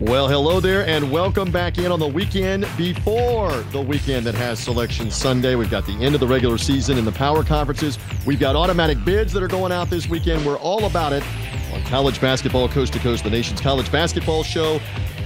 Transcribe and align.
Well, 0.00 0.28
hello 0.28 0.60
there, 0.60 0.86
and 0.86 1.10
welcome 1.10 1.50
back 1.50 1.76
in 1.76 1.90
on 1.90 1.98
the 1.98 2.06
weekend 2.06 2.68
before 2.76 3.50
the 3.72 3.80
weekend 3.80 4.24
that 4.26 4.36
has 4.36 4.60
Selection 4.60 5.10
Sunday. 5.10 5.56
We've 5.56 5.72
got 5.72 5.86
the 5.86 6.04
end 6.04 6.14
of 6.14 6.20
the 6.20 6.26
regular 6.26 6.56
season 6.56 6.98
in 6.98 7.04
the 7.04 7.10
power 7.10 7.42
conferences. 7.42 7.98
We've 8.24 8.38
got 8.38 8.54
automatic 8.54 9.04
bids 9.04 9.32
that 9.32 9.42
are 9.42 9.48
going 9.48 9.72
out 9.72 9.90
this 9.90 10.08
weekend. 10.08 10.46
We're 10.46 10.56
all 10.58 10.84
about 10.84 11.12
it 11.12 11.24
on 11.72 11.82
college 11.82 12.20
basketball, 12.20 12.68
coast 12.68 12.92
to 12.92 13.00
coast, 13.00 13.24
the 13.24 13.30
nation's 13.30 13.60
college 13.60 13.90
basketball 13.90 14.44
show. 14.44 14.80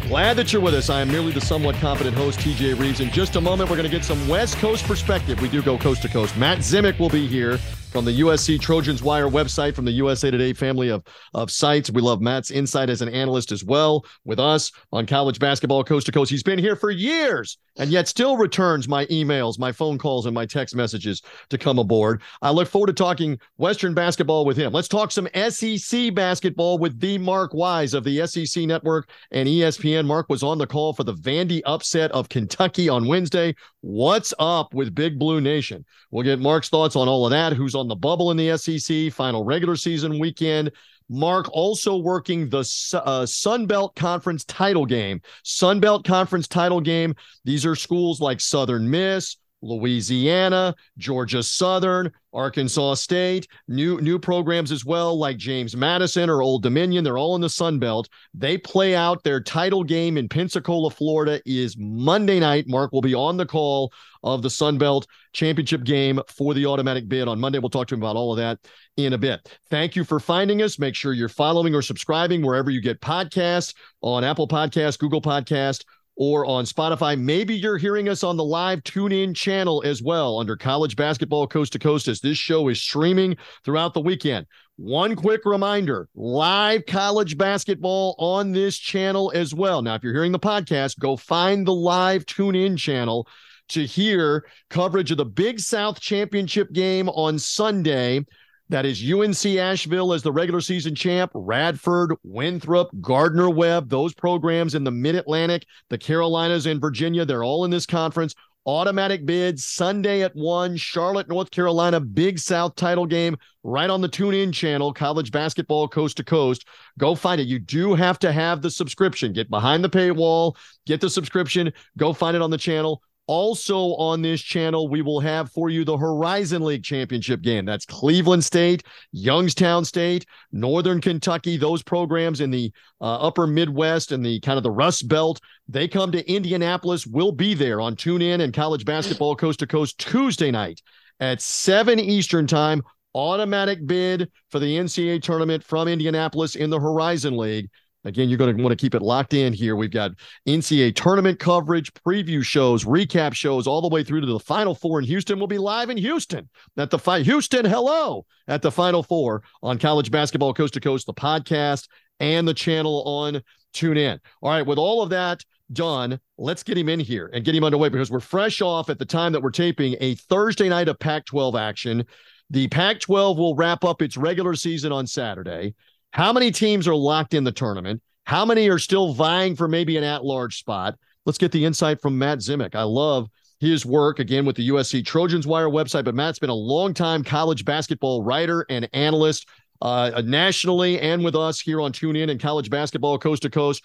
Glad 0.09 0.39
that 0.39 0.55
you're 0.55 0.63
with 0.63 0.73
us. 0.73 0.89
I 0.89 1.03
am 1.03 1.09
merely 1.09 1.33
the 1.33 1.41
somewhat 1.43 1.75
competent 1.75 2.17
host, 2.17 2.41
TJ 2.41 2.81
Reeves. 2.81 3.01
In 3.01 3.11
just 3.11 3.37
a 3.37 3.43
moment, 3.43 3.69
we're 3.69 3.77
going 3.77 3.91
to 3.91 3.95
get 3.95 4.07
some 4.07 4.27
West 4.27 4.57
Coast 4.57 4.87
perspective. 4.87 5.39
We 5.43 5.51
do 5.51 5.61
go 5.61 5.77
coast 5.77 6.01
to 6.01 6.09
coast. 6.09 6.35
Matt 6.39 6.61
Zemek 6.61 6.99
will 6.99 7.11
be 7.11 7.27
here 7.27 7.59
from 7.93 8.07
the 8.07 8.21
USC 8.21 8.59
Trojans 8.59 9.03
Wire 9.03 9.29
website, 9.29 9.75
from 9.75 9.85
the 9.85 9.93
USA 9.93 10.31
Today 10.31 10.55
family 10.55 10.89
of, 10.89 11.05
of 11.35 11.51
sites. 11.51 11.91
We 11.91 12.01
love 12.01 12.23
Matt's 12.23 12.51
insight 12.51 12.89
as 12.89 13.03
an 13.03 13.11
analyst 13.11 13.53
as 13.53 13.65
well 13.65 14.07
with 14.25 14.41
us 14.41 14.73
on 14.93 15.05
college 15.05 15.39
basketball 15.39 15.85
coast 15.85 16.07
to 16.07 16.13
coast. 16.13 16.31
He's 16.31 16.43
been 16.43 16.59
here 16.59 16.75
for 16.75 16.91
years 16.91 17.59
and 17.77 17.91
yet 17.91 18.09
still 18.09 18.37
returns 18.37 18.89
my 18.89 19.07
emails, 19.07 19.59
my 19.59 19.73
phone 19.73 19.99
calls, 19.99 20.27
and 20.27 20.35
my 20.35 20.47
text 20.47 20.75
messages 20.75 21.23
to 21.49 21.59
come 21.59 21.79
aboard. 21.79 22.23
I 22.41 22.51
look 22.51 22.69
forward 22.69 22.89
to 22.89 22.93
talking 22.93 23.39
Western 23.57 23.95
basketball 23.95 24.45
with 24.45 24.57
him. 24.57 24.73
Let's 24.73 24.89
talk 24.89 25.11
some 25.11 25.29
SEC 25.49 26.15
basketball 26.15 26.79
with 26.79 26.99
the 27.01 27.19
Mark 27.19 27.55
Wise 27.55 27.95
of 27.95 28.05
the 28.05 28.27
SEC 28.27 28.65
Network 28.65 29.09
and 29.31 29.49
ESPN. 29.49 30.07
Mark 30.07 30.29
was 30.29 30.43
on 30.43 30.59
the 30.59 30.67
call 30.67 30.93
for 30.93 31.05
the 31.05 31.15
Vandy 31.15 31.63
upset 31.65 32.11
of 32.13 32.29
Kentucky 32.29 32.89
on 32.89 33.07
Wednesday. 33.07 33.55
What's 33.81 34.35
up 34.39 34.75
with 34.75 34.95
Big 34.95 35.19
Blue 35.19 35.41
Nation? 35.41 35.85
We'll 36.11 36.25
get 36.25 36.39
Mark's 36.39 36.69
thoughts 36.69 36.97
on 36.97 37.09
all 37.09 37.27
of 37.27 37.31
that. 37.31 37.53
Who's 37.53 37.75
on 37.75 37.89
the 37.89 37.97
bubble 37.97 38.31
in 38.31 38.37
the 38.37 38.57
SEC, 38.57 39.13
final 39.13 39.45
regular 39.45 39.77
season 39.77 40.19
weekend. 40.19 40.71
Mark 41.13 41.47
also 41.53 41.97
working 41.97 42.49
the 42.49 42.65
uh, 43.05 43.27
Sun 43.27 43.67
Belt 43.67 43.95
Conference 43.95 44.45
title 44.45 44.87
game. 44.87 45.21
Sun 45.45 45.79
Belt 45.79 46.05
Conference 46.05 46.49
title 46.49 46.81
game. 46.81 47.15
These 47.45 47.67
are 47.67 47.77
schools 47.77 48.21
like 48.21 48.41
Southern 48.41 48.89
Miss, 48.89 49.37
Louisiana, 49.63 50.75
Georgia 50.99 51.43
Southern, 51.43 52.13
Arkansas 52.35 52.95
State, 52.95 53.47
new 53.69 54.01
new 54.01 54.19
programs 54.19 54.73
as 54.73 54.85
well, 54.85 55.19
like 55.19 55.37
James 55.37 55.77
Madison 55.77 56.29
or 56.29 56.43
Old 56.43 56.63
Dominion. 56.63 57.05
They're 57.05 57.19
all 57.19 57.35
in 57.35 57.41
the 57.41 57.49
Sun 57.49 57.79
Belt. 57.79 58.09
They 58.35 58.59
play 58.59 58.95
out 58.95 59.23
their 59.23 59.41
title 59.41 59.85
game 59.85 60.19
in 60.19 60.29
Pensacola, 60.29 60.91
Florida, 60.91 61.41
is 61.47 61.77
Monday 61.79 62.41
night. 62.41 62.67
Mark 62.69 62.93
will 62.93 63.03
be 63.03 63.15
on 63.15 63.37
the 63.37 63.47
call 63.47 63.93
of 64.23 64.43
the 64.43 64.51
Sun 64.51 64.79
Belt 64.79 65.07
championship 65.33 65.85
game 65.85 66.21
for 66.29 66.55
the 66.55 66.67
automatic 66.67 67.09
bid 67.09 67.29
on 67.29 67.41
Monday. 67.41 67.59
We'll 67.59 67.71
talk 67.71 67.89
to 67.89 67.95
him 67.95 68.03
about 68.03 68.17
all 68.17 68.33
of 68.33 68.39
that 68.39 68.59
in 68.97 69.13
a 69.13 69.19
bit. 69.19 69.59
Thank 69.71 69.97
you 69.97 70.05
for 70.05 70.21
finding 70.21 70.63
us. 70.63 70.79
Make 70.79 70.95
sure 70.95 71.13
you're 71.13 71.29
following 71.29 71.75
or 71.75 71.83
subscribing 71.83 72.43
wherever 72.43 72.71
you 72.71 72.81
get 72.81 73.01
podcasts 73.01 73.75
on 74.01 74.25
Apple 74.25 74.49
Podcast, 74.49 74.99
Google 74.99 75.23
Podcast 75.23 75.85
or 76.17 76.45
on 76.47 76.65
Spotify. 76.65 77.19
Maybe 77.19 77.55
you're 77.55 77.79
hearing 77.79 78.09
us 78.09 78.23
on 78.23 78.37
the 78.37 78.45
live 78.45 78.83
tune 78.85 79.13
in 79.13 79.35
channel 79.35 79.83
as 79.85 80.03
well 80.03 80.39
under 80.39 80.57
College 80.57 80.97
Basketball 80.97 81.47
Coast 81.47 81.73
to 81.73 81.79
Coast 81.79 82.09
as 82.09 82.21
this 82.21 82.39
show 82.39 82.69
is 82.69 82.81
streaming 82.81 83.37
throughout 83.65 83.95
the 83.95 84.01
weekend. 84.01 84.47
One 84.77 85.15
quick 85.17 85.45
reminder 85.45 86.09
live 86.15 86.87
college 86.87 87.37
basketball 87.37 88.15
on 88.19 88.53
this 88.53 88.79
channel 88.79 89.31
as 89.35 89.55
well. 89.55 89.83
Now, 89.83 89.95
if 89.95 90.03
you're 90.03 90.15
hearing 90.15 90.33
the 90.33 90.39
podcast, 90.39 90.99
go 90.99 91.17
find 91.17 91.67
the 91.67 91.75
live 91.75 92.27
tune 92.27 92.55
in 92.55 92.77
channel 92.77 93.29
to 93.69 93.87
hear 93.87 94.47
coverage 94.71 95.11
of 95.11 95.19
the 95.19 95.25
Big 95.25 95.61
South 95.61 96.01
Championship 96.01 96.73
game 96.73 97.09
on 97.11 97.39
Sunday 97.39 98.25
that 98.73 98.87
is 98.87 99.03
UNC 99.03 99.59
Asheville 99.59 100.15
as 100.15 100.23
the 100.23 100.33
regular 100.33 100.63
season 100.63 100.95
champ, 100.95 101.31
Radford, 101.35 102.15
Winthrop, 102.25 102.89
Gardner 103.03 103.51
Webb, 103.51 103.91
those 103.91 104.15
programs 104.15 104.75
in 104.75 104.83
the 104.83 104.91
Mid 104.91 105.15
Atlantic, 105.15 105.67
the 105.91 105.99
Carolinas 105.99 106.65
and 106.65 106.81
Virginia, 106.81 107.27
they're 107.27 107.45
all 107.45 107.67
in 107.67 107.71
this 107.71 107.85
conference. 107.85 108.35
Automatic 108.65 109.27
bids 109.27 109.67
Sunday 109.67 110.23
at 110.23 110.35
one, 110.35 110.77
Charlotte, 110.79 111.29
North 111.29 111.51
Carolina, 111.51 112.01
Big 112.01 112.39
South 112.39 112.75
title 112.75 113.05
game 113.05 113.37
right 113.63 113.91
on 113.91 114.01
the 114.01 114.09
Tune 114.09 114.33
In 114.33 114.53
channel, 114.53 114.95
college 114.95 115.31
basketball 115.31 115.87
coast 115.87 116.17
to 116.17 116.25
coast. 116.25 116.67
Go 116.99 117.15
find 117.15 117.41
it. 117.43 117.49
You 117.49 117.59
do 117.59 117.95
have 117.95 118.19
to 118.21 118.33
have 118.33 118.63
the 118.63 118.71
subscription. 118.71 119.35
Get 119.35 119.51
behind 119.51 119.85
the 119.85 119.91
paywall, 119.91 120.57
get 120.87 121.03
the 121.03 121.11
subscription, 121.11 121.73
go 121.99 122.15
find 122.15 122.37
it 122.37 122.43
on 122.43 122.51
the 122.51 122.59
channel. 122.59 123.03
Also 123.29 123.95
on 123.95 124.21
this 124.21 124.41
channel, 124.41 124.89
we 124.89 125.01
will 125.01 125.21
have 125.21 125.51
for 125.53 125.71
you 125.71 125.85
the 125.85 125.97
Horizon 125.97 126.63
League 126.63 126.83
championship 126.83 127.41
game. 127.41 127.65
That's 127.65 127.87
Cleveland 127.87 128.45
State, 128.45 128.83
Youngstown 129.13 129.85
State, 129.85 130.27
Northern 130.51 131.01
Kentucky, 131.01 131.57
those 131.57 131.83
programs 131.83 132.41
in 132.41 132.51
the 132.51 132.73
uh, 133.01 133.17
upper 133.17 133.47
Midwest 133.47 134.11
and 134.11 134.27
the 134.27 134.41
kind 134.41 134.57
of 134.57 134.65
the 134.65 134.71
Rust 134.71 135.07
Belt. 135.07 135.41
They 135.69 135.87
come 135.87 136.11
to 136.13 136.31
Indianapolis. 136.31 137.07
We'll 137.07 137.33
be 137.33 137.55
there 137.55 137.81
on 137.81 137.95
Tune 137.95 138.23
In 138.23 138.41
and 138.41 138.53
College 138.53 138.85
Basketball 138.85 139.37
Coast 139.37 139.61
to 139.61 139.67
Coast 139.69 139.99
Tuesday 139.99 140.51
night 140.51 140.83
at 141.21 141.41
7 141.41 142.01
Eastern 142.01 142.47
Time. 142.47 142.83
Automatic 143.15 143.87
bid 143.87 144.31
for 144.51 144.59
the 144.59 144.79
NCAA 144.79 145.23
tournament 145.23 145.63
from 145.63 145.87
Indianapolis 145.87 146.57
in 146.57 146.71
the 146.71 146.81
Horizon 146.81 147.37
League. 147.37 147.69
Again, 148.05 148.29
you're 148.29 148.39
going 148.39 148.57
to 148.57 148.63
want 148.63 148.77
to 148.77 148.83
keep 148.83 148.95
it 148.95 149.03
locked 149.03 149.33
in 149.33 149.53
here. 149.53 149.77
We've 149.77 149.91
got 149.91 150.13
NCAA 150.49 150.97
tournament 150.97 151.39
coverage, 151.39 151.93
preview 151.95 152.43
shows, 152.43 152.85
recap 152.85 153.33
shows, 153.33 153.67
all 153.67 153.81
the 153.81 153.89
way 153.89 154.03
through 154.03 154.21
to 154.21 154.27
the 154.27 154.41
Final 154.41 154.75
Four 154.75 154.99
in 154.99 155.05
Houston. 155.05 155.39
We'll 155.39 155.47
be 155.47 155.59
live 155.59 155.89
in 155.89 155.97
Houston 155.97 156.49
at 156.77 156.91
the 156.91 156.99
fight. 156.99 157.25
Houston, 157.27 157.65
hello 157.65 158.27
at 158.49 158.63
the 158.63 158.73
Final 158.73 159.03
Four 159.03 159.43
on 159.63 159.79
College 159.79 160.11
Basketball 160.11 160.53
Coast 160.53 160.75
to 160.75 160.81
Coast, 160.81 161.07
the 161.07 161.15
podcast 161.15 161.89
and 162.19 162.47
the 162.47 162.55
channel 162.55 163.03
on 163.05 163.43
Tune 163.73 163.97
In. 163.97 164.21
All 164.43 164.51
right, 164.51 164.67
with 164.67 164.79
all 164.79 165.03
of 165.03 165.11
that 165.11 165.45
done, 165.73 166.19
let's 166.39 166.63
get 166.63 166.77
him 166.77 166.89
in 166.89 167.01
here 167.01 167.31
and 167.33 167.45
get 167.45 167.55
him 167.55 167.65
underway 167.65 167.89
because 167.89 168.11
we're 168.11 168.21
fresh 168.21 168.61
off 168.61 168.91
at 168.91 168.99
the 168.99 169.05
time 169.05 169.33
that 169.33 169.43
we're 169.43 169.51
taping 169.51 169.97
a 170.01 170.15
Thursday 170.15 170.69
night 170.69 170.89
of 170.89 170.99
Pac 170.99 171.25
12 171.27 171.57
action. 171.57 172.05
The 172.51 172.69
Pac 172.69 173.01
12 173.01 173.39
will 173.39 173.55
wrap 173.55 173.85
up 173.85 174.03
its 174.03 174.17
regular 174.17 174.55
season 174.55 174.93
on 174.93 175.07
Saturday. 175.07 175.75
How 176.13 176.31
many 176.31 176.51
teams 176.51 176.87
are 176.87 176.95
locked 176.95 177.33
in 177.33 177.43
the 177.43 177.53
tournament? 177.53 178.03
How 178.25 178.45
many 178.45 178.69
are 178.69 178.79
still 178.79 179.15
vying 179.15 179.57
for 179.57 179.67
maybe 179.67 179.97
an 179.97 180.05
at 180.05 180.25
large 180.25 180.59
spot? 180.59 180.99
Let's 181.25 181.39
get 181.39 181.53
the 181.53 181.65
insight 181.65 182.03
from 182.03 182.19
Matt 182.19 182.39
Zemek. 182.39 182.75
I 182.75 182.83
love 182.83 183.29
his 183.61 183.87
work 183.87 184.19
again 184.19 184.45
with 184.45 184.57
the 184.57 184.69
USC 184.69 185.07
Trojans 185.07 185.47
Wire 185.47 185.71
website, 185.71 186.05
but 186.05 186.15
Matt's 186.15 186.39
been 186.39 186.51
a 186.51 186.55
long-time 186.55 187.25
college 187.25 187.65
basketball 187.65 188.23
writer 188.23 188.67
and 188.69 188.89
analyst 188.93 189.49
uh, 189.81 190.21
nationally 190.25 191.01
and 191.01 191.25
with 191.25 191.35
us 191.35 191.61
here 191.61 191.81
on 191.81 191.93
TuneIn 191.93 192.31
and 192.31 192.39
college 192.39 192.69
basketball 192.69 193.19
coast 193.19 193.43
to 193.43 193.51
coast. 193.51 193.83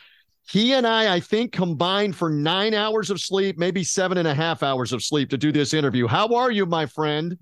He 0.50 0.74
and 0.74 0.86
I, 0.86 1.16
I 1.16 1.20
think, 1.22 1.54
combined 1.54 2.16
for 2.16 2.30
nine 2.30 2.74
hours 2.74 3.10
of 3.10 3.22
sleep, 3.22 3.58
maybe 3.58 3.86
seven 3.86 4.18
and 4.18 4.28
a 4.28 4.34
half 4.34 4.64
hours 4.64 4.92
of 4.92 5.02
sleep 5.02 5.30
to 5.30 5.38
do 5.38 5.54
this 5.54 5.74
interview. 5.74 6.08
How 6.08 6.28
are 6.36 6.52
you, 6.52 6.66
my 6.66 6.86
friend? 6.86 7.38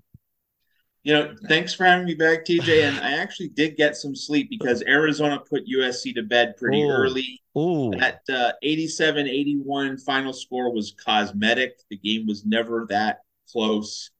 You 1.06 1.12
know, 1.12 1.36
thanks 1.46 1.72
for 1.72 1.84
having 1.84 2.04
me 2.04 2.14
back, 2.14 2.44
TJ. 2.44 2.82
And 2.82 2.98
I 2.98 3.12
actually 3.12 3.50
did 3.50 3.76
get 3.76 3.96
some 3.96 4.16
sleep 4.16 4.50
because 4.50 4.82
Arizona 4.88 5.38
put 5.38 5.62
USC 5.64 6.12
to 6.16 6.24
bed 6.24 6.56
pretty 6.56 6.82
Ooh. 6.82 6.90
early. 6.90 7.40
Ooh. 7.56 7.92
That 7.92 8.22
uh, 8.28 8.54
87 8.64 9.28
81 9.28 9.98
final 9.98 10.32
score 10.32 10.74
was 10.74 10.96
cosmetic. 10.98 11.78
The 11.90 11.96
game 11.96 12.26
was 12.26 12.44
never 12.44 12.88
that 12.90 13.20
close. 13.48 14.10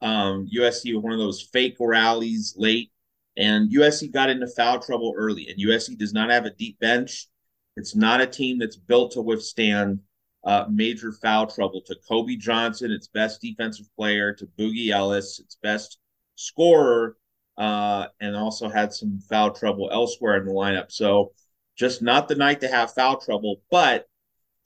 Um, 0.00 0.48
USC 0.52 0.92
was 0.92 1.04
one 1.04 1.12
of 1.12 1.20
those 1.20 1.48
fake 1.52 1.76
rallies 1.78 2.54
late, 2.56 2.90
and 3.36 3.70
USC 3.72 4.12
got 4.12 4.28
into 4.28 4.48
foul 4.48 4.80
trouble 4.80 5.14
early. 5.16 5.46
And 5.48 5.64
USC 5.64 5.96
does 5.96 6.12
not 6.12 6.28
have 6.30 6.44
a 6.44 6.50
deep 6.50 6.76
bench. 6.80 7.28
It's 7.76 7.94
not 7.94 8.20
a 8.20 8.26
team 8.26 8.58
that's 8.58 8.74
built 8.74 9.12
to 9.12 9.22
withstand 9.22 10.00
uh, 10.42 10.64
major 10.68 11.12
foul 11.12 11.46
trouble. 11.46 11.82
To 11.86 11.94
Kobe 12.08 12.34
Johnson, 12.34 12.90
its 12.90 13.06
best 13.06 13.40
defensive 13.40 13.86
player, 13.96 14.32
to 14.34 14.46
Boogie 14.58 14.90
Ellis, 14.90 15.38
its 15.38 15.56
best 15.62 15.98
scorer, 16.42 17.16
uh, 17.58 18.06
and 18.20 18.36
also 18.36 18.68
had 18.68 18.92
some 18.92 19.20
foul 19.28 19.50
trouble 19.50 19.90
elsewhere 19.92 20.36
in 20.36 20.46
the 20.46 20.52
lineup. 20.52 20.90
So 20.90 21.32
just 21.76 22.02
not 22.02 22.28
the 22.28 22.34
night 22.34 22.60
to 22.60 22.68
have 22.68 22.94
foul 22.94 23.18
trouble. 23.18 23.62
But 23.70 24.06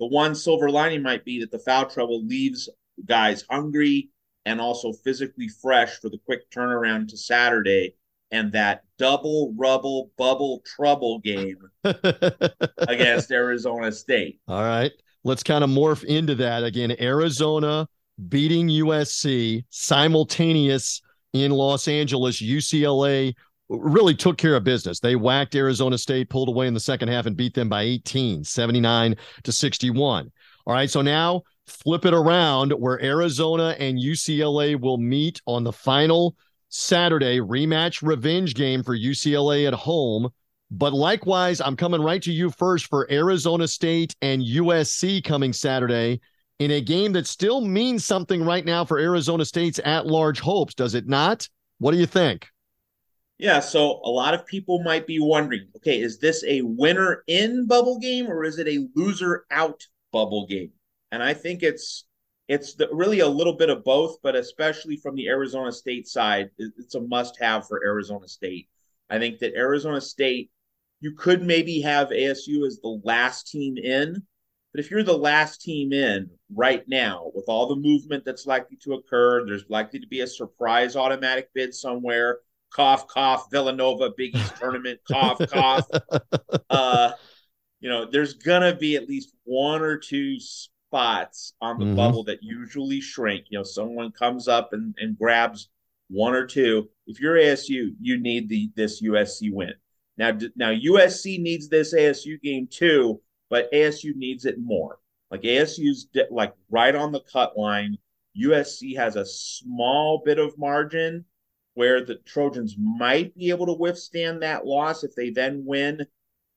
the 0.00 0.06
one 0.06 0.34
silver 0.34 0.70
lining 0.70 1.02
might 1.02 1.24
be 1.24 1.40
that 1.40 1.50
the 1.50 1.58
foul 1.58 1.86
trouble 1.86 2.24
leaves 2.24 2.68
guys 3.04 3.44
hungry 3.48 4.10
and 4.44 4.60
also 4.60 4.92
physically 4.92 5.48
fresh 5.48 5.98
for 5.98 6.08
the 6.08 6.18
quick 6.24 6.50
turnaround 6.50 7.08
to 7.08 7.16
Saturday 7.16 7.94
and 8.30 8.52
that 8.52 8.84
double 8.98 9.54
rubble 9.56 10.10
bubble 10.16 10.62
trouble 10.64 11.18
game 11.20 11.58
against 12.78 13.30
Arizona 13.30 13.92
State. 13.92 14.40
All 14.48 14.62
right. 14.62 14.92
Let's 15.24 15.42
kind 15.42 15.64
of 15.64 15.70
morph 15.70 16.04
into 16.04 16.36
that 16.36 16.64
again. 16.64 16.94
Arizona 17.00 17.88
beating 18.28 18.68
USC 18.68 19.64
simultaneous 19.70 21.02
in 21.40 21.52
Los 21.52 21.88
Angeles, 21.88 22.40
UCLA 22.40 23.34
really 23.68 24.14
took 24.14 24.38
care 24.38 24.54
of 24.56 24.64
business. 24.64 25.00
They 25.00 25.16
whacked 25.16 25.54
Arizona 25.54 25.98
State, 25.98 26.28
pulled 26.30 26.48
away 26.48 26.66
in 26.66 26.74
the 26.74 26.80
second 26.80 27.08
half, 27.08 27.26
and 27.26 27.36
beat 27.36 27.54
them 27.54 27.68
by 27.68 27.82
18, 27.82 28.44
79 28.44 29.16
to 29.42 29.52
61. 29.52 30.32
All 30.66 30.74
right, 30.74 30.90
so 30.90 31.02
now 31.02 31.42
flip 31.66 32.04
it 32.04 32.14
around 32.14 32.70
where 32.72 33.02
Arizona 33.02 33.74
and 33.78 33.98
UCLA 33.98 34.80
will 34.80 34.98
meet 34.98 35.40
on 35.46 35.64
the 35.64 35.72
final 35.72 36.36
Saturday 36.68 37.38
rematch 37.40 38.06
revenge 38.06 38.54
game 38.54 38.82
for 38.82 38.96
UCLA 38.96 39.66
at 39.66 39.74
home 39.74 40.30
But 40.70 40.92
likewise, 40.92 41.60
I'm 41.60 41.76
coming 41.76 42.02
right 42.02 42.22
to 42.22 42.32
you 42.32 42.50
first 42.50 42.86
for 42.86 43.10
Arizona 43.10 43.68
State 43.68 44.16
and 44.20 44.42
USC 44.42 45.22
coming 45.22 45.52
Saturday 45.52 46.20
in 46.58 46.70
a 46.70 46.80
game 46.80 47.12
that 47.12 47.26
still 47.26 47.60
means 47.60 48.04
something 48.04 48.42
right 48.42 48.64
now 48.64 48.84
for 48.84 48.98
Arizona 48.98 49.44
State's 49.44 49.80
at 49.84 50.06
large 50.06 50.40
hopes, 50.40 50.74
does 50.74 50.94
it 50.94 51.06
not? 51.06 51.48
What 51.78 51.92
do 51.92 51.98
you 51.98 52.06
think? 52.06 52.48
Yeah, 53.38 53.60
so 53.60 54.00
a 54.02 54.08
lot 54.08 54.32
of 54.32 54.46
people 54.46 54.82
might 54.82 55.06
be 55.06 55.18
wondering 55.20 55.68
okay, 55.76 56.00
is 56.00 56.18
this 56.18 56.42
a 56.44 56.62
winner 56.62 57.22
in 57.26 57.66
bubble 57.66 57.98
game 57.98 58.28
or 58.28 58.44
is 58.44 58.58
it 58.58 58.66
a 58.66 58.88
loser 58.94 59.44
out 59.50 59.82
bubble 60.10 60.46
game? 60.46 60.72
And 61.12 61.22
I 61.22 61.34
think 61.34 61.62
it's 61.62 62.04
it's 62.48 62.74
the, 62.74 62.88
really 62.92 63.20
a 63.20 63.28
little 63.28 63.54
bit 63.54 63.70
of 63.70 63.84
both, 63.84 64.18
but 64.22 64.36
especially 64.36 64.96
from 64.96 65.16
the 65.16 65.28
Arizona 65.28 65.72
State 65.72 66.06
side, 66.06 66.50
it's 66.58 66.94
a 66.94 67.00
must 67.00 67.38
have 67.40 67.66
for 67.66 67.84
Arizona 67.84 68.28
State. 68.28 68.68
I 69.10 69.18
think 69.18 69.40
that 69.40 69.54
Arizona 69.54 70.00
State, 70.00 70.50
you 71.00 71.12
could 71.12 71.42
maybe 71.42 71.80
have 71.80 72.08
ASU 72.08 72.66
as 72.66 72.78
the 72.80 73.00
last 73.04 73.48
team 73.48 73.76
in, 73.76 74.22
but 74.76 74.84
if 74.84 74.90
you're 74.90 75.02
the 75.02 75.16
last 75.16 75.62
team 75.62 75.94
in 75.94 76.28
right 76.54 76.86
now, 76.86 77.30
with 77.34 77.46
all 77.48 77.66
the 77.66 77.76
movement 77.76 78.26
that's 78.26 78.44
likely 78.44 78.76
to 78.82 78.92
occur, 78.92 79.46
there's 79.46 79.64
likely 79.70 79.98
to 79.98 80.06
be 80.06 80.20
a 80.20 80.26
surprise 80.26 80.96
automatic 80.96 81.48
bid 81.54 81.74
somewhere. 81.74 82.40
Cough, 82.70 83.08
cough, 83.08 83.50
Villanova 83.50 84.10
Big 84.14 84.36
East 84.36 84.54
tournament, 84.60 85.00
cough, 85.10 85.38
cough. 85.50 85.88
Uh, 86.68 87.12
you 87.80 87.88
know, 87.88 88.04
there's 88.04 88.34
gonna 88.34 88.76
be 88.76 88.96
at 88.96 89.08
least 89.08 89.34
one 89.44 89.80
or 89.80 89.96
two 89.96 90.38
spots 90.38 91.54
on 91.62 91.78
the 91.78 91.86
mm-hmm. 91.86 91.96
bubble 91.96 92.24
that 92.24 92.42
usually 92.42 93.00
shrink. 93.00 93.46
You 93.48 93.60
know, 93.60 93.64
someone 93.64 94.12
comes 94.12 94.46
up 94.46 94.74
and, 94.74 94.94
and 94.98 95.16
grabs 95.16 95.70
one 96.10 96.34
or 96.34 96.44
two. 96.44 96.90
If 97.06 97.18
you're 97.18 97.36
ASU, 97.36 97.94
you 97.98 98.20
need 98.20 98.50
the 98.50 98.70
this 98.76 99.02
USC 99.02 99.50
win. 99.54 99.72
Now, 100.18 100.36
now 100.54 100.70
USC 100.70 101.40
needs 101.40 101.70
this 101.70 101.94
ASU 101.94 102.38
game 102.42 102.68
too, 102.70 103.22
but 103.50 103.70
ASU 103.72 104.14
needs 104.14 104.44
it 104.44 104.58
more. 104.58 104.98
Like 105.30 105.42
ASU's 105.42 106.04
de- 106.04 106.26
like 106.30 106.54
right 106.70 106.94
on 106.94 107.12
the 107.12 107.22
cut 107.32 107.56
line. 107.58 107.98
USC 108.40 108.96
has 108.96 109.16
a 109.16 109.24
small 109.24 110.22
bit 110.24 110.38
of 110.38 110.58
margin 110.58 111.24
where 111.74 112.04
the 112.04 112.16
Trojans 112.26 112.76
might 112.78 113.34
be 113.34 113.50
able 113.50 113.66
to 113.66 113.72
withstand 113.72 114.42
that 114.42 114.66
loss 114.66 115.04
if 115.04 115.14
they 115.14 115.30
then 115.30 115.64
win 115.64 116.06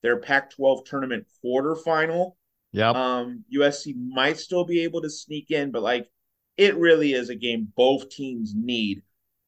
their 0.01 0.17
Pac-12 0.17 0.85
tournament 0.85 1.27
quarterfinal. 1.43 2.33
Yeah. 2.71 2.91
Um, 2.91 3.43
USC 3.53 3.95
might 3.97 4.37
still 4.37 4.63
be 4.63 4.83
able 4.83 5.01
to 5.01 5.09
sneak 5.09 5.51
in, 5.51 5.71
but 5.71 5.81
like 5.81 6.09
it 6.57 6.77
really 6.77 7.13
is 7.13 7.29
a 7.29 7.35
game 7.35 7.71
both 7.75 8.09
teams 8.09 8.53
need. 8.55 9.01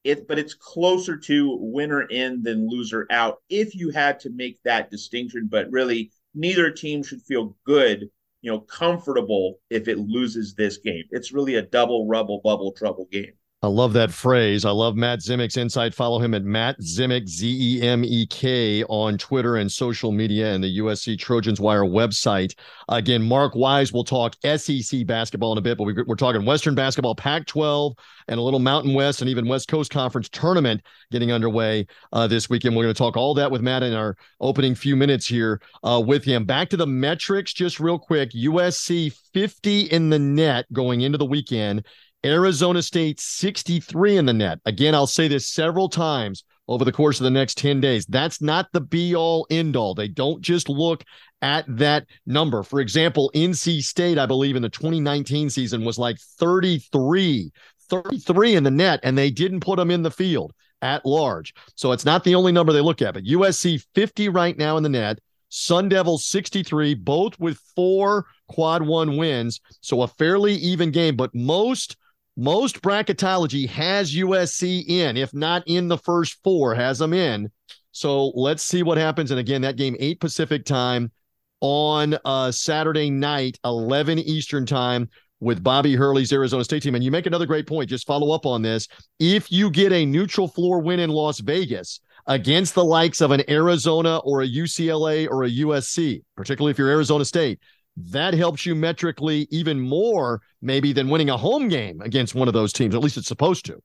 It, 0.04 0.26
but 0.26 0.38
it's 0.38 0.54
closer 0.54 1.16
to 1.16 1.56
winner 1.60 2.02
in 2.02 2.42
than 2.42 2.68
loser 2.68 3.06
out 3.10 3.40
if 3.48 3.74
you 3.74 3.90
had 3.90 4.18
to 4.20 4.30
make 4.30 4.60
that 4.64 4.90
distinction. 4.90 5.46
But 5.48 5.70
really, 5.70 6.10
neither 6.34 6.70
team 6.70 7.02
should 7.02 7.22
feel 7.22 7.56
good, 7.64 8.10
you 8.40 8.50
know, 8.50 8.60
comfortable 8.60 9.60
if 9.70 9.88
it 9.88 9.98
loses 9.98 10.54
this 10.54 10.78
game. 10.78 11.04
It's 11.10 11.32
really 11.32 11.56
a 11.56 11.62
double 11.62 12.06
rubble 12.06 12.40
bubble 12.42 12.72
trouble 12.72 13.06
game. 13.10 13.32
I 13.64 13.68
love 13.68 13.92
that 13.92 14.10
phrase. 14.10 14.64
I 14.64 14.72
love 14.72 14.96
Matt 14.96 15.20
Zemek's 15.20 15.56
insight. 15.56 15.94
Follow 15.94 16.18
him 16.18 16.34
at 16.34 16.42
Matt 16.42 16.80
Zemek, 16.80 17.28
Z 17.28 17.78
E 17.78 17.80
M 17.80 18.04
E 18.04 18.26
K, 18.26 18.82
on 18.84 19.16
Twitter 19.16 19.54
and 19.54 19.70
social 19.70 20.10
media 20.10 20.52
and 20.52 20.64
the 20.64 20.78
USC 20.78 21.16
Trojans 21.16 21.60
Wire 21.60 21.84
website. 21.84 22.56
Again, 22.88 23.22
Mark 23.22 23.54
Wise 23.54 23.92
will 23.92 24.02
talk 24.02 24.34
SEC 24.44 25.06
basketball 25.06 25.52
in 25.52 25.58
a 25.58 25.60
bit, 25.60 25.78
but 25.78 25.84
we're 25.84 26.16
talking 26.16 26.44
Western 26.44 26.74
basketball, 26.74 27.14
Pac 27.14 27.46
12, 27.46 27.94
and 28.26 28.40
a 28.40 28.42
little 28.42 28.58
Mountain 28.58 28.94
West 28.94 29.20
and 29.20 29.30
even 29.30 29.46
West 29.46 29.68
Coast 29.68 29.92
Conference 29.92 30.28
tournament 30.28 30.82
getting 31.12 31.30
underway 31.30 31.86
uh, 32.12 32.26
this 32.26 32.50
weekend. 32.50 32.74
We're 32.74 32.82
going 32.82 32.94
to 32.94 32.98
talk 32.98 33.16
all 33.16 33.32
that 33.34 33.52
with 33.52 33.62
Matt 33.62 33.84
in 33.84 33.94
our 33.94 34.16
opening 34.40 34.74
few 34.74 34.96
minutes 34.96 35.28
here 35.28 35.60
uh, 35.84 36.02
with 36.04 36.24
him. 36.24 36.46
Back 36.46 36.68
to 36.70 36.76
the 36.76 36.86
metrics, 36.88 37.52
just 37.52 37.78
real 37.78 38.00
quick 38.00 38.30
USC 38.32 39.16
50 39.32 39.82
in 39.82 40.10
the 40.10 40.18
net 40.18 40.66
going 40.72 41.02
into 41.02 41.16
the 41.16 41.24
weekend. 41.24 41.84
Arizona 42.24 42.82
State 42.82 43.20
63 43.20 44.16
in 44.16 44.26
the 44.26 44.32
net. 44.32 44.60
Again, 44.64 44.94
I'll 44.94 45.06
say 45.06 45.28
this 45.28 45.48
several 45.48 45.88
times 45.88 46.44
over 46.68 46.84
the 46.84 46.92
course 46.92 47.18
of 47.18 47.24
the 47.24 47.30
next 47.30 47.58
10 47.58 47.80
days. 47.80 48.06
That's 48.06 48.40
not 48.40 48.68
the 48.72 48.80
be 48.80 49.16
all 49.16 49.46
end 49.50 49.76
all. 49.76 49.94
They 49.94 50.08
don't 50.08 50.40
just 50.40 50.68
look 50.68 51.02
at 51.40 51.64
that 51.76 52.06
number. 52.24 52.62
For 52.62 52.80
example, 52.80 53.30
NC 53.34 53.82
State, 53.82 54.18
I 54.18 54.26
believe 54.26 54.56
in 54.56 54.62
the 54.62 54.68
2019 54.68 55.50
season 55.50 55.84
was 55.84 55.98
like 55.98 56.18
33, 56.18 57.50
33 57.88 58.54
in 58.54 58.64
the 58.64 58.70
net, 58.70 59.00
and 59.02 59.18
they 59.18 59.30
didn't 59.30 59.60
put 59.60 59.76
them 59.76 59.90
in 59.90 60.02
the 60.02 60.10
field 60.10 60.52
at 60.80 61.04
large. 61.04 61.54
So 61.74 61.92
it's 61.92 62.04
not 62.04 62.24
the 62.24 62.34
only 62.34 62.52
number 62.52 62.72
they 62.72 62.80
look 62.80 63.02
at, 63.02 63.14
but 63.14 63.24
USC 63.24 63.84
50 63.94 64.28
right 64.28 64.56
now 64.56 64.76
in 64.76 64.82
the 64.82 64.88
net. 64.88 65.18
Sun 65.48 65.90
Devils 65.90 66.24
63, 66.24 66.94
both 66.94 67.38
with 67.38 67.58
four 67.76 68.24
quad 68.48 68.80
one 68.82 69.18
wins. 69.18 69.60
So 69.82 70.00
a 70.00 70.08
fairly 70.08 70.54
even 70.54 70.90
game, 70.90 71.14
but 71.14 71.34
most 71.34 71.96
most 72.36 72.80
bracketology 72.82 73.68
has 73.68 74.14
USC 74.14 74.84
in, 74.88 75.16
if 75.16 75.34
not 75.34 75.62
in 75.66 75.88
the 75.88 75.98
first 75.98 76.38
four, 76.42 76.74
has 76.74 76.98
them 76.98 77.12
in. 77.12 77.50
So 77.92 78.28
let's 78.28 78.62
see 78.62 78.82
what 78.82 78.98
happens. 78.98 79.30
And 79.30 79.38
again, 79.40 79.62
that 79.62 79.76
game, 79.76 79.96
8 79.98 80.18
Pacific 80.20 80.64
time 80.64 81.12
on 81.60 82.16
uh, 82.24 82.50
Saturday 82.50 83.10
night, 83.10 83.58
11 83.64 84.18
Eastern 84.18 84.64
time 84.64 85.08
with 85.40 85.62
Bobby 85.62 85.94
Hurley's 85.94 86.32
Arizona 86.32 86.64
State 86.64 86.82
team. 86.82 86.94
And 86.94 87.04
you 87.04 87.10
make 87.10 87.26
another 87.26 87.46
great 87.46 87.66
point. 87.66 87.90
Just 87.90 88.06
follow 88.06 88.32
up 88.32 88.46
on 88.46 88.62
this. 88.62 88.88
If 89.18 89.50
you 89.52 89.70
get 89.70 89.92
a 89.92 90.06
neutral 90.06 90.48
floor 90.48 90.80
win 90.80 91.00
in 91.00 91.10
Las 91.10 91.40
Vegas 91.40 92.00
against 92.26 92.74
the 92.74 92.84
likes 92.84 93.20
of 93.20 93.32
an 93.32 93.42
Arizona 93.50 94.18
or 94.18 94.42
a 94.42 94.48
UCLA 94.48 95.28
or 95.28 95.44
a 95.44 95.50
USC, 95.50 96.22
particularly 96.36 96.70
if 96.70 96.78
you're 96.78 96.88
Arizona 96.88 97.24
State, 97.24 97.58
that 97.96 98.34
helps 98.34 98.64
you 98.64 98.74
metrically 98.74 99.46
even 99.50 99.80
more 99.80 100.40
maybe 100.60 100.92
than 100.92 101.08
winning 101.08 101.30
a 101.30 101.36
home 101.36 101.68
game 101.68 102.00
against 102.00 102.34
one 102.34 102.48
of 102.48 102.54
those 102.54 102.72
teams. 102.72 102.94
At 102.94 103.02
least 103.02 103.16
it's 103.16 103.28
supposed 103.28 103.64
to. 103.66 103.82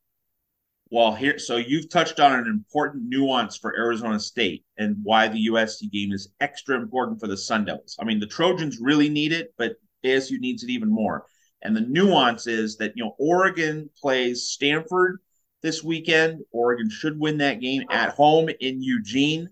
Well, 0.90 1.14
here, 1.14 1.38
so 1.38 1.56
you've 1.56 1.90
touched 1.90 2.18
on 2.18 2.32
an 2.32 2.46
important 2.46 3.04
nuance 3.08 3.58
for 3.58 3.76
Arizona 3.76 4.18
State 4.18 4.64
and 4.78 4.96
why 5.02 5.28
the 5.28 5.48
USC 5.48 5.90
game 5.92 6.12
is 6.12 6.30
extra 6.40 6.80
important 6.80 7.20
for 7.20 7.26
the 7.26 7.36
Sun 7.36 7.66
Devils. 7.66 7.96
I 8.00 8.04
mean, 8.04 8.20
the 8.20 8.26
Trojans 8.26 8.78
really 8.80 9.10
need 9.10 9.32
it, 9.32 9.52
but 9.58 9.76
ASU 10.02 10.38
needs 10.38 10.62
it 10.62 10.70
even 10.70 10.90
more. 10.90 11.26
And 11.60 11.76
the 11.76 11.82
nuance 11.82 12.46
is 12.46 12.76
that, 12.78 12.92
you 12.96 13.04
know, 13.04 13.14
Oregon 13.18 13.90
plays 14.00 14.46
Stanford 14.46 15.20
this 15.62 15.84
weekend. 15.84 16.40
Oregon 16.52 16.88
should 16.88 17.18
win 17.18 17.36
that 17.38 17.60
game 17.60 17.82
at 17.90 18.10
home 18.10 18.48
in 18.60 18.82
Eugene. 18.82 19.50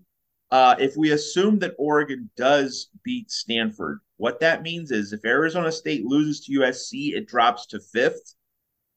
Uh, 0.49 0.75
if 0.79 0.95
we 0.95 1.11
assume 1.11 1.59
that 1.59 1.75
Oregon 1.77 2.31
does 2.35 2.89
beat 3.03 3.29
Stanford, 3.29 3.99
what 4.17 4.39
that 4.39 4.63
means 4.63 4.91
is 4.91 5.13
if 5.13 5.23
Arizona 5.25 5.71
State 5.71 6.05
loses 6.05 6.45
to 6.45 6.59
USC, 6.59 7.13
it 7.13 7.27
drops 7.27 7.67
to 7.67 7.79
fifth 7.79 8.35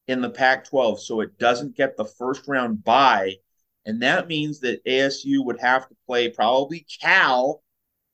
in 0.09 0.21
the 0.21 0.31
Pac 0.31 0.65
12. 0.65 1.01
So 1.01 1.21
it 1.21 1.39
doesn't 1.39 1.77
get 1.77 1.97
the 1.97 2.05
first 2.05 2.49
round 2.49 2.83
bye. 2.83 3.37
And 3.87 4.03
that 4.03 4.29
means 4.29 4.61
that 4.61 4.85
ASU 4.85 5.45
would 5.45 5.61
have 5.61 5.89
to 5.89 5.97
play 6.07 6.29
probably 6.29 6.87
Cal 7.01 7.63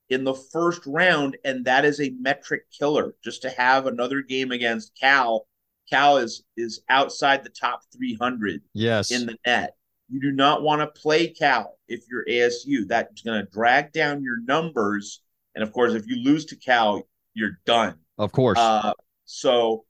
in 0.08 0.24
the 0.24 0.34
first 0.34 0.82
round. 0.86 1.36
And 1.44 1.64
that 1.64 1.84
is 1.84 2.00
a 2.00 2.14
metric 2.20 2.64
killer 2.76 3.14
just 3.24 3.42
to 3.42 3.50
have 3.50 3.86
another 3.86 4.22
game 4.22 4.52
against 4.52 4.98
Cal. 4.98 5.46
Cal 5.88 6.18
is 6.18 6.42
is 6.56 6.82
outside 6.88 7.44
the 7.44 7.50
top 7.50 7.82
300 7.96 8.62
yes. 8.74 9.10
in 9.10 9.26
the 9.26 9.36
net. 9.46 9.76
You 10.08 10.20
do 10.20 10.32
not 10.32 10.62
want 10.62 10.80
to 10.80 11.00
play 11.00 11.28
Cal 11.28 11.78
if 11.88 12.04
you're 12.10 12.24
ASU. 12.26 12.86
That's 12.86 13.22
going 13.22 13.44
to 13.44 13.50
drag 13.50 13.92
down 13.92 14.22
your 14.22 14.40
numbers. 14.42 15.20
And 15.56 15.64
of 15.64 15.72
course, 15.72 15.94
if 15.94 16.06
you 16.06 16.22
lose 16.22 16.44
to 16.46 16.56
Cal, 16.56 17.02
you're 17.34 17.58
done. 17.64 17.96
Of 18.18 18.30
course. 18.30 18.58
Uh, 18.58 18.92
so 19.24 19.84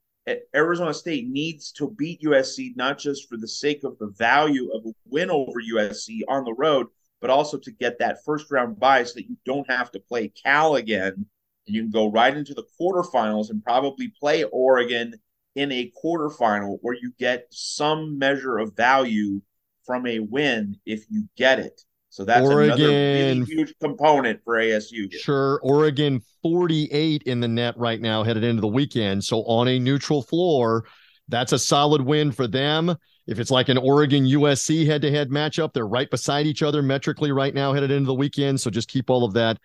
Arizona 0.54 0.94
State 0.94 1.28
needs 1.28 1.70
to 1.72 1.90
beat 1.90 2.22
USC 2.22 2.74
not 2.76 2.98
just 2.98 3.28
for 3.28 3.36
the 3.36 3.48
sake 3.48 3.84
of 3.84 3.98
the 3.98 4.08
value 4.16 4.70
of 4.72 4.86
a 4.86 4.92
win 5.04 5.30
over 5.30 5.60
USC 5.60 6.20
on 6.28 6.44
the 6.44 6.54
road, 6.54 6.86
but 7.20 7.30
also 7.30 7.58
to 7.58 7.70
get 7.70 7.98
that 7.98 8.24
first 8.24 8.50
round 8.50 8.80
bye 8.80 9.04
so 9.04 9.14
that 9.16 9.28
you 9.28 9.36
don't 9.44 9.70
have 9.70 9.90
to 9.90 10.00
play 10.00 10.28
Cal 10.28 10.76
again 10.76 11.26
and 11.66 11.74
you 11.74 11.82
can 11.82 11.90
go 11.90 12.10
right 12.10 12.36
into 12.36 12.54
the 12.54 12.64
quarterfinals 12.80 13.50
and 13.50 13.62
probably 13.62 14.08
play 14.08 14.44
Oregon 14.44 15.14
in 15.54 15.72
a 15.72 15.92
quarterfinal 16.02 16.78
where 16.82 16.94
you 16.94 17.12
get 17.18 17.46
some 17.50 18.18
measure 18.18 18.58
of 18.58 18.76
value 18.76 19.40
from 19.84 20.06
a 20.06 20.18
win 20.18 20.78
if 20.84 21.04
you 21.10 21.28
get 21.36 21.58
it. 21.58 21.82
So 22.16 22.24
that's 22.24 22.48
Oregon, 22.48 22.80
another 22.80 22.88
really 22.88 23.44
huge 23.44 23.74
component 23.78 24.42
for 24.42 24.54
ASU. 24.54 25.12
Sure. 25.12 25.60
Oregon 25.62 26.22
48 26.42 27.24
in 27.24 27.40
the 27.40 27.46
net 27.46 27.76
right 27.76 28.00
now 28.00 28.22
headed 28.22 28.42
into 28.42 28.62
the 28.62 28.68
weekend. 28.68 29.22
So 29.22 29.42
on 29.42 29.68
a 29.68 29.78
neutral 29.78 30.22
floor, 30.22 30.86
that's 31.28 31.52
a 31.52 31.58
solid 31.58 32.00
win 32.00 32.32
for 32.32 32.46
them. 32.46 32.96
If 33.26 33.38
it's 33.38 33.50
like 33.50 33.68
an 33.68 33.76
Oregon 33.76 34.24
USC 34.24 34.86
head 34.86 35.02
to 35.02 35.10
head 35.10 35.28
matchup, 35.28 35.74
they're 35.74 35.86
right 35.86 36.10
beside 36.10 36.46
each 36.46 36.62
other 36.62 36.80
metrically 36.80 37.32
right 37.32 37.52
now 37.52 37.74
headed 37.74 37.90
into 37.90 38.06
the 38.06 38.14
weekend. 38.14 38.62
So 38.62 38.70
just 38.70 38.88
keep 38.88 39.10
all 39.10 39.22
of 39.22 39.34
that 39.34 39.58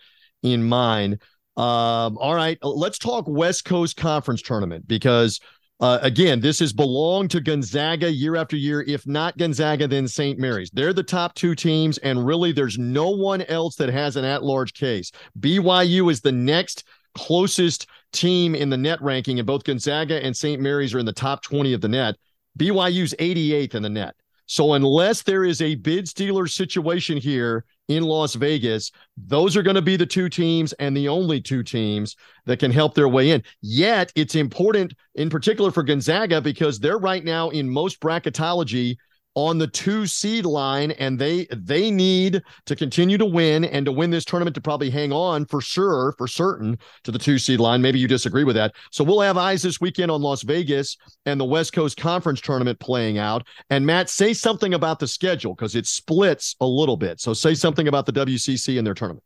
in 0.44 0.62
mind. 0.62 1.22
Um, 1.56 2.18
all 2.18 2.36
right, 2.36 2.58
let's 2.62 2.98
talk 2.98 3.30
West 3.30 3.64
Coast 3.64 3.96
Conference 3.96 4.42
tournament 4.42 4.90
because 4.90 5.40
Uh, 5.82 5.98
again, 6.04 6.40
this 6.40 6.60
has 6.60 6.72
belonged 6.72 7.32
to 7.32 7.42
Gonzaga 7.42 8.12
year 8.12 8.36
after 8.36 8.56
year. 8.56 8.84
If 8.88 9.08
not 9.08 9.36
Gonzaga, 9.38 9.88
then 9.88 10.08
St. 10.08 10.38
Mary's. 10.38 10.70
They're 10.72 10.94
the 10.94 11.02
top 11.02 11.34
two 11.34 11.56
teams, 11.56 11.98
and 12.00 12.24
really, 12.24 12.52
there's 12.52 12.78
no 12.78 13.10
one 13.10 13.42
else 13.44 13.76
that 13.78 13.90
has 13.90 14.16
an 14.16 14.24
at-large 14.24 14.76
case. 14.76 15.12
BYU 15.40 16.12
is 16.12 16.22
the 16.22 16.32
next 16.32 16.84
closest 17.16 17.88
team 18.14 18.54
in 18.54 18.70
the 18.70 18.78
net 18.78 19.02
ranking, 19.02 19.40
and 19.40 19.48
both 19.48 19.64
Gonzaga 19.64 20.24
and 20.24 20.38
St. 20.38 20.62
Mary's 20.62 20.94
are 20.94 21.00
in 21.00 21.06
the 21.06 21.12
top 21.12 21.42
20 21.42 21.74
of 21.74 21.82
the 21.82 21.90
net. 21.90 22.16
BYU's 22.60 23.16
88th 23.18 23.74
in 23.74 23.82
the 23.82 23.90
net. 23.90 24.16
So 24.52 24.74
unless 24.74 25.22
there 25.22 25.46
is 25.46 25.62
a 25.62 25.76
bid 25.76 26.10
stealer 26.10 26.46
situation 26.46 27.16
here 27.16 27.64
in 27.88 28.04
Las 28.04 28.36
Vegas, 28.36 28.92
those 29.16 29.56
are 29.56 29.64
going 29.64 29.78
to 29.78 29.82
be 29.82 29.96
the 29.96 30.06
two 30.06 30.28
teams 30.28 30.74
and 30.74 30.96
the 30.96 31.08
only 31.08 31.40
two 31.40 31.64
teams 31.64 32.18
that 32.46 32.60
can 32.60 32.70
help 32.70 32.94
their 32.94 33.08
way 33.08 33.30
in. 33.30 33.44
Yet 33.62 34.12
it's 34.14 34.36
important 34.36 34.94
in 35.16 35.30
particular 35.30 35.72
for 35.72 35.84
Gonzaga 35.84 36.42
because 36.42 36.82
they're 36.82 36.98
right 36.98 37.24
now 37.24 37.50
in 37.52 37.70
most 37.70 38.02
bracketology 38.02 38.98
on 39.36 39.58
the 39.58 39.68
two 39.68 40.06
seed 40.06 40.46
line 40.46 40.92
and 40.92 41.18
they 41.18 41.48
they 41.56 41.90
need 41.90 42.42
to 42.66 42.76
continue 42.76 43.18
to 43.18 43.26
win 43.26 43.64
and 43.64 43.86
to 43.86 43.92
win 43.92 44.10
this 44.10 44.26
tournament 44.26 44.54
to 44.56 44.62
probably 44.62 44.90
hang 44.90 45.14
on 45.14 45.46
for 45.46 45.62
sure 45.62 46.14
for 46.18 46.28
certain 46.28 46.78
to 47.04 47.12
the 47.12 47.20
two 47.20 47.38
seed 47.38 47.60
line. 47.60 47.82
Maybe 47.82 48.00
you 48.00 48.08
disagree 48.08 48.44
with 48.44 48.56
that. 48.56 48.74
So 48.92 49.04
we'll 49.04 49.22
have 49.22 49.38
eyes 49.38 49.62
this 49.62 49.80
weekend 49.80 50.12
on 50.12 50.22
las 50.22 50.42
vegas 50.42 50.98
and 51.26 51.40
the 51.40 51.46
west 51.46 51.74
coast 51.74 51.98
conference 51.98 52.42
tournament 52.42 52.80
playing 52.80 53.18
out. 53.18 53.48
And 53.70 53.86
matt 53.86 54.10
say 54.10 54.34
something 54.34 54.74
about 54.74 55.00
the 55.00 55.08
schedule 55.08 55.56
because 55.56 55.76
it 55.76 55.88
splits 55.88 56.56
a 56.60 56.68
little 56.68 56.98
bit. 56.98 57.22
So 57.22 57.34
say 57.34 57.56
something 57.56 57.88
about 57.88 58.06
the 58.06 58.14
wcc 58.14 58.78
and 58.78 58.86
their 58.86 58.94
tournament. 58.94 59.24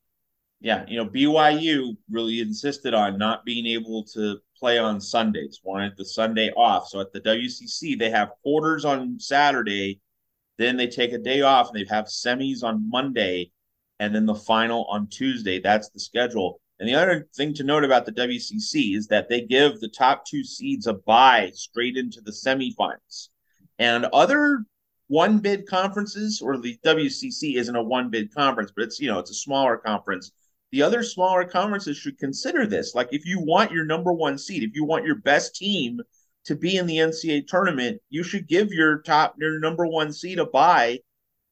Yeah 0.62 0.86
you 0.88 0.98
know 0.98 1.10
byu 1.10 1.98
really 2.12 2.42
insisted 2.42 2.94
on 2.94 3.18
not 3.18 3.44
being 3.44 3.66
able 3.66 4.04
to 4.14 4.38
play 4.58 4.78
on 4.78 5.02
Sundays, 5.02 5.62
wanted 5.64 5.98
the 5.98 6.06
Sunday 6.06 6.52
off. 6.52 6.88
So 6.88 7.00
at 7.00 7.12
the 7.12 7.22
WCC, 7.22 7.98
they 7.98 8.10
have 8.10 8.32
quarters 8.42 8.86
on 8.86 9.20
Saturday, 9.20 10.00
then 10.58 10.78
they 10.78 10.88
take 10.88 11.12
a 11.12 11.18
day 11.18 11.42
off 11.42 11.70
and 11.70 11.80
they 11.80 11.94
have 11.94 12.06
semis 12.06 12.64
on 12.64 12.90
Monday, 12.90 13.52
and 14.00 14.14
then 14.14 14.26
the 14.26 14.36
final 14.36 14.86
on 14.86 15.08
Tuesday. 15.08 15.60
That's 15.60 15.90
the 15.90 16.00
schedule. 16.00 16.62
And 16.80 16.90
the 16.90 16.96
other 16.96 17.28
thing 17.36 17.54
to 17.56 17.64
note 17.64 17.84
about 17.84 18.06
the 18.06 18.12
WCC 18.12 18.96
is 18.96 19.08
that 19.08 19.30
they 19.30 19.42
give 19.42 19.80
the 19.80 19.88
top 19.88 20.26
two 20.26 20.44
seeds 20.44 20.88
a 20.88 20.94
bye 20.94 21.52
straight 21.54 21.96
into 21.96 22.22
the 22.22 22.32
semifinals. 22.32 23.30
And 23.80 24.06
other 24.06 24.66
one 25.08 25.40
bid 25.40 25.68
conferences, 25.68 26.42
or 26.42 26.58
the 26.58 26.78
WCC 26.84 27.56
isn't 27.56 27.76
a 27.76 27.84
one 27.84 28.10
bid 28.10 28.34
conference, 28.34 28.72
but 28.76 28.84
it's 28.86 29.00
you 29.00 29.08
know 29.08 29.20
it's 29.20 29.32
a 29.32 29.36
smaller 29.36 29.78
conference 29.78 30.32
the 30.76 30.84
other 30.84 31.04
smaller 31.04 31.46
conferences 31.46 31.96
should 31.96 32.20
consider 32.20 32.68
this. 32.68 32.94
Like, 32.94 33.08
if 33.12 33.26
you 33.26 33.40
want 33.40 33.72
your 33.72 33.86
number 33.86 34.12
one 34.12 34.38
seed, 34.38 34.62
if 34.62 34.76
you 34.76 34.84
want 34.84 35.06
your 35.06 35.16
best 35.16 35.56
team 35.56 36.02
to 36.44 36.54
be 36.54 36.76
in 36.76 36.86
the 36.86 36.98
NCAA 36.98 37.48
tournament, 37.48 38.02
you 38.10 38.24
should 38.24 38.46
give 38.46 38.74
your 38.74 39.02
top, 39.04 39.36
your 39.40 39.58
number 39.58 39.88
one 39.88 40.12
seed 40.12 40.38
a 40.38 40.46
bye 40.46 41.00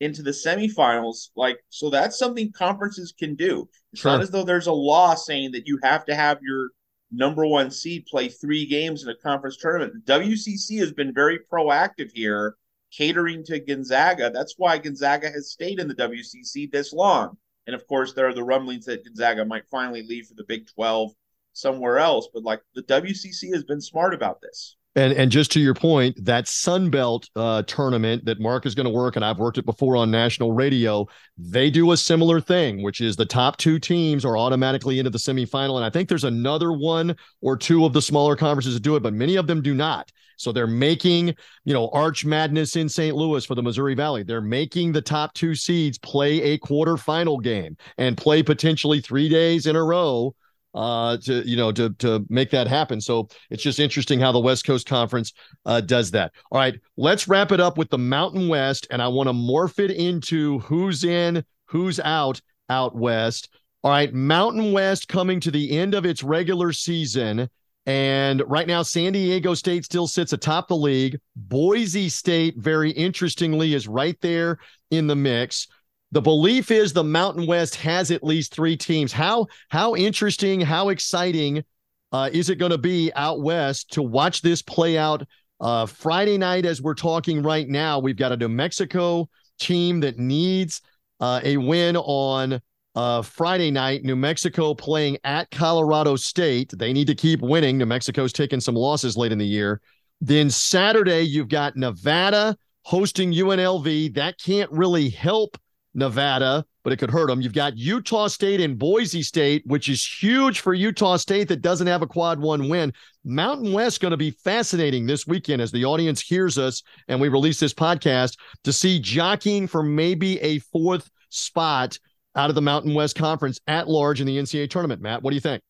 into 0.01 0.23
the 0.23 0.31
semifinals. 0.31 1.29
Like, 1.37 1.57
so 1.69 1.89
that's 1.89 2.19
something 2.19 2.51
conferences 2.51 3.13
can 3.17 3.35
do. 3.35 3.69
It's 3.93 4.01
sure. 4.01 4.11
not 4.11 4.19
as 4.19 4.29
though 4.29 4.43
there's 4.43 4.67
a 4.67 4.73
law 4.73 5.15
saying 5.15 5.53
that 5.53 5.67
you 5.67 5.79
have 5.83 6.03
to 6.07 6.15
have 6.15 6.39
your 6.41 6.71
number 7.09 7.47
one 7.47 7.71
seed 7.71 8.05
play 8.07 8.27
three 8.27 8.65
games 8.65 9.03
in 9.03 9.09
a 9.09 9.15
conference 9.15 9.55
tournament. 9.55 10.05
The 10.05 10.19
WCC 10.19 10.79
has 10.79 10.91
been 10.91 11.13
very 11.13 11.39
proactive 11.49 12.11
here, 12.13 12.57
catering 12.91 13.45
to 13.45 13.61
Gonzaga. 13.61 14.31
That's 14.31 14.55
why 14.57 14.79
Gonzaga 14.79 15.31
has 15.31 15.49
stayed 15.49 15.79
in 15.79 15.87
the 15.87 15.95
WCC 15.95 16.69
this 16.69 16.91
long. 16.91 17.37
And 17.67 17.75
of 17.75 17.87
course, 17.87 18.13
there 18.13 18.27
are 18.27 18.33
the 18.33 18.43
rumblings 18.43 18.85
that 18.85 19.03
Gonzaga 19.03 19.45
might 19.45 19.67
finally 19.69 20.03
leave 20.03 20.27
for 20.27 20.35
the 20.35 20.43
Big 20.43 20.67
12 20.67 21.11
somewhere 21.53 21.99
else. 21.99 22.27
But 22.33 22.43
like 22.43 22.61
the 22.75 22.83
WCC 22.83 23.53
has 23.53 23.63
been 23.63 23.81
smart 23.81 24.13
about 24.13 24.41
this. 24.41 24.75
And 24.95 25.13
and 25.13 25.31
just 25.31 25.51
to 25.53 25.59
your 25.59 25.73
point, 25.73 26.23
that 26.23 26.47
Sun 26.47 26.91
Belt 26.91 27.27
uh, 27.35 27.63
tournament 27.63 28.25
that 28.25 28.39
Mark 28.39 28.67
is 28.67 28.75
going 28.75 28.85
to 28.85 28.91
work, 28.91 29.15
and 29.15 29.25
I've 29.25 29.39
worked 29.39 29.57
it 29.57 29.65
before 29.65 29.95
on 29.95 30.11
national 30.11 30.51
radio. 30.51 31.07
They 31.35 31.71
do 31.71 31.93
a 31.93 31.97
similar 31.97 32.39
thing, 32.39 32.83
which 32.83 33.01
is 33.01 33.15
the 33.15 33.25
top 33.25 33.57
two 33.57 33.79
teams 33.79 34.23
are 34.23 34.37
automatically 34.37 34.99
into 34.99 35.09
the 35.09 35.17
semifinal. 35.17 35.77
And 35.77 35.85
I 35.85 35.89
think 35.89 36.09
there's 36.09 36.23
another 36.23 36.71
one 36.71 37.15
or 37.41 37.57
two 37.57 37.85
of 37.85 37.93
the 37.93 38.03
smaller 38.03 38.35
conferences 38.35 38.75
that 38.75 38.83
do 38.83 38.95
it, 38.95 39.01
but 39.01 39.15
many 39.15 39.35
of 39.35 39.47
them 39.47 39.63
do 39.63 39.73
not. 39.73 40.11
So 40.37 40.51
they're 40.51 40.67
making, 40.67 41.35
you 41.65 41.73
know, 41.73 41.89
Arch 41.89 42.25
Madness 42.25 42.75
in 42.75 42.89
St. 42.89 43.15
Louis 43.15 43.45
for 43.45 43.55
the 43.55 43.63
Missouri 43.63 43.95
Valley. 43.95 44.23
They're 44.23 44.41
making 44.41 44.91
the 44.91 45.01
top 45.01 45.33
two 45.33 45.55
seeds 45.55 45.97
play 45.97 46.41
a 46.41 46.57
quarterfinal 46.59 47.41
game 47.41 47.77
and 47.97 48.17
play 48.17 48.43
potentially 48.43 49.01
three 49.01 49.29
days 49.29 49.67
in 49.67 49.75
a 49.75 49.83
row 49.83 50.35
uh, 50.73 51.17
to 51.17 51.47
you 51.47 51.55
know 51.55 51.71
to 51.71 51.91
to 51.99 52.25
make 52.29 52.49
that 52.51 52.67
happen. 52.67 52.99
So 52.99 53.27
it's 53.49 53.63
just 53.63 53.79
interesting 53.79 54.19
how 54.19 54.31
the 54.31 54.39
West 54.39 54.65
Coast 54.65 54.87
Conference 54.87 55.33
uh, 55.65 55.81
does 55.81 56.11
that. 56.11 56.33
All 56.51 56.59
right, 56.59 56.79
let's 56.97 57.27
wrap 57.27 57.51
it 57.51 57.59
up 57.59 57.77
with 57.77 57.89
the 57.89 57.97
Mountain 57.97 58.47
West, 58.47 58.87
and 58.89 59.01
I 59.01 59.07
want 59.07 59.27
to 59.27 59.33
morph 59.33 59.79
it 59.79 59.91
into 59.91 60.59
who's 60.59 61.03
in, 61.03 61.43
who's 61.65 61.99
out 61.99 62.41
out 62.69 62.95
west. 62.95 63.49
All 63.83 63.91
right, 63.91 64.13
Mountain 64.13 64.71
West 64.71 65.07
coming 65.07 65.39
to 65.41 65.51
the 65.51 65.77
end 65.77 65.93
of 65.93 66.05
its 66.05 66.23
regular 66.23 66.71
season. 66.71 67.49
And 67.85 68.41
right 68.47 68.67
now, 68.67 68.81
San 68.81 69.11
Diego 69.11 69.53
State 69.53 69.83
still 69.83 70.07
sits 70.07 70.31
atop 70.31 70.69
the 70.69 70.75
league. 70.75 71.19
Boise 71.35 72.07
State, 72.09 72.55
very 72.57 72.91
interestingly, 72.91 73.73
is 73.73 73.87
right 73.87 74.17
there 74.21 74.59
in 74.89 75.07
the 75.07 75.15
mix 75.15 75.67
the 76.13 76.21
belief 76.21 76.69
is 76.69 76.93
the 76.93 77.03
Mountain 77.03 77.47
West 77.47 77.73
has 77.77 78.11
at 78.11 78.23
least 78.23 78.53
three 78.53 78.77
teams. 78.77 79.11
How 79.11 79.47
how 79.69 79.95
interesting, 79.95 80.61
how 80.61 80.89
exciting 80.89 81.63
uh, 82.11 82.29
is 82.31 82.51
it 82.51 82.57
going 82.59 82.71
to 82.71 82.77
be 82.77 83.11
out 83.15 83.41
west 83.41 83.93
to 83.93 84.03
watch 84.03 84.43
this 84.43 84.61
play 84.61 84.95
out? 84.95 85.25
Uh, 85.59 85.87
Friday 85.87 86.37
night, 86.37 86.67
as 86.67 86.83
we're 86.83 86.93
talking 86.93 87.41
right 87.41 87.67
now, 87.67 87.97
we've 87.97 88.15
got 88.15 88.31
a 88.31 88.37
New 88.37 88.47
Mexico 88.47 89.27
team 89.59 90.01
that 90.01 90.19
needs 90.19 90.81
uh, 91.19 91.41
a 91.43 91.57
win 91.57 91.97
on 91.97 92.61
uh, 92.95 93.21
Friday 93.21 93.71
night. 93.71 94.03
New 94.03 94.15
Mexico 94.15 94.73
playing 94.73 95.17
at 95.23 95.49
Colorado 95.51 96.15
State. 96.15 96.71
They 96.75 96.93
need 96.93 97.07
to 97.07 97.15
keep 97.15 97.41
winning. 97.41 97.77
New 97.77 97.85
Mexico's 97.85 98.33
taken 98.33 98.61
some 98.61 98.75
losses 98.75 99.17
late 99.17 99.31
in 99.31 99.37
the 99.37 99.45
year. 99.45 99.81
Then 100.21 100.49
Saturday, 100.49 101.21
you've 101.21 101.49
got 101.49 101.75
Nevada 101.75 102.55
hosting 102.83 103.31
UNLV. 103.33 104.13
That 104.13 104.39
can't 104.39 104.71
really 104.71 105.09
help 105.09 105.57
Nevada, 105.95 106.65
but 106.83 106.93
it 106.93 106.97
could 106.97 107.11
hurt 107.11 107.27
them. 107.27 107.41
You've 107.41 107.53
got 107.53 107.77
Utah 107.77 108.27
State 108.27 108.59
and 108.59 108.77
Boise 108.77 109.21
State, 109.21 109.63
which 109.65 109.89
is 109.89 110.05
huge 110.05 110.59
for 110.59 110.73
Utah 110.73 111.17
State 111.17 111.47
that 111.49 111.61
doesn't 111.61 111.87
have 111.87 112.01
a 112.01 112.07
quad 112.07 112.39
one 112.39 112.69
win. 112.69 112.93
Mountain 113.23 113.73
West 113.73 114.01
going 114.01 114.11
to 114.11 114.17
be 114.17 114.31
fascinating 114.31 115.05
this 115.05 115.27
weekend 115.27 115.61
as 115.61 115.71
the 115.71 115.85
audience 115.85 116.21
hears 116.21 116.57
us 116.57 116.83
and 117.07 117.19
we 117.21 117.29
release 117.29 117.59
this 117.59 117.73
podcast 117.73 118.37
to 118.63 118.73
see 118.73 118.99
jockeying 118.99 119.67
for 119.67 119.83
maybe 119.83 120.39
a 120.41 120.59
fourth 120.59 121.09
spot 121.29 121.99
out 122.35 122.49
of 122.49 122.55
the 122.55 122.61
Mountain 122.61 122.93
West 122.93 123.15
Conference 123.15 123.59
at 123.67 123.87
large 123.87 124.21
in 124.21 124.27
the 124.27 124.37
NCAA 124.37 124.69
tournament. 124.69 125.01
Matt, 125.01 125.21
what 125.21 125.31
do 125.31 125.35
you 125.35 125.41
think? 125.41 125.61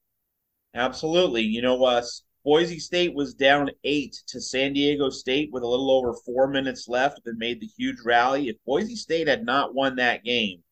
Absolutely. 0.75 1.41
You 1.41 1.61
know, 1.61 1.83
uh, 1.83 2.01
Boise 2.43 2.79
State 2.79 3.13
was 3.13 3.33
down 3.33 3.69
eight 3.83 4.21
to 4.27 4.41
San 4.41 4.73
Diego 4.73 5.09
State 5.09 5.49
with 5.51 5.63
a 5.63 5.67
little 5.67 5.91
over 5.91 6.13
four 6.25 6.47
minutes 6.47 6.87
left 6.87 7.21
and 7.25 7.37
made 7.37 7.61
the 7.61 7.69
huge 7.77 7.97
rally. 8.03 8.49
If 8.49 8.57
Boise 8.65 8.95
State 8.95 9.27
had 9.27 9.45
not 9.45 9.73
won 9.73 9.95
that 9.97 10.23
game, 10.23 10.63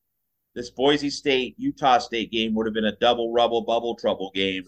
this 0.53 0.69
Boise 0.69 1.09
State 1.09 1.55
Utah 1.57 1.99
State 1.99 2.31
game 2.31 2.53
would 2.55 2.65
have 2.65 2.73
been 2.73 2.85
a 2.85 2.97
double 2.97 3.31
rubble 3.31 3.61
bubble 3.61 3.95
trouble 3.95 4.31
game. 4.33 4.63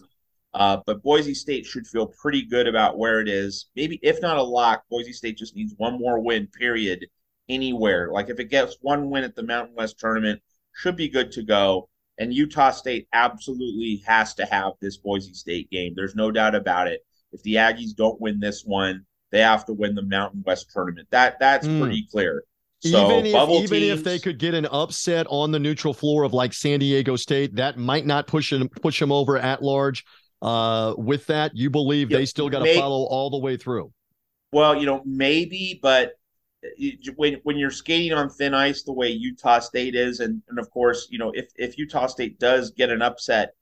Uh, 0.54 0.78
but 0.86 1.02
Boise 1.02 1.34
State 1.34 1.66
should 1.66 1.86
feel 1.86 2.06
pretty 2.06 2.46
good 2.46 2.68
about 2.68 2.96
where 2.96 3.20
it 3.20 3.28
is. 3.28 3.66
Maybe 3.74 3.98
if 4.02 4.22
not 4.22 4.38
a 4.38 4.42
lock, 4.42 4.84
Boise 4.88 5.12
State 5.12 5.36
just 5.36 5.56
needs 5.56 5.74
one 5.76 5.98
more 5.98 6.20
win. 6.20 6.46
Period. 6.46 7.06
Anywhere, 7.50 8.10
like 8.10 8.30
if 8.30 8.40
it 8.40 8.48
gets 8.48 8.78
one 8.80 9.10
win 9.10 9.24
at 9.24 9.34
the 9.34 9.42
Mountain 9.42 9.74
West 9.74 9.98
tournament, 9.98 10.40
should 10.74 10.96
be 10.96 11.08
good 11.08 11.32
to 11.32 11.42
go. 11.42 11.88
And 12.18 12.32
Utah 12.32 12.70
State 12.70 13.08
absolutely 13.12 14.02
has 14.06 14.34
to 14.34 14.46
have 14.46 14.72
this 14.80 14.96
Boise 14.96 15.34
State 15.34 15.70
game. 15.70 15.94
There's 15.96 16.14
no 16.14 16.30
doubt 16.30 16.54
about 16.54 16.86
it. 16.86 17.00
If 17.32 17.42
the 17.42 17.54
Aggies 17.54 17.96
don't 17.96 18.20
win 18.20 18.38
this 18.38 18.62
one, 18.64 19.04
they 19.32 19.40
have 19.40 19.64
to 19.66 19.72
win 19.72 19.96
the 19.96 20.02
Mountain 20.02 20.44
West 20.46 20.70
tournament. 20.72 21.08
That 21.10 21.40
that's 21.40 21.66
mm. 21.66 21.80
pretty 21.80 22.06
clear. 22.10 22.44
So 22.80 23.18
even 23.18 23.26
if, 23.26 23.48
even 23.48 23.68
teams, 23.68 23.98
if 23.98 24.04
they 24.04 24.18
could 24.18 24.38
get 24.38 24.52
an 24.54 24.66
upset 24.66 25.26
on 25.30 25.50
the 25.50 25.58
neutral 25.58 25.94
floor 25.94 26.22
of 26.22 26.34
like 26.34 26.52
San 26.52 26.80
Diego 26.80 27.16
State, 27.16 27.56
that 27.56 27.78
might 27.78 28.06
not 28.06 28.26
push 28.26 28.50
them 28.50 28.68
push 28.68 29.00
them 29.00 29.10
over 29.10 29.38
at 29.38 29.62
large. 29.62 30.04
Uh, 30.42 30.94
with 30.98 31.26
that, 31.26 31.56
you 31.56 31.70
believe 31.70 32.10
yeah, 32.10 32.18
they 32.18 32.26
still 32.26 32.50
got 32.50 32.62
to 32.62 32.74
follow 32.78 33.04
all 33.06 33.30
the 33.30 33.38
way 33.38 33.56
through. 33.56 33.90
Well, 34.52 34.76
you 34.76 34.84
know, 34.84 35.02
maybe, 35.04 35.80
but 35.82 36.12
when 37.16 37.34
when 37.42 37.56
you're 37.56 37.70
skating 37.70 38.12
on 38.12 38.30
thin 38.30 38.54
ice 38.54 38.82
the 38.82 38.92
way 38.92 39.08
Utah 39.08 39.58
State 39.58 39.94
is, 39.94 40.20
and 40.20 40.42
and 40.48 40.58
of 40.58 40.70
course, 40.70 41.08
you 41.10 41.18
know, 41.18 41.30
if 41.34 41.50
if 41.56 41.78
Utah 41.78 42.06
State 42.06 42.38
does 42.38 42.70
get 42.70 42.90
an 42.90 43.02
upset 43.02 43.54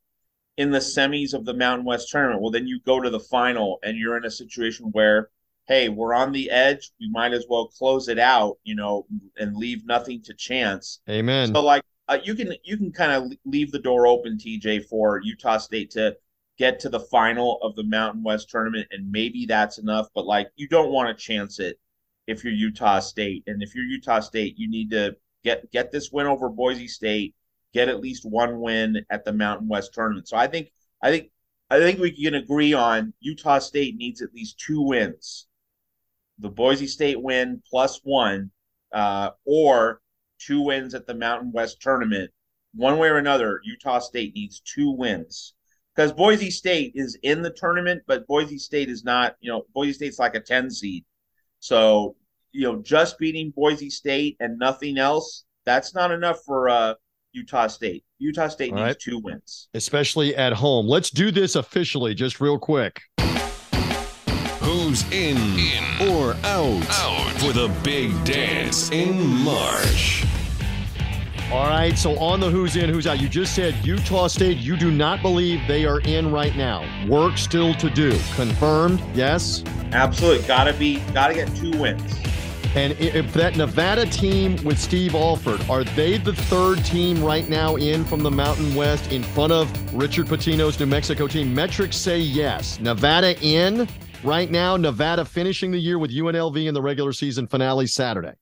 in 0.56 0.70
the 0.70 0.78
semis 0.78 1.34
of 1.34 1.44
the 1.44 1.54
Mountain 1.54 1.86
West 1.86 2.10
tournament, 2.10 2.42
well, 2.42 2.50
then 2.50 2.66
you 2.66 2.80
go 2.84 3.00
to 3.00 3.10
the 3.10 3.20
final 3.20 3.78
and 3.82 3.96
you're 3.96 4.16
in 4.16 4.24
a 4.24 4.30
situation 4.30 4.86
where, 4.92 5.30
hey, 5.66 5.88
we're 5.88 6.14
on 6.14 6.32
the 6.32 6.50
edge. 6.50 6.90
We 7.00 7.08
might 7.10 7.32
as 7.32 7.46
well 7.48 7.68
close 7.68 8.08
it 8.08 8.18
out, 8.18 8.58
you 8.62 8.74
know, 8.74 9.06
and 9.38 9.56
leave 9.56 9.86
nothing 9.86 10.22
to 10.22 10.34
chance. 10.34 11.00
Amen. 11.08 11.54
So 11.54 11.62
like 11.62 11.82
uh, 12.08 12.18
you 12.22 12.34
can 12.34 12.54
you 12.64 12.76
can 12.76 12.92
kind 12.92 13.12
of 13.12 13.32
leave 13.44 13.72
the 13.72 13.78
door 13.78 14.06
open, 14.06 14.36
TJ, 14.36 14.86
for 14.86 15.20
Utah 15.22 15.58
State 15.58 15.90
to 15.92 16.16
get 16.58 16.78
to 16.80 16.88
the 16.88 17.00
final 17.00 17.58
of 17.62 17.74
the 17.74 17.84
Mountain 17.84 18.22
West 18.22 18.50
tournament, 18.50 18.86
and 18.90 19.10
maybe 19.10 19.46
that's 19.46 19.78
enough. 19.78 20.08
But 20.14 20.26
like, 20.26 20.50
you 20.56 20.68
don't 20.68 20.92
want 20.92 21.08
to 21.08 21.24
chance 21.24 21.58
it 21.58 21.78
if 22.26 22.44
you're 22.44 22.52
Utah 22.52 23.00
State, 23.00 23.44
and 23.46 23.62
if 23.62 23.74
you're 23.74 23.84
Utah 23.84 24.20
State, 24.20 24.58
you 24.58 24.68
need 24.68 24.90
to 24.90 25.16
get 25.44 25.70
get 25.72 25.90
this 25.90 26.10
win 26.12 26.26
over 26.26 26.48
Boise 26.48 26.88
State, 26.88 27.34
get 27.72 27.88
at 27.88 28.00
least 28.00 28.24
one 28.24 28.60
win 28.60 29.04
at 29.10 29.24
the 29.24 29.32
Mountain 29.32 29.68
West 29.68 29.92
tournament. 29.94 30.28
So 30.28 30.36
I 30.36 30.46
think 30.46 30.70
I 31.02 31.10
think 31.10 31.30
I 31.70 31.78
think 31.78 31.98
we 31.98 32.10
can 32.10 32.34
agree 32.34 32.74
on 32.74 33.14
Utah 33.20 33.58
State 33.58 33.96
needs 33.96 34.22
at 34.22 34.34
least 34.34 34.58
two 34.58 34.82
wins. 34.82 35.46
The 36.38 36.50
Boise 36.50 36.86
State 36.86 37.20
win 37.20 37.62
plus 37.68 38.00
one, 38.02 38.50
uh, 38.92 39.30
or 39.44 40.00
two 40.38 40.60
wins 40.60 40.94
at 40.94 41.06
the 41.06 41.14
Mountain 41.14 41.52
West 41.52 41.80
tournament. 41.80 42.30
One 42.74 42.98
way 42.98 43.08
or 43.08 43.18
another, 43.18 43.60
Utah 43.64 43.98
State 43.98 44.34
needs 44.34 44.60
two 44.60 44.90
wins 44.90 45.54
because 45.94 46.12
Boise 46.12 46.50
State 46.50 46.92
is 46.94 47.18
in 47.22 47.42
the 47.42 47.50
tournament, 47.50 48.02
but 48.06 48.26
Boise 48.26 48.58
State 48.58 48.88
is 48.88 49.04
not. 49.04 49.36
You 49.40 49.50
know, 49.50 49.66
Boise 49.74 49.92
State's 49.92 50.18
like 50.18 50.34
a 50.34 50.40
ten 50.40 50.70
seed, 50.70 51.04
so 51.62 52.16
you 52.52 52.62
know, 52.64 52.82
just 52.82 53.18
beating 53.18 53.52
Boise 53.56 53.90
State 53.90 54.36
and 54.40 54.58
nothing 54.58 54.98
else, 54.98 55.44
that's 55.64 55.94
not 55.94 56.10
enough 56.10 56.40
for 56.44 56.68
uh, 56.68 56.94
Utah 57.32 57.66
State. 57.66 58.04
Utah 58.18 58.48
State 58.48 58.72
All 58.72 58.78
needs 58.78 58.86
right. 58.86 58.98
two 58.98 59.18
wins, 59.18 59.68
especially 59.74 60.36
at 60.36 60.52
home. 60.52 60.86
Let's 60.86 61.10
do 61.10 61.30
this 61.30 61.56
officially, 61.56 62.14
just 62.14 62.40
real 62.40 62.58
quick. 62.58 63.00
Who's 64.60 65.02
in, 65.10 65.36
in 65.36 66.08
or 66.10 66.34
out, 66.44 66.86
out 66.90 67.30
for 67.40 67.52
the 67.52 67.72
big 67.82 68.12
dance 68.24 68.90
in 68.90 69.26
March? 69.38 70.24
All 71.52 71.68
right, 71.68 71.98
so 71.98 72.18
on 72.18 72.40
the 72.40 72.48
who's 72.48 72.76
in, 72.76 72.88
who's 72.88 73.06
out, 73.06 73.20
you 73.20 73.28
just 73.28 73.54
said 73.54 73.74
Utah 73.84 74.26
State, 74.26 74.56
you 74.56 74.74
do 74.74 74.90
not 74.90 75.20
believe 75.20 75.60
they 75.68 75.84
are 75.84 76.00
in 76.00 76.32
right 76.32 76.56
now. 76.56 76.82
Work 77.06 77.36
still 77.36 77.74
to 77.74 77.90
do. 77.90 78.18
Confirmed, 78.36 79.02
yes? 79.14 79.62
Absolutely. 79.92 80.46
Gotta 80.46 80.72
be, 80.72 81.00
gotta 81.12 81.34
get 81.34 81.54
two 81.54 81.70
wins. 81.72 82.18
And 82.74 82.98
if 82.98 83.34
that 83.34 83.58
Nevada 83.58 84.06
team 84.06 84.64
with 84.64 84.78
Steve 84.78 85.14
Alford, 85.14 85.60
are 85.68 85.84
they 85.84 86.16
the 86.16 86.32
third 86.32 86.82
team 86.86 87.22
right 87.22 87.46
now 87.46 87.76
in 87.76 88.02
from 88.06 88.22
the 88.22 88.30
Mountain 88.30 88.74
West 88.74 89.12
in 89.12 89.22
front 89.22 89.52
of 89.52 89.94
Richard 89.94 90.28
Pitino's 90.28 90.80
New 90.80 90.86
Mexico 90.86 91.26
team? 91.26 91.54
Metrics 91.54 91.98
say 91.98 92.18
yes. 92.18 92.80
Nevada 92.80 93.38
in 93.44 93.86
right 94.24 94.50
now. 94.50 94.78
Nevada 94.78 95.22
finishing 95.22 95.70
the 95.70 95.78
year 95.78 95.98
with 95.98 96.10
UNLV 96.10 96.66
in 96.66 96.72
the 96.72 96.80
regular 96.80 97.12
season 97.12 97.46
finale 97.46 97.86
Saturday. 97.86 98.32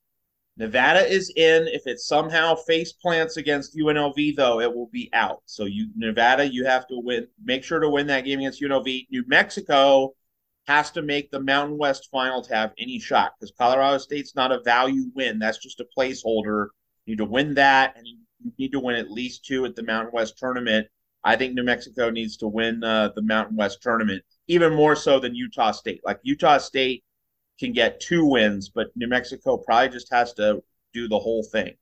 Nevada 0.57 1.07
is 1.07 1.33
in. 1.37 1.67
If 1.69 1.87
it 1.87 2.01
somehow 2.01 2.55
face 2.55 2.93
plants 2.93 3.37
against 3.37 3.77
UNLV, 3.77 4.37
though, 4.37 4.61
it 4.61 4.75
will 4.75 4.89
be 4.93 5.09
out. 5.13 5.43
So 5.47 5.65
you 5.65 5.91
Nevada, 5.97 6.47
you 6.47 6.65
have 6.67 6.87
to 6.89 6.99
win. 6.99 7.27
Make 7.43 7.65
sure 7.65 7.81
to 7.81 7.89
win 7.89 8.07
that 8.09 8.25
game 8.25 8.41
against 8.41 8.63
UNLV. 8.63 9.07
New 9.11 9.25
Mexico 9.27 10.15
has 10.67 10.91
to 10.93 11.03
make 11.03 11.31
the 11.31 11.41
Mountain 11.41 11.79
West 11.79 12.09
final 12.13 12.43
to 12.43 12.55
have 12.55 12.73
any 12.79 12.99
shot 12.99 13.33
because 13.39 13.53
Colorado 13.57 13.99
State's 13.99 14.37
not 14.37 14.53
a 14.53 14.61
value 14.61 15.11
win. 15.15 15.39
That's 15.39 15.59
just 15.59 15.81
a 15.81 15.87
placeholder. 15.97 16.69
You 17.07 17.13
need 17.13 17.19
to 17.19 17.25
win 17.25 17.55
that, 17.55 17.97
and 17.97 18.07
you 18.07 18.19
need 18.59 18.73
to 18.73 18.81
win 18.81 18.97
at 18.97 19.11
least 19.11 19.45
two 19.45 19.65
at 19.65 19.75
the 19.75 19.83
Mountain 19.83 20.13
West 20.13 20.39
tournament. 20.39 20.87
I 21.25 21.37
think 21.37 21.55
New 21.55 21.65
Mexico 21.65 22.11
needs 22.11 22.37
to 22.39 22.49
win 22.49 22.83
uh, 22.83 23.11
the 23.15 23.23
Mountain 23.23 23.57
West 23.57 23.83
tournament 23.83 24.23
even 24.49 24.75
more 24.75 24.97
so 24.97 25.21
than 25.21 25.35
Utah 25.35 25.71
State. 25.71 26.01
Like 26.05 26.19
Utah 26.23 26.59
State 26.59 27.05
can 27.61 27.73
get 27.73 28.01
two 28.01 28.25
wins, 28.25 28.71
but 28.71 28.89
New 28.97 29.07
Mexico 29.07 29.57
probably 29.57 29.91
just 29.91 30.13
has 30.13 30.33
to 30.35 30.63
do 30.93 31.07
the 31.07 31.19
whole 31.19 31.45
thing. 31.45 31.75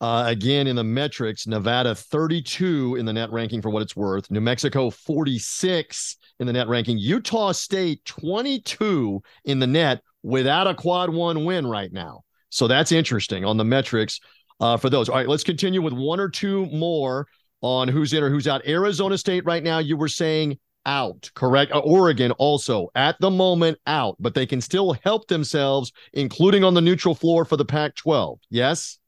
Uh, 0.00 0.24
again, 0.26 0.66
in 0.66 0.76
the 0.76 0.84
metrics, 0.84 1.46
Nevada 1.46 1.94
32 1.94 2.96
in 2.96 3.06
the 3.06 3.12
net 3.12 3.32
ranking 3.32 3.62
for 3.62 3.70
what 3.70 3.80
it's 3.80 3.96
worth. 3.96 4.30
New 4.30 4.40
Mexico 4.40 4.90
46 4.90 6.16
in 6.40 6.46
the 6.46 6.52
net 6.52 6.68
ranking. 6.68 6.98
Utah 6.98 7.52
State 7.52 8.04
22 8.04 9.22
in 9.46 9.58
the 9.58 9.66
net 9.66 10.02
without 10.22 10.66
a 10.66 10.74
quad 10.74 11.10
one 11.10 11.44
win 11.44 11.66
right 11.66 11.92
now. 11.92 12.22
So 12.50 12.68
that's 12.68 12.92
interesting 12.92 13.44
on 13.44 13.56
the 13.56 13.64
metrics 13.64 14.20
uh, 14.60 14.76
for 14.76 14.90
those. 14.90 15.08
All 15.08 15.16
right, 15.16 15.28
let's 15.28 15.44
continue 15.44 15.80
with 15.80 15.94
one 15.94 16.20
or 16.20 16.28
two 16.28 16.66
more 16.66 17.26
on 17.62 17.88
who's 17.88 18.12
in 18.12 18.22
or 18.22 18.30
who's 18.30 18.46
out. 18.46 18.66
Arizona 18.66 19.16
State 19.16 19.44
right 19.46 19.62
now, 19.62 19.78
you 19.78 19.96
were 19.96 20.08
saying 20.08 20.58
out, 20.86 21.30
correct? 21.34 21.72
Uh, 21.72 21.80
Oregon 21.80 22.32
also 22.32 22.88
at 22.94 23.16
the 23.20 23.30
moment 23.30 23.78
out, 23.86 24.16
but 24.18 24.34
they 24.34 24.46
can 24.46 24.60
still 24.60 24.92
help 25.04 25.28
themselves, 25.28 25.92
including 26.12 26.64
on 26.64 26.74
the 26.74 26.80
neutral 26.80 27.14
floor 27.14 27.44
for 27.44 27.56
the 27.56 27.64
Pac 27.64 27.94
12. 27.96 28.38
Yes? 28.50 28.98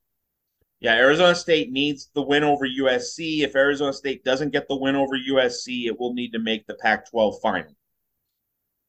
Yeah, 0.81 0.95
Arizona 0.95 1.35
State 1.35 1.73
needs 1.73 2.11
the 2.15 2.23
win 2.23 2.45
over 2.45 2.67
USC. 2.67 3.43
If 3.43 3.57
Arizona 3.57 3.93
State 3.93 4.25
doesn't 4.25 4.51
get 4.51 4.69
the 4.69 4.77
win 4.77 4.95
over 4.95 5.17
USC, 5.17 5.87
it 5.87 5.99
will 5.99 6.15
need 6.15 6.33
to 6.33 6.39
make 6.39 6.67
the 6.67 6.75
Pac 6.75 7.11
12 7.11 7.41
final. 7.41 7.75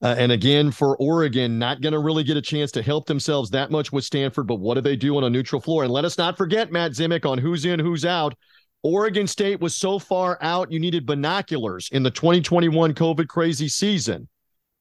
Uh, 0.02 0.16
and 0.18 0.32
again, 0.32 0.70
for 0.70 0.96
Oregon, 0.98 1.58
not 1.58 1.82
going 1.82 1.94
to 1.94 2.00
really 2.00 2.24
get 2.24 2.38
a 2.38 2.42
chance 2.42 2.72
to 2.74 2.84
help 2.84 3.08
themselves 3.08 3.50
that 3.50 3.72
much 3.72 3.92
with 3.92 4.04
Stanford, 4.04 4.46
but 4.46 4.60
what 4.60 4.76
do 4.76 4.82
they 4.82 4.96
do 4.96 5.18
on 5.18 5.24
a 5.24 5.30
neutral 5.30 5.60
floor? 5.60 5.84
And 5.84 5.92
let 5.92 6.06
us 6.06 6.20
not 6.20 6.38
forget, 6.38 6.72
Matt 6.72 6.92
Zemek, 6.92 7.26
on 7.26 7.40
who's 7.40 7.66
in, 7.66 7.80
who's 7.80 8.06
out. 8.06 8.36
Oregon 8.84 9.28
State 9.28 9.60
was 9.60 9.76
so 9.76 10.00
far 10.00 10.38
out, 10.42 10.72
you 10.72 10.80
needed 10.80 11.06
binoculars 11.06 11.90
in 11.92 12.04
the 12.04 12.12
2021 12.12 12.94
COVID 12.94 13.28
crazy 13.28 13.68
season. 13.68 14.28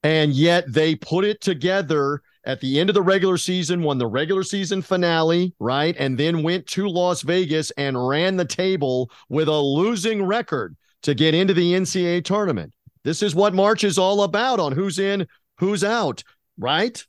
And 0.03 0.33
yet 0.33 0.65
they 0.73 0.95
put 0.95 1.25
it 1.25 1.41
together 1.41 2.23
at 2.45 2.61
the 2.61 2.79
end 2.79 2.89
of 2.89 2.95
the 2.95 3.03
regular 3.03 3.37
season, 3.37 3.83
won 3.83 3.99
the 3.99 4.07
regular 4.07 4.45
season 4.45 4.81
finale, 4.81 5.53
right? 5.59 5.97
And 5.99 6.17
then 6.17 6.45
went 6.45 6.67
to 6.69 6.87
Las 6.87 7.23
Vegas 7.23 7.73
and 7.73 8.09
ran 8.09 8.37
the 8.37 8.45
table 8.45 9.11
with 9.29 9.49
a 9.49 9.57
losing 9.57 10.25
record 10.25 10.77
to 11.03 11.15
get 11.15 11.35
into 11.35 11.55
the 11.55 11.73
NCAA 11.73 12.25
tournament. 12.25 12.73
This 13.03 13.23
is 13.23 13.35
what 13.35 13.55
March 13.55 13.83
is 13.83 13.99
all 13.99 14.23
about 14.23 14.61
on 14.61 14.73
who's 14.73 14.99
in, 14.99 15.27
who's 15.59 15.83
out, 15.83 16.23
right? 16.59 17.05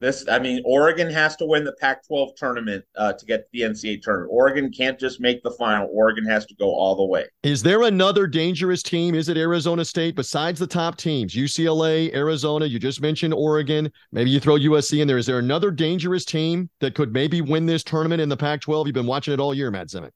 This, 0.00 0.24
I 0.30 0.38
mean, 0.38 0.62
Oregon 0.64 1.10
has 1.10 1.36
to 1.36 1.44
win 1.44 1.62
the 1.62 1.74
Pac-12 1.74 2.34
tournament 2.34 2.82
uh, 2.96 3.12
to 3.12 3.26
get 3.26 3.44
to 3.44 3.48
the 3.52 3.60
NCAA 3.60 4.00
tournament. 4.00 4.30
Oregon 4.32 4.72
can't 4.72 4.98
just 4.98 5.20
make 5.20 5.42
the 5.42 5.50
final. 5.50 5.90
Oregon 5.92 6.24
has 6.24 6.46
to 6.46 6.54
go 6.54 6.74
all 6.74 6.96
the 6.96 7.04
way. 7.04 7.26
Is 7.42 7.62
there 7.62 7.82
another 7.82 8.26
dangerous 8.26 8.82
team? 8.82 9.14
Is 9.14 9.28
it 9.28 9.36
Arizona 9.36 9.84
State 9.84 10.16
besides 10.16 10.58
the 10.58 10.66
top 10.66 10.96
teams? 10.96 11.34
UCLA, 11.34 12.14
Arizona. 12.14 12.64
You 12.64 12.78
just 12.78 13.02
mentioned 13.02 13.34
Oregon. 13.34 13.92
Maybe 14.10 14.30
you 14.30 14.40
throw 14.40 14.56
USC 14.56 15.02
in 15.02 15.06
there. 15.06 15.18
Is 15.18 15.26
there 15.26 15.38
another 15.38 15.70
dangerous 15.70 16.24
team 16.24 16.70
that 16.80 16.94
could 16.94 17.12
maybe 17.12 17.42
win 17.42 17.66
this 17.66 17.84
tournament 17.84 18.22
in 18.22 18.30
the 18.30 18.38
Pac-12? 18.38 18.86
You've 18.86 18.94
been 18.94 19.06
watching 19.06 19.34
it 19.34 19.40
all 19.40 19.52
year, 19.52 19.70
Matt 19.70 19.88
Zemek. 19.88 20.12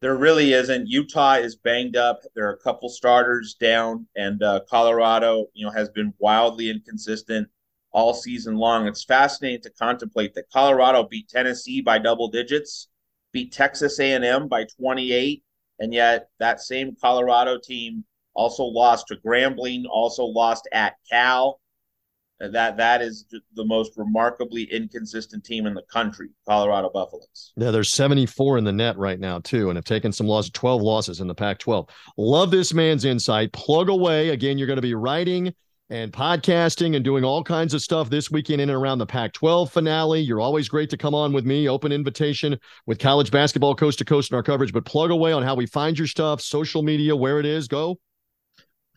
There 0.00 0.16
really 0.16 0.54
isn't. 0.54 0.88
Utah 0.88 1.34
is 1.34 1.56
banged 1.56 1.94
up. 1.94 2.22
There 2.34 2.48
are 2.48 2.54
a 2.54 2.58
couple 2.58 2.88
starters 2.88 3.52
down, 3.60 4.06
and 4.16 4.42
uh, 4.42 4.60
Colorado, 4.66 5.44
you 5.52 5.66
know, 5.66 5.72
has 5.72 5.90
been 5.90 6.14
wildly 6.18 6.70
inconsistent 6.70 7.48
all 7.92 8.14
season 8.14 8.56
long. 8.56 8.86
It's 8.86 9.04
fascinating 9.04 9.62
to 9.62 9.70
contemplate 9.70 10.34
that 10.34 10.50
Colorado 10.52 11.04
beat 11.04 11.28
Tennessee 11.28 11.80
by 11.80 11.98
double 11.98 12.28
digits, 12.28 12.88
beat 13.32 13.52
Texas 13.52 13.98
A&M 13.98 14.48
by 14.48 14.64
28, 14.78 15.42
and 15.78 15.92
yet 15.92 16.28
that 16.38 16.60
same 16.60 16.96
Colorado 17.00 17.58
team 17.58 18.04
also 18.34 18.64
lost 18.64 19.08
to 19.08 19.16
Grambling, 19.16 19.84
also 19.90 20.24
lost 20.24 20.68
at 20.72 20.94
Cal. 21.10 21.60
That 22.38 22.78
that 22.78 23.02
is 23.02 23.26
the 23.54 23.64
most 23.66 23.92
remarkably 23.98 24.62
inconsistent 24.62 25.44
team 25.44 25.66
in 25.66 25.74
the 25.74 25.82
country, 25.92 26.28
Colorado 26.48 26.88
Buffaloes. 26.88 27.52
Yeah, 27.56 27.70
there's 27.70 27.90
74 27.90 28.56
in 28.56 28.64
the 28.64 28.72
net 28.72 28.96
right 28.96 29.20
now 29.20 29.40
too, 29.40 29.68
and 29.68 29.76
have 29.76 29.84
taken 29.84 30.10
some 30.10 30.26
losses, 30.26 30.50
12 30.52 30.80
losses 30.80 31.20
in 31.20 31.26
the 31.26 31.34
Pac-12. 31.34 31.90
Love 32.16 32.50
this 32.50 32.72
man's 32.72 33.04
insight. 33.04 33.52
Plug 33.52 33.90
away 33.90 34.30
again. 34.30 34.56
You're 34.56 34.68
going 34.68 34.78
to 34.78 34.82
be 34.82 34.94
writing 34.94 35.54
and 35.90 36.10
podcasting 36.12 36.94
and 36.94 37.04
doing 37.04 37.24
all 37.24 37.42
kinds 37.42 37.74
of 37.74 37.82
stuff 37.82 38.08
this 38.08 38.30
weekend 38.30 38.60
in 38.60 38.70
and 38.70 38.78
around 38.78 38.98
the 38.98 39.06
Pac 39.06 39.32
12 39.32 39.72
finale. 39.72 40.20
You're 40.20 40.40
always 40.40 40.68
great 40.68 40.88
to 40.90 40.96
come 40.96 41.16
on 41.16 41.32
with 41.32 41.44
me. 41.44 41.68
Open 41.68 41.90
invitation 41.90 42.56
with 42.86 43.00
college 43.00 43.32
basketball 43.32 43.74
coast 43.74 43.98
to 43.98 44.04
coast 44.04 44.30
in 44.30 44.36
our 44.36 44.44
coverage, 44.44 44.72
but 44.72 44.84
plug 44.84 45.10
away 45.10 45.32
on 45.32 45.42
how 45.42 45.56
we 45.56 45.66
find 45.66 45.98
your 45.98 46.06
stuff, 46.06 46.40
social 46.40 46.84
media, 46.84 47.16
where 47.16 47.40
it 47.40 47.46
is. 47.46 47.66
Go. 47.66 47.98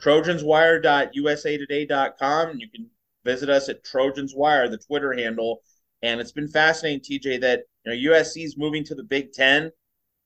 TrojansWire.usatoday.com. 0.01 2.59
You 2.59 2.69
can 2.69 2.87
visit 3.25 3.49
us 3.49 3.69
at 3.69 3.83
Trojanswire, 3.83 4.69
the 4.69 4.77
Twitter 4.77 5.13
handle. 5.13 5.63
And 6.03 6.21
it's 6.21 6.31
been 6.31 6.47
fascinating, 6.47 7.01
TJ, 7.01 7.41
that 7.41 7.63
you 7.85 7.91
know 7.91 7.97
USC 8.13 8.45
is 8.45 8.55
moving 8.55 8.83
to 8.83 8.93
the 8.93 9.03
Big 9.03 9.33
Ten. 9.33 9.71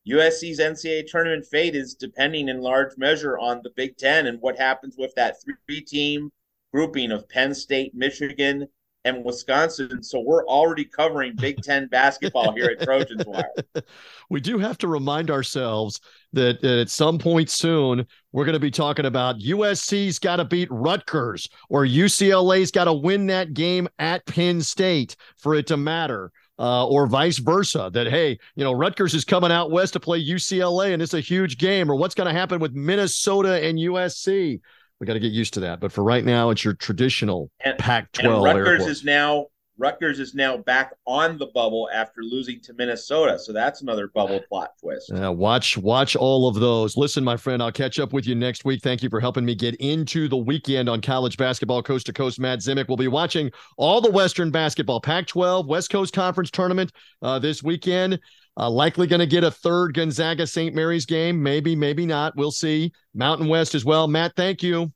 USC's 0.10 0.60
NCAA 0.60 1.08
tournament 1.08 1.46
fate 1.46 1.76
is 1.76 1.94
depending 1.94 2.50
in 2.50 2.60
large 2.60 2.98
measure 2.98 3.38
on 3.38 3.62
the 3.64 3.72
Big 3.78 3.96
Ten 3.98 4.28
and 4.28 4.42
what 4.42 4.58
happens 4.58 4.96
with 4.98 5.16
that 5.16 5.38
three 5.42 5.80
team 5.82 6.30
grouping 6.74 7.12
of 7.12 7.28
Penn 7.30 7.54
State, 7.54 7.94
Michigan, 7.96 8.68
and 9.08 9.24
Wisconsin. 9.24 10.04
So 10.04 10.20
we're 10.20 10.46
already 10.46 10.84
covering 10.84 11.36
Big 11.36 11.62
Ten 11.64 11.88
basketball 11.88 12.54
here 12.54 12.76
at 12.78 12.84
Trojans 12.84 13.24
Wire. 13.26 13.52
We 14.30 14.42
do 14.42 14.58
have 14.58 14.78
to 14.80 14.90
remind 14.90 15.32
ourselves 15.32 16.02
that 16.34 16.62
at 16.62 16.90
some 16.90 17.18
point 17.18 17.50
soon, 17.50 18.06
we're 18.34 18.44
going 18.44 18.54
to 18.54 18.60
be 18.60 18.70
talking 18.70 19.06
about 19.06 19.40
USC's 19.40 20.20
got 20.20 20.36
to 20.36 20.44
beat 20.44 20.68
Rutgers 20.70 21.48
or 21.70 21.86
UCLA's 21.86 22.70
got 22.70 22.86
to 22.86 22.94
win 22.94 23.28
that 23.28 23.54
game 23.54 23.88
at 24.00 24.26
Penn 24.26 24.62
State 24.62 25.16
for 25.38 25.56
it 25.56 25.68
to 25.68 25.78
matter 25.78 26.34
uh, 26.60 26.86
or 26.88 27.08
vice 27.08 27.38
versa. 27.38 27.90
That 27.94 28.08
hey, 28.08 28.38
you 28.56 28.66
know, 28.66 28.74
Rutgers 28.74 29.14
is 29.14 29.24
coming 29.24 29.52
out 29.52 29.72
west 29.72 29.94
to 29.94 30.00
play 30.02 30.24
UCLA, 30.24 30.94
and 30.94 31.02
it's 31.02 31.14
a 31.14 31.22
huge 31.22 31.58
game. 31.58 31.90
Or 31.90 31.96
what's 31.96 32.16
going 32.16 32.28
to 32.28 32.38
happen 32.38 32.60
with 32.60 32.74
Minnesota 32.74 33.64
and 33.64 33.78
USC? 33.78 34.60
We 35.00 35.08
got 35.08 35.14
to 35.14 35.20
get 35.20 35.32
used 35.32 35.54
to 35.56 35.60
that. 35.62 35.80
But 35.80 35.92
for 35.92 36.04
right 36.04 36.26
now, 36.26 36.50
it's 36.50 36.64
your 36.64 36.74
traditional 36.74 37.52
And- 37.64 37.78
Pac-12. 37.78 38.36
And 38.36 38.44
Rutgers 38.44 38.78
quotes. 38.80 38.92
is 38.92 39.04
now 39.04 39.48
Rutgers 39.80 40.20
is 40.20 40.34
now 40.34 40.58
back 40.58 40.92
on 41.06 41.38
the 41.38 41.46
bubble 41.48 41.88
after 41.94 42.22
losing 42.24 42.60
to 42.62 42.74
Minnesota. 42.74 43.38
So 43.38 43.54
that's 43.54 43.82
another 43.82 44.08
bubble 44.08 44.42
plot 44.50 44.72
twist. 44.82 45.12
Uh, 45.12 45.32
watch, 45.32 45.78
watch 45.78 46.16
all 46.16 46.48
of 46.48 46.56
those. 46.56 46.98
Listen, 46.98 47.24
my 47.24 47.38
friend, 47.38 47.62
I'll 47.62 47.72
catch 47.72 48.00
up 48.00 48.12
with 48.12 48.26
you 48.26 48.34
next 48.34 48.66
week. 48.66 48.82
Thank 48.82 49.04
you 49.04 49.10
for 49.10 49.20
helping 49.20 49.46
me 49.46 49.54
get 49.54 49.76
into 49.76 50.28
the 50.28 50.38
weekend 50.38 50.90
on 50.90 51.02
college 51.02 51.38
basketball, 51.38 51.84
coast 51.84 52.08
to 52.08 52.14
coast. 52.14 52.40
Matt 52.40 52.60
Zemek 52.60 52.88
will 52.88 52.98
be 52.98 53.08
watching 53.08 53.52
all 53.78 54.02
the 54.02 54.10
Western 54.10 54.50
basketball, 54.50 55.00
Pac-12, 55.00 55.68
West 55.68 55.92
Coast 55.92 56.12
Conference 56.12 56.50
tournament 56.50 56.92
uh, 57.22 57.38
this 57.38 57.62
weekend. 57.62 58.20
Uh, 58.60 58.70
likely 58.70 59.06
going 59.06 59.20
to 59.20 59.28
get 59.28 59.44
a 59.44 59.52
third 59.52 59.94
Gonzaga 59.94 60.48
St. 60.48 60.74
Mary's 60.74 61.06
game. 61.06 61.42
Maybe, 61.42 61.76
maybe 61.76 62.06
not. 62.06 62.36
We'll 62.36 62.52
see. 62.52 62.92
Mountain 63.14 63.48
West 63.48 63.76
as 63.76 63.86
well. 63.86 64.08
Matt, 64.08 64.36
thank 64.36 64.64
you. 64.64 64.92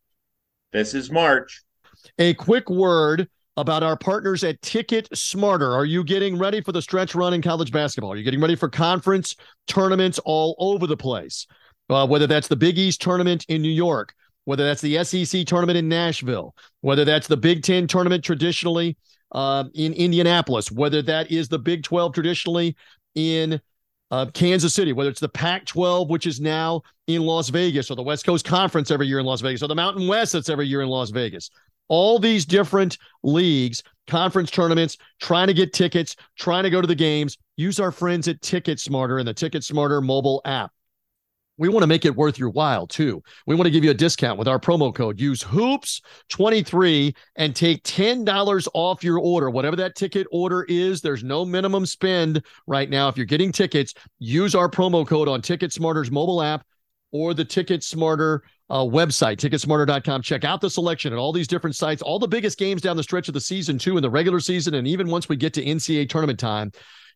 This 0.74 0.94
is 0.94 1.12
March. 1.12 1.62
A 2.18 2.34
quick 2.34 2.70
word 2.70 3.30
about 3.58 3.84
our 3.84 3.98
partners 3.98 4.44
at 4.44 4.62
Ticket 4.62 5.08
Smarter. 5.14 5.72
Are 5.72 5.86
you 5.86 6.04
getting 6.04 6.40
ready 6.40 6.62
for 6.62 6.72
the 6.72 6.82
stretch 6.82 7.14
run 7.14 7.34
in 7.34 7.42
college 7.42 7.72
basketball? 7.72 8.14
Are 8.14 8.16
you 8.16 8.24
getting 8.24 8.42
ready 8.42 8.56
for 8.56 8.70
conference 8.70 9.36
tournaments 9.68 10.20
all 10.26 10.56
over 10.58 10.88
the 10.88 10.98
place? 10.98 11.46
Uh, 11.90 12.08
whether 12.08 12.26
that's 12.26 12.48
the 12.48 12.56
Big 12.56 12.80
East 12.80 13.02
tournament 13.02 13.46
in 13.50 13.62
New 13.62 13.70
York, 13.70 14.14
whether 14.46 14.64
that's 14.64 14.82
the 14.82 15.04
SEC 15.04 15.46
tournament 15.46 15.78
in 15.78 15.90
Nashville, 15.90 16.56
whether 16.80 17.04
that's 17.04 17.28
the 17.28 17.38
Big 17.38 17.64
Ten 17.64 17.86
tournament 17.86 18.24
traditionally 18.24 18.98
uh, 19.34 19.66
in 19.74 19.94
Indianapolis, 19.94 20.72
whether 20.72 21.02
that 21.02 21.32
is 21.32 21.50
the 21.50 21.60
Big 21.60 21.84
12 21.84 22.14
traditionally 22.14 22.76
in 23.16 23.62
uh, 24.12 24.26
Kansas 24.34 24.74
City, 24.74 24.94
whether 24.94 25.10
it's 25.10 25.20
the 25.20 25.30
Pac 25.30 25.66
12, 25.66 26.10
which 26.10 26.28
is 26.28 26.40
now 26.40 26.82
in 27.08 27.22
Las 27.22 27.50
Vegas, 27.50 27.90
or 27.90 27.96
the 27.96 28.04
West 28.04 28.26
Coast 28.26 28.46
Conference 28.46 28.92
every 28.92 29.08
year 29.08 29.20
in 29.20 29.26
Las 29.26 29.42
Vegas, 29.42 29.64
or 29.64 29.68
the 29.68 29.76
Mountain 29.76 30.08
West 30.08 30.34
that's 30.34 30.50
every 30.50 30.68
year 30.68 30.82
in 30.82 30.90
Las 30.90 31.10
Vegas. 31.10 31.50
All 31.88 32.20
these 32.20 32.46
different 32.46 32.98
leagues, 33.24 33.84
conference 34.08 34.52
tournaments, 34.52 34.98
trying 35.20 35.48
to 35.48 35.54
get 35.54 35.74
tickets, 35.74 36.16
trying 36.38 36.64
to 36.64 36.70
go 36.70 36.82
to 36.82 36.88
the 36.88 36.96
games. 36.96 37.38
Use 37.58 37.80
our 37.80 37.92
friends 37.92 38.28
at 38.28 38.42
Ticket 38.42 38.80
Smarter 38.80 39.20
and 39.20 39.28
the 39.28 39.34
Ticket 39.34 39.64
Smarter 39.64 40.02
mobile 40.02 40.42
app. 40.46 40.72
We 41.62 41.70
want 41.70 41.84
to 41.84 41.88
make 41.88 42.06
it 42.06 42.16
worth 42.16 42.40
your 42.40 42.50
while 42.50 42.88
too. 42.88 43.22
We 43.46 43.54
want 43.54 43.68
to 43.68 43.72
give 43.72 43.84
you 43.84 43.92
a 43.92 43.94
discount 43.94 44.40
with 44.40 44.48
our 44.48 44.58
promo 44.58 44.92
code. 44.92 45.20
Use 45.20 45.44
hoops23 45.44 47.16
and 47.36 47.56
take 47.56 47.84
$10 47.84 48.68
off 48.74 49.04
your 49.04 49.20
order. 49.20 49.52
Whatever 49.52 49.76
that 49.76 49.94
ticket 49.94 50.26
order 50.32 50.66
is, 50.68 51.02
there's 51.02 51.24
no 51.24 51.46
minimum 51.46 51.86
spend 51.86 52.44
right 52.66 52.90
now. 52.90 53.10
If 53.10 53.16
you're 53.16 53.28
getting 53.28 53.52
tickets, 53.52 53.94
use 54.18 54.56
our 54.56 54.68
promo 54.68 55.06
code 55.06 55.28
on 55.28 55.44
Ticket 55.44 55.72
Smarter's 55.72 56.10
mobile 56.10 56.42
app 56.42 56.66
or 57.12 57.36
the 57.36 57.46
Ticket 57.46 57.84
Smarter 57.84 58.42
uh, 58.72 58.80
website, 58.80 59.38
ticketsmarter.com. 59.38 60.24
Check 60.24 60.44
out 60.44 60.62
the 60.62 60.70
selection 60.70 61.14
at 61.14 61.20
all 61.20 61.32
these 61.32 61.48
different 61.48 61.76
sites, 61.76 62.02
all 62.02 62.18
the 62.18 62.28
biggest 62.28 62.58
games 62.58 62.82
down 62.82 62.98
the 62.98 63.04
stretch 63.04 63.28
of 63.28 63.36
the 63.36 63.40
season, 63.40 63.78
too, 63.78 63.98
in 63.98 64.02
the 64.02 64.10
regular 64.10 64.40
season. 64.40 64.74
And 64.74 64.88
even 64.88 65.12
once 65.12 65.30
we 65.30 65.36
get 65.36 65.54
to 65.54 65.64
NCAA 65.64 66.10
tournament 66.10 66.40
time, 66.40 66.72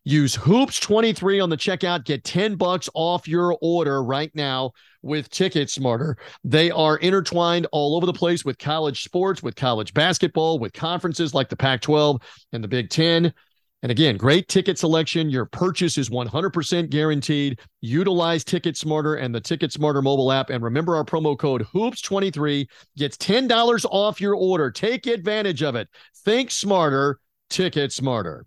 use 0.06 0.36
hoops23 0.36 1.42
on 1.42 1.50
the 1.50 1.56
checkout. 1.56 2.04
Get 2.04 2.22
10 2.22 2.54
bucks 2.54 2.88
off 2.94 3.26
your 3.26 3.58
order 3.60 4.04
right 4.04 4.30
now 4.34 4.70
with 5.02 5.28
Ticket 5.30 5.68
Smarter. 5.68 6.16
They 6.44 6.70
are 6.70 6.96
intertwined 6.98 7.66
all 7.72 7.96
over 7.96 8.06
the 8.06 8.12
place 8.12 8.44
with 8.44 8.56
college 8.56 9.02
sports, 9.02 9.42
with 9.42 9.56
college 9.56 9.92
basketball, 9.92 10.60
with 10.60 10.72
conferences 10.72 11.34
like 11.34 11.48
the 11.48 11.56
Pac 11.56 11.80
12 11.80 12.22
and 12.52 12.62
the 12.62 12.68
Big 12.68 12.88
Ten. 12.88 13.34
And 13.82 13.90
again, 13.90 14.16
great 14.16 14.48
ticket 14.48 14.78
selection. 14.78 15.28
Your 15.28 15.44
purchase 15.44 15.98
is 15.98 16.08
100% 16.08 16.88
guaranteed. 16.88 17.58
Utilize 17.80 18.44
Ticket 18.44 18.76
Smarter 18.76 19.16
and 19.16 19.34
the 19.34 19.40
Ticket 19.40 19.72
Smarter 19.72 20.02
mobile 20.02 20.32
app. 20.32 20.50
And 20.50 20.62
remember 20.62 20.96
our 20.96 21.04
promo 21.04 21.36
code 21.36 21.66
HOOPS23 21.74 22.66
gets 22.96 23.16
$10 23.16 23.84
off 23.90 24.20
your 24.20 24.34
order. 24.34 24.70
Take 24.70 25.06
advantage 25.06 25.62
of 25.62 25.74
it. 25.74 25.88
Think 26.24 26.52
smarter, 26.52 27.18
Ticket 27.50 27.92
Smarter. 27.92 28.46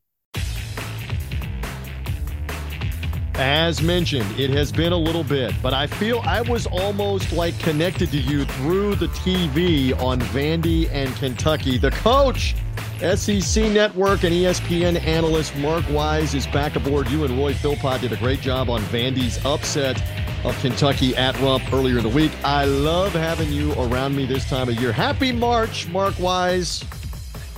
As 3.40 3.82
mentioned, 3.82 4.38
it 4.38 4.50
has 4.50 4.70
been 4.70 4.92
a 4.92 4.98
little 4.98 5.24
bit, 5.24 5.54
but 5.64 5.74
I 5.74 5.88
feel 5.88 6.20
I 6.26 6.42
was 6.42 6.68
almost 6.68 7.32
like 7.32 7.58
connected 7.60 8.12
to 8.12 8.18
you 8.18 8.44
through 8.44 8.96
the 8.96 9.08
TV 9.08 9.98
on 10.02 10.20
Vandy 10.20 10.92
and 10.92 11.16
Kentucky. 11.16 11.78
The 11.78 11.92
coach, 11.92 12.54
SEC 13.00 13.72
Network 13.72 14.26
and 14.26 14.36
ESPN 14.36 15.02
analyst 15.06 15.56
Mark 15.56 15.86
Wise 15.90 16.36
is 16.36 16.48
back 16.48 16.76
aboard. 16.76 17.10
You 17.10 17.24
and 17.24 17.40
Roy 17.40 17.54
Philpott 17.54 18.02
did 18.02 18.12
a 18.12 18.18
great 18.18 18.42
job 18.42 18.70
on 18.70 18.82
Vandy's 18.82 19.44
upset 19.46 20.04
of 20.44 20.60
Kentucky 20.60 21.16
at 21.16 21.40
Rupp 21.40 21.62
earlier 21.72 22.00
in 22.00 22.04
the 22.04 22.10
week. 22.10 22.34
I 22.44 22.66
love 22.66 23.14
having 23.14 23.54
you 23.54 23.72
around 23.76 24.18
me 24.18 24.26
this 24.26 24.50
time 24.50 24.68
of 24.68 24.76
year. 24.76 24.92
Happy 24.92 25.32
March, 25.32 25.88
Mark 25.88 26.20
Wise. 26.20 26.84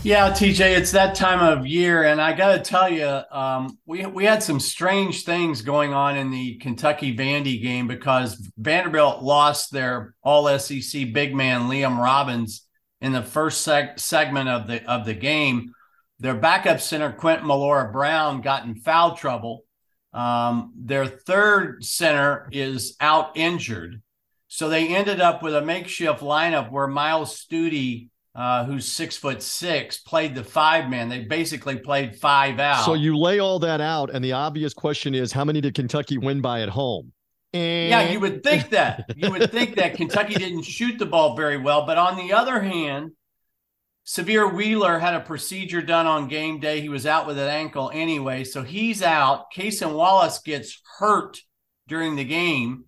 Yeah, 0.03 0.31
TJ, 0.31 0.77
it's 0.77 0.93
that 0.93 1.13
time 1.13 1.41
of 1.41 1.67
year, 1.67 2.05
and 2.05 2.19
I 2.19 2.33
got 2.33 2.53
to 2.55 2.59
tell 2.59 2.89
you, 2.89 3.21
um, 3.29 3.77
we 3.85 4.03
we 4.07 4.25
had 4.25 4.41
some 4.41 4.59
strange 4.59 5.25
things 5.25 5.61
going 5.61 5.93
on 5.93 6.17
in 6.17 6.31
the 6.31 6.55
Kentucky 6.55 7.15
Vandy 7.15 7.61
game 7.61 7.87
because 7.87 8.35
Vanderbilt 8.57 9.21
lost 9.21 9.71
their 9.71 10.15
All 10.23 10.57
SEC 10.57 11.13
big 11.13 11.35
man 11.35 11.69
Liam 11.69 12.01
Robbins 12.01 12.67
in 12.99 13.11
the 13.11 13.21
first 13.21 13.65
seg- 13.65 13.99
segment 13.99 14.49
of 14.49 14.65
the 14.65 14.83
of 14.91 15.05
the 15.05 15.13
game. 15.13 15.71
Their 16.19 16.33
backup 16.33 16.81
center 16.81 17.11
Quentin 17.11 17.45
Millora 17.45 17.91
Brown 17.91 18.41
got 18.41 18.65
in 18.65 18.73
foul 18.73 19.15
trouble. 19.15 19.65
Um, 20.13 20.73
their 20.75 21.05
third 21.05 21.85
center 21.85 22.49
is 22.51 22.95
out 22.99 23.37
injured, 23.37 24.01
so 24.47 24.67
they 24.67 24.87
ended 24.87 25.21
up 25.21 25.43
with 25.43 25.53
a 25.53 25.61
makeshift 25.61 26.21
lineup 26.21 26.71
where 26.71 26.87
Myles 26.87 27.37
Stute 27.37 28.09
uh, 28.33 28.65
who's 28.65 28.87
six 28.87 29.17
foot 29.17 29.41
six, 29.41 29.99
played 29.99 30.35
the 30.35 30.43
five 30.43 30.89
man. 30.89 31.09
They 31.09 31.19
basically 31.19 31.77
played 31.77 32.15
five 32.15 32.59
out. 32.59 32.85
So 32.85 32.93
you 32.93 33.17
lay 33.17 33.39
all 33.39 33.59
that 33.59 33.81
out, 33.81 34.09
and 34.13 34.23
the 34.23 34.33
obvious 34.33 34.73
question 34.73 35.13
is 35.13 35.31
how 35.31 35.43
many 35.43 35.61
did 35.61 35.73
Kentucky 35.73 36.17
win 36.17 36.41
by 36.41 36.61
at 36.61 36.69
home? 36.69 37.11
yeah, 37.53 38.09
you 38.09 38.19
would 38.21 38.43
think 38.43 38.69
that. 38.69 39.05
You 39.17 39.29
would 39.31 39.51
think 39.51 39.75
that 39.75 39.95
Kentucky 39.95 40.35
didn't 40.35 40.63
shoot 40.63 40.97
the 40.97 41.05
ball 41.05 41.35
very 41.35 41.57
well. 41.57 41.85
But 41.85 41.97
on 41.97 42.15
the 42.15 42.31
other 42.31 42.61
hand, 42.61 43.11
Sahvir 44.05 44.53
Wheeler 44.53 44.99
had 44.99 45.15
a 45.15 45.19
procedure 45.19 45.81
done 45.81 46.07
on 46.07 46.29
game 46.29 46.59
day. 46.59 46.79
He 46.79 46.89
was 46.89 47.05
out 47.05 47.27
with 47.27 47.37
an 47.37 47.49
ankle 47.49 47.91
anyway. 47.93 48.45
So 48.45 48.63
he's 48.63 49.03
out. 49.03 49.51
Cason 49.53 49.93
Wallace 49.93 50.39
gets 50.39 50.81
hurt 50.99 51.39
during 51.87 52.15
the 52.15 52.23
game. 52.23 52.85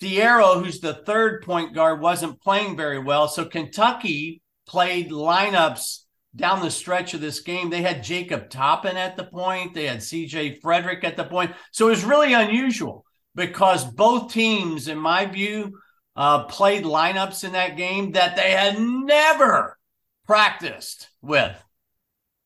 Thiero, 0.00 0.62
who's 0.62 0.80
the 0.80 0.94
third 0.94 1.42
point 1.42 1.74
guard, 1.74 2.00
wasn't 2.00 2.40
playing 2.40 2.76
very 2.76 2.98
well. 2.98 3.28
So 3.28 3.44
Kentucky 3.44 4.42
played 4.68 5.10
lineups 5.10 6.04
down 6.36 6.62
the 6.62 6.70
stretch 6.70 7.14
of 7.14 7.20
this 7.20 7.40
game. 7.40 7.70
They 7.70 7.82
had 7.82 8.04
Jacob 8.04 8.50
Toppin 8.50 8.96
at 8.96 9.16
the 9.16 9.24
point, 9.24 9.74
they 9.74 9.86
had 9.86 9.98
CJ 9.98 10.60
Frederick 10.60 11.02
at 11.02 11.16
the 11.16 11.24
point. 11.24 11.52
So 11.72 11.86
it 11.86 11.90
was 11.90 12.04
really 12.04 12.34
unusual 12.34 13.04
because 13.34 13.84
both 13.84 14.32
teams, 14.32 14.86
in 14.88 14.98
my 14.98 15.26
view, 15.26 15.80
uh, 16.14 16.44
played 16.44 16.84
lineups 16.84 17.44
in 17.44 17.52
that 17.52 17.76
game 17.76 18.12
that 18.12 18.36
they 18.36 18.50
had 18.50 18.78
never 18.80 19.78
practiced 20.26 21.08
with. 21.22 21.56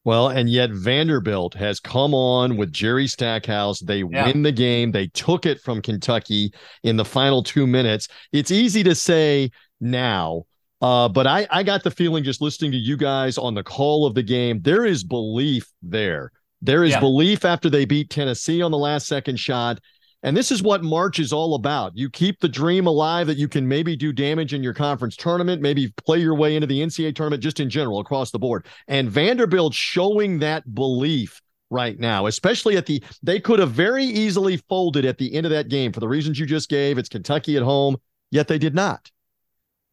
Well, 0.05 0.29
and 0.29 0.49
yet 0.49 0.71
Vanderbilt 0.73 1.55
has 1.55 1.79
come 1.79 2.13
on 2.13 2.57
with 2.57 2.73
Jerry 2.73 3.07
Stackhouse. 3.07 3.81
They 3.81 3.99
Yeah. 3.99 4.27
win 4.27 4.43
the 4.43 4.53
game. 4.53 4.91
They 4.91 5.07
took 5.09 5.47
it 5.47 5.61
from 5.61 5.81
Kentucky 5.81 6.53
in 6.83 6.97
the 6.97 7.05
final 7.05 7.43
two 7.43 7.67
minutes. 7.67 8.09
It's 8.33 8.51
easy 8.51 8.83
to 8.83 8.95
say 8.95 9.51
now, 9.81 10.45
uh, 10.83 11.09
but 11.09 11.27
I, 11.27 11.47
I 11.51 11.63
got 11.63 11.85
the 11.85 11.91
feeling 11.91 12.25
just 12.25 12.41
listening 12.43 12.73
to 12.73 12.79
you 12.79 12.97
guys 12.97 13.39
on 13.39 13.55
the 13.55 13.63
call 13.63 14.05
of 14.05 14.15
the 14.15 14.23
game, 14.23 14.61
there 14.63 14.85
is 14.85 15.05
belief 15.05 15.67
there. 15.81 16.33
There 16.61 16.85
is 16.85 16.91
Yeah. 16.91 17.01
belief 17.01 17.45
after 17.45 17.71
they 17.71 17.85
beat 17.85 18.11
Tennessee 18.11 18.61
on 18.61 18.71
the 18.71 18.79
last 18.79 19.07
second 19.07 19.39
shot. 19.39 19.79
And 20.25 20.37
this 20.37 20.53
is 20.53 20.63
what 20.63 20.85
March 20.85 21.19
is 21.19 21.33
all 21.33 21.55
about. 21.57 21.93
You 21.97 22.09
keep 22.09 22.39
the 22.39 22.49
dream 22.49 22.87
alive 22.87 23.27
that 23.27 23.39
you 23.39 23.49
can 23.49 23.67
maybe 23.67 23.97
do 23.97 24.13
damage 24.13 24.55
in 24.55 24.63
your 24.63 24.75
conference 24.75 25.17
tournament, 25.17 25.61
maybe 25.63 25.93
play 26.05 26.19
your 26.19 26.37
way 26.37 26.55
into 26.55 26.67
the 26.69 26.81
NCAA 26.81 27.15
tournament 27.15 27.43
just 27.43 27.59
in 27.59 27.69
general 27.69 27.99
across 27.99 28.31
the 28.31 28.39
board. 28.39 28.67
And 28.87 29.11
Vanderbilt 29.11 29.75
showing 29.75 30.39
that 30.41 30.75
belief 30.75 31.41
right 31.71 31.99
now, 31.99 32.27
especially 32.27 32.77
at 32.77 32.87
the 32.87 33.03
they 33.23 33.41
could 33.41 33.59
have 33.59 33.73
very 33.73 34.05
easily 34.05 34.59
folded 34.69 35.05
at 35.05 35.19
the 35.19 35.35
end 35.35 35.47
of 35.47 35.51
that 35.51 35.69
game 35.69 35.93
for 35.93 35.99
the 36.01 36.09
reasons 36.09 36.39
you 36.39 36.47
just 36.47 36.69
gave. 36.69 36.99
It's 36.99 37.09
Kentucky 37.09 37.57
at 37.57 37.63
home, 37.65 37.97
yet 38.31 38.47
they 38.47 38.59
did 38.59 38.75
not. 38.77 39.11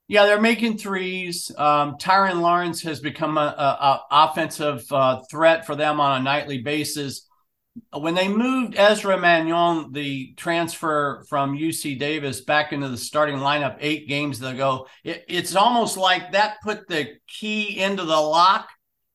Yeah, 0.10 0.26
they're 0.26 0.41
making 0.41 0.80
threes. 0.80 1.52
Um, 1.56 1.98
Tyrin 1.98 2.41
Lawrence 2.41 2.82
has 2.82 3.00
become 3.00 3.38
a, 3.38 3.41
a, 3.41 3.86
a 3.86 4.02
offensive 4.10 4.84
uh, 4.91 5.22
threat 5.30 5.67
for 5.67 5.76
them 5.76 6.00
on 6.00 6.19
a 6.19 6.24
nightly 6.24 6.58
basis. 6.58 7.28
When 7.93 8.15
they 8.15 8.28
moved 8.28 8.74
Ezra 8.76 9.17
Manjon, 9.19 9.93
the 9.93 10.34
transfer 10.36 11.24
from 11.30 11.56
UC 11.56 12.00
Davis, 12.00 12.41
back 12.41 12.74
into 12.74 12.89
the 12.89 12.98
starting 12.98 13.36
lineup 13.36 13.78
eight 13.82 14.08
games 14.08 14.41
ago, 14.41 14.88
it, 15.04 15.26
it's 15.28 15.56
almost 15.56 15.95
like 15.95 16.32
that 16.32 16.58
put 16.63 16.88
the 16.88 17.10
key 17.28 17.80
into 17.80 18.04
the 18.04 18.19
lock, 18.19 18.67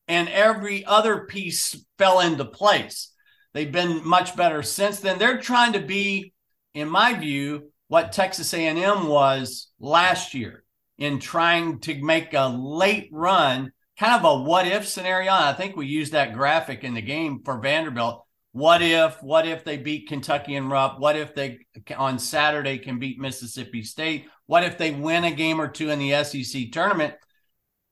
and 0.07 0.29
every 0.29 0.85
other 0.85 1.25
piece 1.25 1.75
fell 1.97 2.21
into 2.21 2.45
place. 2.45 3.11
They've 3.53 3.69
been 3.69 4.07
much 4.07 4.37
better 4.37 4.63
since 4.63 5.01
then. 5.01 5.19
They're 5.19 5.41
trying 5.41 5.73
to 5.73 5.81
be, 5.81 6.31
in 6.73 6.87
my 6.87 7.15
view, 7.15 7.73
what 7.89 8.13
Texas 8.13 8.53
A&M 8.53 9.07
was 9.07 9.71
last 9.77 10.33
year 10.33 10.64
in 10.97 11.19
trying 11.19 11.79
to 11.81 12.01
make 12.01 12.33
a 12.33 12.47
late 12.47 13.09
run, 13.11 13.71
kind 13.99 14.13
of 14.13 14.23
a 14.23 14.43
what 14.43 14.67
if 14.67 14.87
scenario. 14.87 15.31
I 15.31 15.53
think 15.53 15.75
we 15.75 15.87
used 15.87 16.13
that 16.13 16.33
graphic 16.33 16.83
in 16.83 16.93
the 16.93 17.01
game 17.01 17.41
for 17.43 17.59
Vanderbilt. 17.59 18.25
What 18.51 18.81
if, 18.81 19.21
what 19.21 19.45
if 19.45 19.65
they 19.65 19.75
beat 19.75 20.07
Kentucky 20.07 20.55
and 20.55 20.69
Rupp? 20.69 20.99
What 20.99 21.17
if 21.17 21.35
they 21.35 21.59
on 21.97 22.17
Saturday 22.17 22.77
can 22.77 22.99
beat 22.99 23.19
Mississippi 23.19 23.83
State? 23.83 24.27
What 24.45 24.63
if 24.63 24.77
they 24.77 24.91
win 24.91 25.25
a 25.25 25.31
game 25.31 25.59
or 25.59 25.67
two 25.67 25.89
in 25.89 25.99
the 25.99 26.23
SEC 26.23 26.71
tournament? 26.71 27.15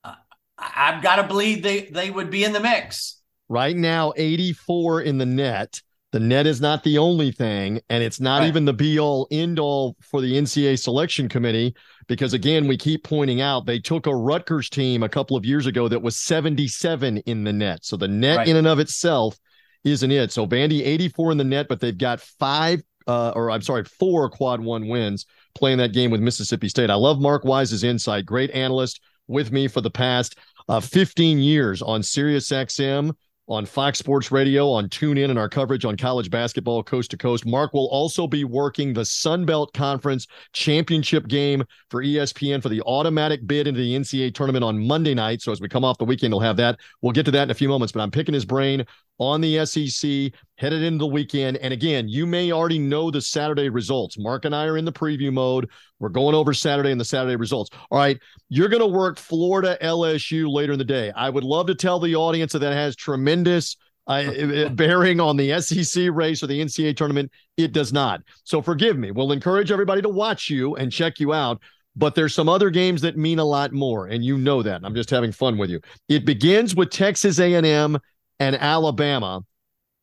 Uh, 0.02 0.14
I've 0.56 1.02
got 1.02 1.16
to 1.16 1.24
believe 1.24 1.62
they 1.62 1.82
they 1.82 2.10
would 2.10 2.30
be 2.30 2.44
in 2.44 2.52
the 2.52 2.60
mix. 2.60 3.20
Right 3.50 3.76
now, 3.76 4.14
84 4.16 5.02
in 5.02 5.18
the 5.18 5.26
net. 5.26 5.82
The 6.14 6.20
net 6.20 6.46
is 6.46 6.60
not 6.60 6.84
the 6.84 6.96
only 6.96 7.32
thing, 7.32 7.80
and 7.90 8.00
it's 8.00 8.20
not 8.20 8.38
right. 8.38 8.46
even 8.46 8.64
the 8.64 8.72
be 8.72 9.00
all 9.00 9.26
end 9.32 9.58
all 9.58 9.96
for 10.00 10.20
the 10.20 10.34
NCAA 10.34 10.78
selection 10.78 11.28
committee. 11.28 11.74
Because 12.06 12.34
again, 12.34 12.68
we 12.68 12.76
keep 12.76 13.02
pointing 13.02 13.40
out 13.40 13.66
they 13.66 13.80
took 13.80 14.06
a 14.06 14.14
Rutgers 14.14 14.70
team 14.70 15.02
a 15.02 15.08
couple 15.08 15.36
of 15.36 15.44
years 15.44 15.66
ago 15.66 15.88
that 15.88 16.00
was 16.00 16.14
77 16.16 17.16
in 17.16 17.42
the 17.42 17.52
net. 17.52 17.84
So 17.84 17.96
the 17.96 18.06
net 18.06 18.36
right. 18.36 18.46
in 18.46 18.54
and 18.54 18.68
of 18.68 18.78
itself 18.78 19.36
isn't 19.82 20.12
it. 20.12 20.30
So 20.30 20.46
Vandy 20.46 20.86
84 20.86 21.32
in 21.32 21.38
the 21.38 21.42
net, 21.42 21.66
but 21.68 21.80
they've 21.80 21.98
got 21.98 22.20
five, 22.20 22.80
uh, 23.08 23.30
or 23.30 23.50
I'm 23.50 23.62
sorry, 23.62 23.82
four 23.82 24.30
quad 24.30 24.60
one 24.60 24.86
wins 24.86 25.26
playing 25.56 25.78
that 25.78 25.92
game 25.92 26.12
with 26.12 26.20
Mississippi 26.20 26.68
State. 26.68 26.90
I 26.90 26.94
love 26.94 27.20
Mark 27.20 27.44
Wise's 27.44 27.82
insight. 27.82 28.24
Great 28.24 28.52
analyst 28.52 29.00
with 29.26 29.50
me 29.50 29.66
for 29.66 29.80
the 29.80 29.90
past 29.90 30.38
uh, 30.68 30.78
15 30.78 31.40
years 31.40 31.82
on 31.82 32.04
Sirius 32.04 32.50
XM 32.50 33.16
on 33.48 33.66
Fox 33.66 33.98
Sports 33.98 34.32
Radio, 34.32 34.70
on 34.70 34.88
TuneIn, 34.88 35.30
and 35.30 35.38
our 35.38 35.48
coverage 35.48 35.84
on 35.84 35.96
college 35.96 36.30
basketball 36.30 36.82
coast 36.82 37.10
to 37.10 37.16
coast. 37.16 37.44
Mark 37.44 37.74
will 37.74 37.88
also 37.88 38.26
be 38.26 38.44
working 38.44 38.92
the 38.92 39.04
Sun 39.04 39.44
Belt 39.44 39.72
Conference 39.74 40.26
championship 40.52 41.28
game 41.28 41.62
for 41.90 42.02
ESPN 42.02 42.62
for 42.62 42.70
the 42.70 42.80
automatic 42.82 43.46
bid 43.46 43.66
into 43.66 43.80
the 43.80 43.94
NCAA 43.94 44.34
tournament 44.34 44.64
on 44.64 44.78
Monday 44.86 45.14
night. 45.14 45.42
So 45.42 45.52
as 45.52 45.60
we 45.60 45.68
come 45.68 45.84
off 45.84 45.98
the 45.98 46.04
weekend, 46.04 46.32
we'll 46.32 46.40
have 46.40 46.56
that. 46.56 46.78
We'll 47.02 47.12
get 47.12 47.26
to 47.26 47.32
that 47.32 47.44
in 47.44 47.50
a 47.50 47.54
few 47.54 47.68
moments, 47.68 47.92
but 47.92 48.00
I'm 48.00 48.10
picking 48.10 48.34
his 48.34 48.46
brain 48.46 48.86
on 49.18 49.40
the 49.40 49.64
SEC 49.66 50.32
headed 50.56 50.82
into 50.82 50.98
the 50.98 51.06
weekend. 51.06 51.56
And 51.58 51.72
again, 51.72 52.08
you 52.08 52.26
may 52.26 52.52
already 52.52 52.78
know 52.78 53.10
the 53.10 53.20
Saturday 53.20 53.68
results. 53.68 54.18
Mark 54.18 54.44
and 54.44 54.54
I 54.54 54.66
are 54.66 54.76
in 54.76 54.84
the 54.84 54.92
preview 54.92 55.32
mode. 55.32 55.70
We're 55.98 56.08
going 56.08 56.34
over 56.34 56.54
Saturday 56.54 56.90
and 56.90 57.00
the 57.00 57.04
Saturday 57.04 57.36
results. 57.36 57.70
All 57.90 57.98
right, 57.98 58.18
you're 58.48 58.68
going 58.68 58.82
to 58.82 58.86
work 58.86 59.18
Florida 59.18 59.76
LSU 59.82 60.52
later 60.52 60.72
in 60.72 60.78
the 60.78 60.84
day. 60.84 61.10
I 61.12 61.30
would 61.30 61.44
love 61.44 61.66
to 61.68 61.74
tell 61.74 61.98
the 61.98 62.14
audience 62.14 62.52
that 62.52 62.60
that 62.60 62.72
has 62.72 62.94
tremendous 62.96 63.76
uh, 64.06 64.68
bearing 64.72 65.20
on 65.20 65.36
the 65.36 65.60
SEC 65.60 66.08
race 66.12 66.42
or 66.42 66.46
the 66.46 66.60
NCAA 66.60 66.96
tournament. 66.96 67.30
It 67.56 67.72
does 67.72 67.92
not. 67.92 68.22
So 68.44 68.62
forgive 68.62 68.98
me. 68.98 69.10
We'll 69.10 69.32
encourage 69.32 69.70
everybody 69.70 70.02
to 70.02 70.08
watch 70.08 70.50
you 70.50 70.76
and 70.76 70.92
check 70.92 71.20
you 71.20 71.32
out. 71.32 71.60
But 71.96 72.16
there's 72.16 72.34
some 72.34 72.48
other 72.48 72.70
games 72.70 73.00
that 73.02 73.16
mean 73.16 73.38
a 73.38 73.44
lot 73.44 73.72
more, 73.72 74.08
and 74.08 74.24
you 74.24 74.36
know 74.36 74.62
that. 74.62 74.80
I'm 74.82 74.96
just 74.96 75.10
having 75.10 75.30
fun 75.30 75.56
with 75.56 75.70
you. 75.70 75.80
It 76.08 76.24
begins 76.24 76.74
with 76.74 76.90
Texas 76.90 77.38
A&M 77.38 77.98
and 78.40 78.56
Alabama. 78.56 79.44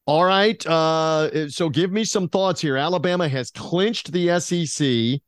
All 0.06 0.26
right. 0.26 0.66
Uh, 0.66 1.50
so 1.50 1.70
give 1.70 1.92
me 1.92 2.04
some 2.04 2.28
thoughts 2.28 2.62
here. 2.62 2.78
Alabama 2.78 3.28
has 3.28 3.52
clinched 3.52 4.12
the 4.12 4.40
SEC. 4.40 5.22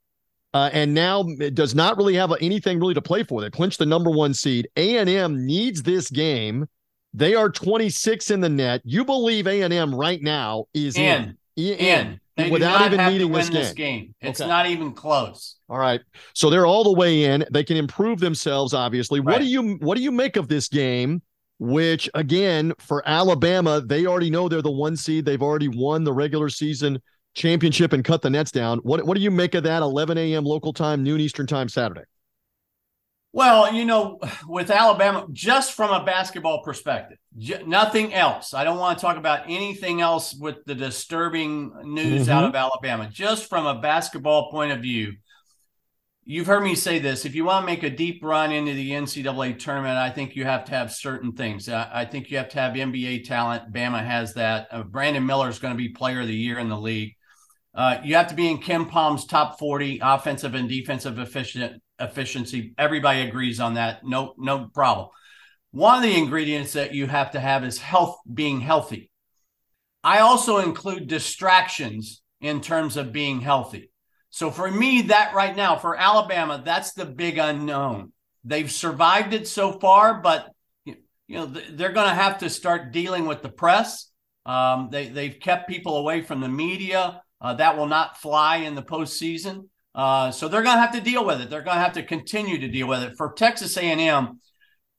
Uh, 0.56 0.70
and 0.72 0.94
now 0.94 1.24
does 1.56 1.74
not 1.74 1.98
really 1.98 2.14
have 2.14 2.32
anything 2.40 2.80
really 2.80 2.94
to 2.94 3.02
play 3.02 3.24
for. 3.24 3.42
They 3.42 3.50
clinched 3.50 3.80
the 3.80 3.88
number 3.88 4.12
one 4.12 4.36
seed. 4.36 4.68
A 4.78 4.98
and 5.00 5.10
M 5.10 5.48
needs 5.48 5.82
this 5.82 6.12
game. 6.12 6.68
They 7.12 7.34
are 7.34 7.50
26 7.50 8.30
in 8.30 8.40
the 8.40 8.50
net. 8.50 8.82
You 8.84 9.04
believe 9.04 9.48
A 9.48 9.62
and 9.62 9.74
M 9.74 9.96
right 9.96 10.22
now 10.22 10.66
is 10.76 10.96
in 10.96 11.38
in, 11.56 11.74
in. 11.78 12.20
They 12.36 12.50
without 12.50 12.92
even 12.92 13.06
needing 13.12 13.32
this 13.32 13.50
game. 13.50 13.62
this 13.62 13.74
game. 13.74 14.16
It's 14.22 14.42
okay. 14.42 14.50
not 14.50 14.66
even 14.66 14.94
close. 14.94 15.58
All 15.70 15.78
right, 15.78 16.02
so 16.34 16.50
they're 16.50 16.66
all 16.66 16.84
the 16.84 16.94
way 16.94 17.26
in. 17.26 17.46
They 17.52 17.64
can 17.64 17.78
improve 17.78 18.20
themselves. 18.20 18.74
Obviously, 18.74 19.20
right. 19.20 19.34
what 19.34 19.40
do 19.40 19.46
you 19.46 19.76
what 19.76 19.98
do 19.98 20.04
you 20.04 20.12
make 20.12 20.36
of 20.36 20.48
this 20.48 20.68
game? 20.68 21.22
Which 21.60 22.10
again 22.14 22.74
for 22.80 23.08
Alabama, 23.08 23.82
they 23.82 24.06
already 24.06 24.30
know 24.30 24.50
they're 24.50 24.62
the 24.62 24.72
one 24.72 24.98
seed. 24.98 25.26
They've 25.26 25.42
already 25.42 25.68
won 25.68 26.04
the 26.04 26.14
regular 26.14 26.50
season 26.50 27.02
championship 27.34 27.94
and 27.94 28.04
cut 28.04 28.22
the 28.22 28.30
nets 28.30 28.52
down. 28.52 28.80
What 28.80 29.06
what 29.06 29.16
do 29.16 29.24
you 29.24 29.32
make 29.32 29.56
of 29.56 29.64
that? 29.64 29.82
11 29.82 30.18
a.m. 30.18 30.44
local 30.44 30.74
time, 30.74 31.04
noon 31.04 31.22
Eastern 31.22 31.48
time 31.48 31.70
Saturday. 31.70 32.04
Well, 33.36 33.74
you 33.74 33.84
know, 33.84 34.20
with 34.48 34.70
Alabama, 34.70 35.26
just 35.32 35.74
from 35.74 35.90
a 35.90 36.06
basketball 36.06 36.62
perspective, 36.62 37.18
j- 37.36 37.64
nothing 37.66 38.14
else. 38.14 38.54
I 38.54 38.64
don't 38.64 38.78
want 38.78 39.00
to 39.00 39.02
talk 39.02 39.18
about 39.18 39.46
anything 39.46 40.02
else 40.02 40.36
with 40.36 40.64
the 40.66 40.76
disturbing 40.76 41.74
news 41.84 42.24
mm-hmm. 42.24 42.32
out 42.32 42.44
of 42.44 42.56
Alabama. 42.56 43.10
Just 43.12 43.50
from 43.50 43.66
a 43.66 43.82
basketball 43.82 44.52
point 44.52 44.72
of 44.72 44.82
view, 44.82 45.14
you've 46.26 46.48
heard 46.48 46.64
me 46.64 46.76
say 46.76 47.00
this. 47.00 47.26
If 47.26 47.36
you 47.36 47.46
want 47.46 47.64
to 47.64 47.66
make 47.66 47.84
a 47.84 47.90
deep 47.90 48.24
run 48.24 48.52
into 48.52 48.74
the 48.74 48.92
NCAA 48.92 49.60
tournament, 49.60 49.98
I 49.98 50.10
think 50.10 50.36
you 50.36 50.46
have 50.46 50.66
to 50.66 50.72
have 50.72 50.92
certain 50.92 51.34
things. 51.34 51.70
I, 51.70 51.90
I 51.92 52.06
think 52.06 52.30
you 52.30 52.38
have 52.38 52.50
to 52.50 52.60
have 52.60 52.74
NBA 52.74 53.26
talent. 53.26 53.74
Bama 53.74 54.04
has 54.04 54.34
that. 54.36 54.68
Uh, 54.72 54.84
Brandon 54.84 55.26
Miller 55.26 55.50
is 55.50 55.60
going 55.60 55.74
to 55.74 55.78
be 55.78 55.90
player 55.90 56.22
of 56.22 56.28
the 56.28 56.36
year 56.36 56.60
in 56.60 56.70
the 56.70 56.80
league. 56.80 57.16
Uh, 57.76 57.98
you 58.04 58.16
have 58.16 58.28
to 58.28 58.36
be 58.36 58.50
in 58.50 58.60
KenPom's 58.60 59.26
top 59.26 59.58
40 59.58 60.00
offensive 60.02 60.54
and 60.54 60.70
defensive 60.70 61.18
efficient, 61.18 61.82
efficiency. 62.00 62.74
Everybody 62.78 63.22
agrees 63.22 63.60
on 63.60 63.76
that. 63.76 64.02
No, 64.04 64.36
no 64.38 64.70
problem. 64.74 65.10
One 65.72 65.98
of 65.98 66.04
the 66.04 66.16
ingredients 66.16 66.74
that 66.74 66.94
you 66.94 67.08
have 67.08 67.32
to 67.32 67.40
have 67.40 67.64
is 67.64 67.80
health, 67.80 68.20
being 68.32 68.62
healthy. 68.62 69.10
I 70.04 70.20
also 70.20 70.58
include 70.58 71.08
distractions 71.08 72.22
in 72.42 72.62
terms 72.62 72.96
of 72.96 73.12
being 73.12 73.42
healthy. 73.42 73.90
So 74.34 74.50
for 74.50 74.70
me, 74.70 75.04
that 75.04 75.36
right 75.36 75.56
now 75.56 75.76
for 75.76 75.96
Alabama, 75.96 76.60
that's 76.66 76.94
the 76.94 77.06
big 77.06 77.38
unknown. 77.38 78.14
They've 78.44 78.70
survived 78.72 79.32
it 79.32 79.48
so 79.48 79.74
far, 79.74 80.22
but 80.22 80.50
you 80.86 80.96
know 81.30 81.46
they're 81.46 81.92
going 81.92 82.10
to 82.10 82.16
have 82.16 82.40
to 82.40 82.50
start 82.50 82.92
dealing 82.92 83.28
with 83.28 83.44
the 83.44 83.50
press. 83.50 84.10
Um, 84.48 84.90
they 84.92 85.10
they've 85.10 85.40
kept 85.40 85.70
people 85.70 85.98
away 85.98 86.24
from 86.24 86.42
the 86.42 86.50
media. 86.50 87.22
Uh, 87.40 87.54
that 87.54 87.78
will 87.78 87.86
not 87.86 88.18
fly 88.18 88.58
in 88.58 88.74
the 88.74 88.82
postseason. 88.82 89.68
Uh, 89.94 90.32
so 90.32 90.48
they're 90.48 90.64
going 90.64 90.78
to 90.78 90.82
have 90.82 90.94
to 90.94 91.02
deal 91.02 91.24
with 91.24 91.40
it. 91.40 91.52
They're 91.52 91.62
going 91.62 91.78
to 91.78 91.84
have 91.84 91.94
to 91.94 92.04
continue 92.04 92.58
to 92.58 92.68
deal 92.68 92.88
with 92.88 93.04
it. 93.04 93.14
For 93.16 93.34
Texas 93.34 93.78
A&M, 93.78 94.40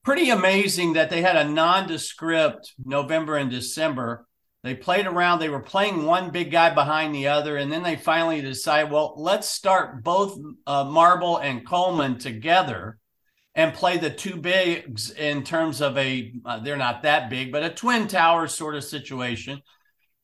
pretty 0.05 0.31
amazing 0.31 0.93
that 0.93 1.11
they 1.11 1.23
had 1.23 1.35
a 1.35 1.51
nondescript 1.51 2.73
November 2.85 3.37
and 3.37 3.51
December 3.51 4.29
they 4.65 4.75
played 4.75 5.07
around. 5.07 5.39
They 5.39 5.51
were 5.51 5.61
playing 5.61 6.07
one 6.07 6.31
big 6.31 6.51
guy 6.51 6.73
behind 6.73 7.15
the 7.15 7.29
other, 7.29 7.59
and 7.59 7.71
then 7.71 7.83
they 7.83 7.97
finally 7.97 8.41
decided, 8.41 8.91
well, 8.91 9.13
let's 9.19 9.47
start 9.47 10.03
both 10.03 10.39
uh, 10.67 10.85
Marble 10.85 11.37
and 11.37 11.67
Coleman 11.67 12.19
together 12.19 12.97
and 13.55 13.75
play 13.75 13.99
the 13.99 14.09
two 14.09 14.37
bigs 14.37 15.11
in 15.11 15.45
terms 15.45 15.83
of 15.83 15.99
a 15.99 16.33
uh, 16.47 16.61
they're 16.61 16.79
not 16.79 17.03
that 17.03 17.29
big, 17.29 17.53
but 17.53 17.63
a 17.63 17.69
twin 17.69 18.09
tower 18.09 18.49
sort 18.49 18.75
of 18.75 18.83
situation. 18.83 19.61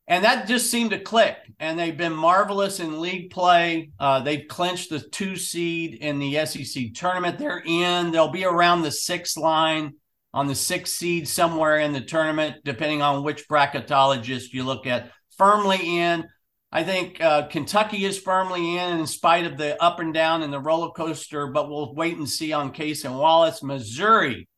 And 0.09 0.24
that 0.24 0.48
just 0.48 0.70
seemed 0.70 0.90
to 0.90 0.98
click. 0.98 1.37
And 1.61 1.79
they've 1.79 1.96
been 1.96 2.16
marvelous 2.16 2.81
in 2.81 3.00
league 3.00 3.31
play. 3.31 3.90
Uh, 4.00 4.20
they've 4.20 4.48
clinched 4.48 4.88
the 4.88 5.00
two 5.00 5.37
seed 5.37 5.96
in 5.96 6.18
the 6.18 6.46
SEC 6.46 6.94
tournament. 6.94 7.38
They're 7.38 7.62
in. 7.64 8.11
They'll 8.11 8.33
be 8.33 8.46
around 8.46 8.83
the 8.83 8.90
six 8.90 9.37
line 9.37 9.92
on 10.33 10.47
the 10.47 10.55
sixth 10.55 10.95
seed 10.95 11.27
somewhere 11.27 11.79
in 11.79 11.93
the 11.93 12.01
tournament, 12.01 12.57
depending 12.64 13.03
on 13.03 13.25
which 13.25 13.49
bracketologist 13.49 14.53
you 14.53 14.64
look 14.64 14.87
at. 14.87 15.11
Firmly 15.37 15.99
in. 15.99 16.29
I 16.73 16.85
think 16.85 17.21
uh, 17.21 17.49
Kentucky 17.49 18.05
is 18.05 18.16
firmly 18.16 18.79
in, 18.79 19.01
in 19.01 19.07
spite 19.07 19.45
of 19.45 19.57
the 19.57 19.83
up 19.83 19.99
and 19.99 20.14
down 20.14 20.43
and 20.43 20.53
the 20.53 20.61
roller 20.61 20.90
coaster, 20.90 21.49
but 21.49 21.69
we'll 21.69 21.95
wait 21.95 22.16
and 22.16 22.29
see 22.29 22.53
on 22.53 22.73
Cason 22.73 23.19
Wallace. 23.19 23.61
Missouri, 23.61 24.49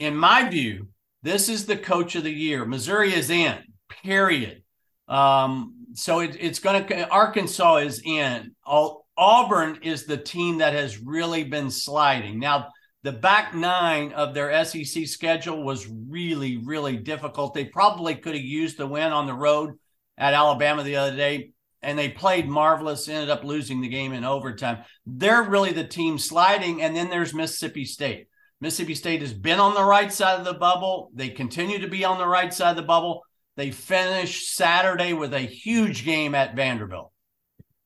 in 0.00 0.16
my 0.16 0.48
view, 0.48 0.88
this 1.22 1.48
is 1.48 1.66
the 1.66 1.76
coach 1.76 2.16
of 2.16 2.24
the 2.24 2.32
year. 2.32 2.64
Missouri 2.64 3.14
is 3.14 3.30
in, 3.30 3.58
period. 4.02 4.62
Um, 5.06 5.86
so 5.94 6.18
it, 6.18 6.36
it's 6.40 6.58
going 6.58 6.84
to, 6.84 7.08
Arkansas 7.08 7.76
is 7.76 8.02
in. 8.04 8.52
All, 8.64 9.06
Auburn 9.16 9.78
is 9.82 10.04
the 10.04 10.16
team 10.16 10.58
that 10.58 10.72
has 10.72 10.98
really 10.98 11.44
been 11.44 11.70
sliding. 11.70 12.40
Now, 12.40 12.68
the 13.06 13.12
back 13.12 13.54
nine 13.54 14.12
of 14.14 14.34
their 14.34 14.64
SEC 14.64 15.06
schedule 15.06 15.62
was 15.62 15.86
really, 15.86 16.56
really 16.56 16.96
difficult. 16.96 17.54
They 17.54 17.66
probably 17.66 18.16
could 18.16 18.34
have 18.34 18.42
used 18.42 18.78
the 18.78 18.86
win 18.88 19.12
on 19.12 19.26
the 19.26 19.32
road 19.32 19.74
at 20.18 20.34
Alabama 20.34 20.82
the 20.82 20.96
other 20.96 21.14
day, 21.14 21.52
and 21.82 21.96
they 21.96 22.08
played 22.08 22.48
marvelous, 22.48 23.08
ended 23.08 23.30
up 23.30 23.44
losing 23.44 23.80
the 23.80 23.88
game 23.88 24.12
in 24.12 24.24
overtime. 24.24 24.78
They're 25.06 25.44
really 25.44 25.72
the 25.72 25.86
team 25.86 26.18
sliding. 26.18 26.82
And 26.82 26.96
then 26.96 27.08
there's 27.08 27.32
Mississippi 27.32 27.84
State. 27.84 28.26
Mississippi 28.60 28.96
State 28.96 29.20
has 29.20 29.32
been 29.32 29.60
on 29.60 29.74
the 29.74 29.84
right 29.84 30.12
side 30.12 30.40
of 30.40 30.44
the 30.44 30.54
bubble. 30.54 31.12
They 31.14 31.28
continue 31.28 31.78
to 31.78 31.88
be 31.88 32.04
on 32.04 32.18
the 32.18 32.26
right 32.26 32.52
side 32.52 32.70
of 32.70 32.76
the 32.76 32.82
bubble. 32.82 33.22
They 33.56 33.70
finished 33.70 34.56
Saturday 34.56 35.12
with 35.12 35.32
a 35.32 35.38
huge 35.38 36.04
game 36.04 36.34
at 36.34 36.56
Vanderbilt. 36.56 37.12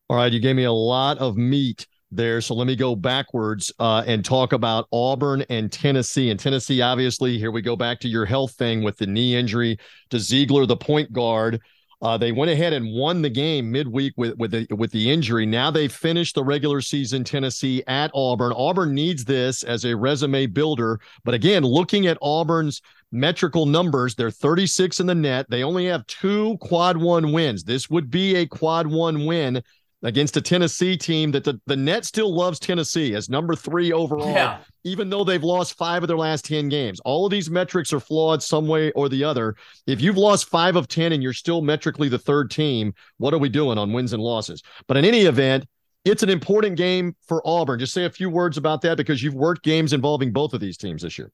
All 0.09 0.17
right, 0.17 0.33
you 0.33 0.41
gave 0.41 0.57
me 0.57 0.65
a 0.65 0.73
lot 0.73 1.19
of 1.19 1.37
meat 1.37 1.87
there. 2.11 2.41
So 2.41 2.55
let 2.55 2.67
me 2.67 2.77
go 2.77 2.95
backwards 2.97 3.73
uh, 3.79 4.05
and 4.07 4.25
talk 4.25 4.53
about 4.53 4.89
Auburn 4.93 5.45
and 5.51 5.71
Tennessee. 5.71 6.31
And 6.31 6.39
Tennessee, 6.39 6.83
obviously, 6.83 7.39
here 7.39 7.51
we 7.51 7.63
go 7.63 7.77
back 7.77 8.01
to 8.01 8.09
your 8.09 8.25
health 8.25 8.53
thing 8.53 8.83
with 8.83 8.97
the 8.97 9.07
knee 9.07 9.37
injury 9.37 9.79
to 10.11 10.17
Zeigler, 10.17 10.67
the 10.67 10.77
point 10.77 11.13
guard. 11.13 11.61
Uh, 12.03 12.17
they 12.17 12.33
went 12.33 12.51
ahead 12.51 12.73
and 12.73 12.95
won 12.95 13.21
the 13.21 13.29
game 13.29 13.71
midweek 13.71 14.15
with 14.17 14.35
with 14.39 14.51
the 14.51 14.67
with 14.75 14.91
the 14.91 15.11
injury. 15.11 15.45
Now 15.45 15.71
they 15.71 15.87
finished 15.87 16.35
the 16.35 16.43
regular 16.43 16.81
season 16.81 17.25
Tennessee 17.25 17.83
at 17.87 18.11
Auburn. 18.15 18.55
Auburn 18.57 18.95
needs 18.95 19.25
this 19.25 19.63
as 19.65 19.85
a 19.85 19.95
resume 19.95 20.47
builder. 20.47 20.99
But 21.25 21.35
again, 21.35 21.63
looking 21.63 22.07
at 22.07 22.17
Auburn's 22.23 22.81
metrical 23.13 23.67
numbers, 23.67 24.15
they're 24.15 24.31
36 24.31 25.01
in 25.01 25.07
the 25.07 25.15
net. 25.15 25.45
They 25.51 25.63
only 25.63 25.87
have 25.87 26.07
two 26.07 26.57
quad 26.63 26.97
one 26.97 27.33
wins. 27.33 27.65
This 27.65 27.91
would 27.91 28.11
be 28.11 28.37
a 28.37 28.47
quad 28.47 28.87
one 28.87 29.27
win 29.27 29.63
against 30.03 30.37
a 30.37 30.41
Tennessee 30.41 30.97
team 30.97 31.31
that 31.33 31.45
the, 31.45 31.61
the 31.67 31.77
net 31.77 32.05
still 32.05 32.35
loves 32.35 32.59
Tennessee 32.59 33.15
as 33.15 33.29
number 33.29 33.55
three 33.55 33.93
overall, 33.93 34.33
Yeah. 34.33 34.59
even 34.85 35.11
though 35.11 35.25
they've 35.25 35.43
lost 35.45 35.75
five 35.75 36.03
of 36.03 36.09
their 36.09 36.17
last 36.17 36.45
10 36.47 36.69
games. 36.71 37.01
All 37.05 37.27
of 37.27 37.31
these 37.31 37.51
metrics 37.51 37.93
are 37.93 38.01
flawed 38.01 38.43
some 38.43 38.67
way 38.67 38.91
or 38.93 39.09
the 39.09 39.25
other. 39.25 39.57
If 39.87 40.01
you've 40.01 40.17
lost 40.17 40.49
five 40.49 40.77
of 40.77 40.89
10 40.89 41.13
and 41.13 41.23
you're 41.23 41.33
still 41.35 41.61
metrically 41.61 42.09
the 42.09 42.19
third 42.19 42.51
team, 42.51 42.95
what 43.19 43.35
are 43.35 43.39
we 43.39 43.49
doing 43.51 43.77
on 43.77 43.93
wins 43.93 44.13
and 44.13 44.23
losses? 44.23 44.63
But 44.87 44.97
in 44.97 45.05
any 45.05 45.23
event, 45.23 45.67
it's 46.07 46.23
an 46.23 46.31
important 46.31 46.77
game 46.79 47.15
for 47.27 47.47
Auburn. 47.47 47.79
Just 47.79 47.93
say 47.93 48.07
a 48.07 48.11
few 48.11 48.31
words 48.31 48.57
about 48.57 48.81
that 48.83 48.97
because 48.97 49.23
you've 49.23 49.35
worked 49.35 49.63
games 49.63 49.93
involving 49.93 50.33
both 50.33 50.55
of 50.55 50.61
these 50.61 50.79
teams 50.79 51.03
this 51.03 51.19
year. 51.19 51.31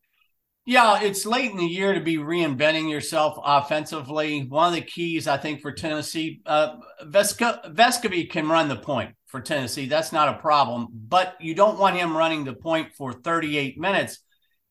Yeah, 0.68 1.00
it's 1.00 1.24
late 1.24 1.52
in 1.52 1.58
the 1.58 1.64
year 1.64 1.94
to 1.94 2.00
be 2.00 2.16
reinventing 2.16 2.90
yourself 2.90 3.38
offensively. 3.44 4.48
One 4.48 4.66
of 4.66 4.74
the 4.74 4.80
keys, 4.80 5.28
I 5.28 5.36
think, 5.36 5.60
for 5.60 5.70
Tennessee, 5.70 6.40
uh, 6.44 6.78
Veska, 7.04 7.72
Vescovi 7.72 8.28
can 8.28 8.48
run 8.48 8.66
the 8.66 8.74
point 8.74 9.14
for 9.26 9.40
Tennessee. 9.40 9.86
That's 9.86 10.12
not 10.12 10.28
a 10.28 10.38
problem, 10.38 10.88
but 10.90 11.36
you 11.40 11.54
don't 11.54 11.78
want 11.78 11.94
him 11.94 12.16
running 12.16 12.42
the 12.42 12.52
point 12.52 12.92
for 12.94 13.12
38 13.12 13.78
minutes. 13.78 14.18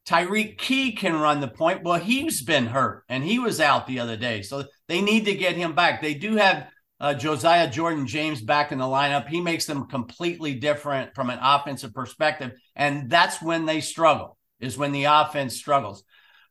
Tyreke 0.05 0.57
Key 0.57 0.91
can 0.91 1.15
run 1.15 1.39
the 1.39 1.47
point. 1.47 1.83
Well, 1.83 1.97
he's 1.97 2.43
been 2.43 2.65
hurt 2.65 3.05
and 3.07 3.23
he 3.23 3.39
was 3.39 3.61
out 3.61 3.87
the 3.87 4.01
other 4.01 4.17
day. 4.17 4.41
So 4.41 4.65
they 4.89 4.99
need 4.99 5.23
to 5.25 5.33
get 5.33 5.55
him 5.55 5.75
back. 5.75 6.01
They 6.01 6.13
do 6.13 6.35
have 6.35 6.67
uh, 6.99 7.13
Josiah 7.13 7.71
Jordan 7.71 8.05
James 8.05 8.41
back 8.41 8.73
in 8.73 8.79
the 8.79 8.85
lineup. 8.85 9.29
He 9.29 9.39
makes 9.39 9.65
them 9.65 9.87
completely 9.87 10.55
different 10.55 11.15
from 11.15 11.29
an 11.29 11.39
offensive 11.41 11.93
perspective. 11.93 12.51
And 12.75 13.09
that's 13.09 13.41
when 13.41 13.65
they 13.65 13.79
struggle 13.79 14.37
is 14.65 14.77
when 14.77 14.91
the 14.91 15.05
offense 15.05 15.55
struggles. 15.55 16.03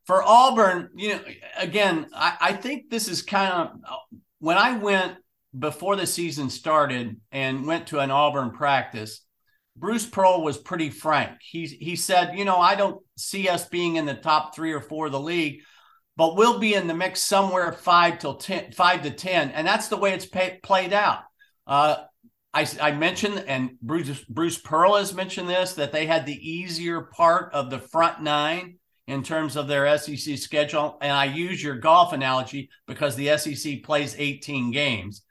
For 0.07 0.23
Auburn, 0.23 0.91
you 0.97 1.15
know, 1.15 1.21
again, 1.57 2.07
I, 2.15 2.37
I 2.41 2.53
think 2.53 2.91
this 2.91 3.09
is 3.09 3.23
kind 3.23 3.53
of 3.53 3.71
when 4.39 4.59
I 4.59 4.77
went 4.77 5.17
before 5.59 5.97
the 5.97 6.07
season 6.07 6.51
started 6.51 7.21
and 7.33 7.67
went 7.67 7.87
to 7.89 8.01
an 8.01 8.11
Auburn 8.11 8.51
practice. 8.51 9.21
Bruce 9.77 10.07
Pearl 10.07 10.43
was 10.43 10.59
pretty 10.59 10.91
frank. 10.91 11.39
He 11.41 11.67
he 11.67 11.97
said, 11.97 12.39
you 12.39 12.45
know, 12.45 12.59
I 12.59 12.75
don't 12.75 13.03
see 13.17 13.49
us 13.49 13.69
being 13.69 13.97
in 13.97 14.07
the 14.07 14.15
top 14.15 14.55
three 14.55 14.73
or 14.73 14.81
four 14.81 15.07
of 15.07 15.13
the 15.13 15.21
league, 15.21 15.63
but 16.17 16.37
we'll 16.37 16.61
be 16.61 16.75
in 16.75 16.87
the 16.87 16.95
mix 16.95 17.21
somewhere 17.21 17.73
five 17.73 18.19
till 18.19 18.37
ten, 18.37 18.71
five 18.73 19.03
to 19.03 19.11
ten, 19.11 19.51
and 19.51 19.67
that's 19.67 19.89
the 19.89 19.97
way 19.97 20.13
it's 20.13 20.27
pay, 20.27 20.61
played 20.63 20.93
out. 20.93 21.21
Uh, 21.67 21.97
I, 22.55 22.67
I, 22.81 22.93
mentioned, 22.93 23.45
and 23.49 23.79
Bruce, 23.81 24.25
Bruce 24.29 24.59
Pearl 24.59 24.95
has 24.95 25.13
mentioned 25.13 25.49
this, 25.49 25.75
that 25.75 25.93
they 25.93 26.07
had 26.07 26.25
the 26.25 26.51
easier 26.51 27.03
part 27.03 27.53
of 27.53 27.69
the 27.69 27.81
front 27.81 28.23
nine 28.23 28.77
in 29.07 29.23
terms 29.23 29.57
of 29.57 29.67
their 29.69 29.99
SEC 29.99 30.39
schedule. 30.39 30.97
And 31.01 31.13
I 31.13 31.25
use 31.25 31.63
your 31.63 31.77
golf 31.77 32.13
analogy 32.13 32.71
because 32.87 33.17
the 33.17 33.37
SEC 33.37 33.83
plays 33.83 34.15
18 34.17 34.71
games. 34.71 35.23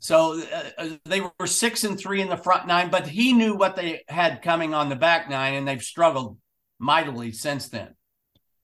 So 0.00 0.42
uh, 0.78 0.88
they 1.04 1.20
were 1.20 1.46
six 1.46 1.84
and 1.84 1.98
three 1.98 2.20
in 2.20 2.28
the 2.28 2.36
front 2.36 2.66
nine, 2.66 2.90
but 2.90 3.06
he 3.06 3.32
knew 3.32 3.54
what 3.54 3.76
they 3.76 4.02
had 4.08 4.42
coming 4.42 4.74
on 4.74 4.88
the 4.88 4.96
back 4.96 5.28
nine, 5.28 5.54
and 5.54 5.68
they've 5.68 5.82
struggled 5.82 6.38
mightily 6.78 7.32
since 7.32 7.68
then. 7.68 7.94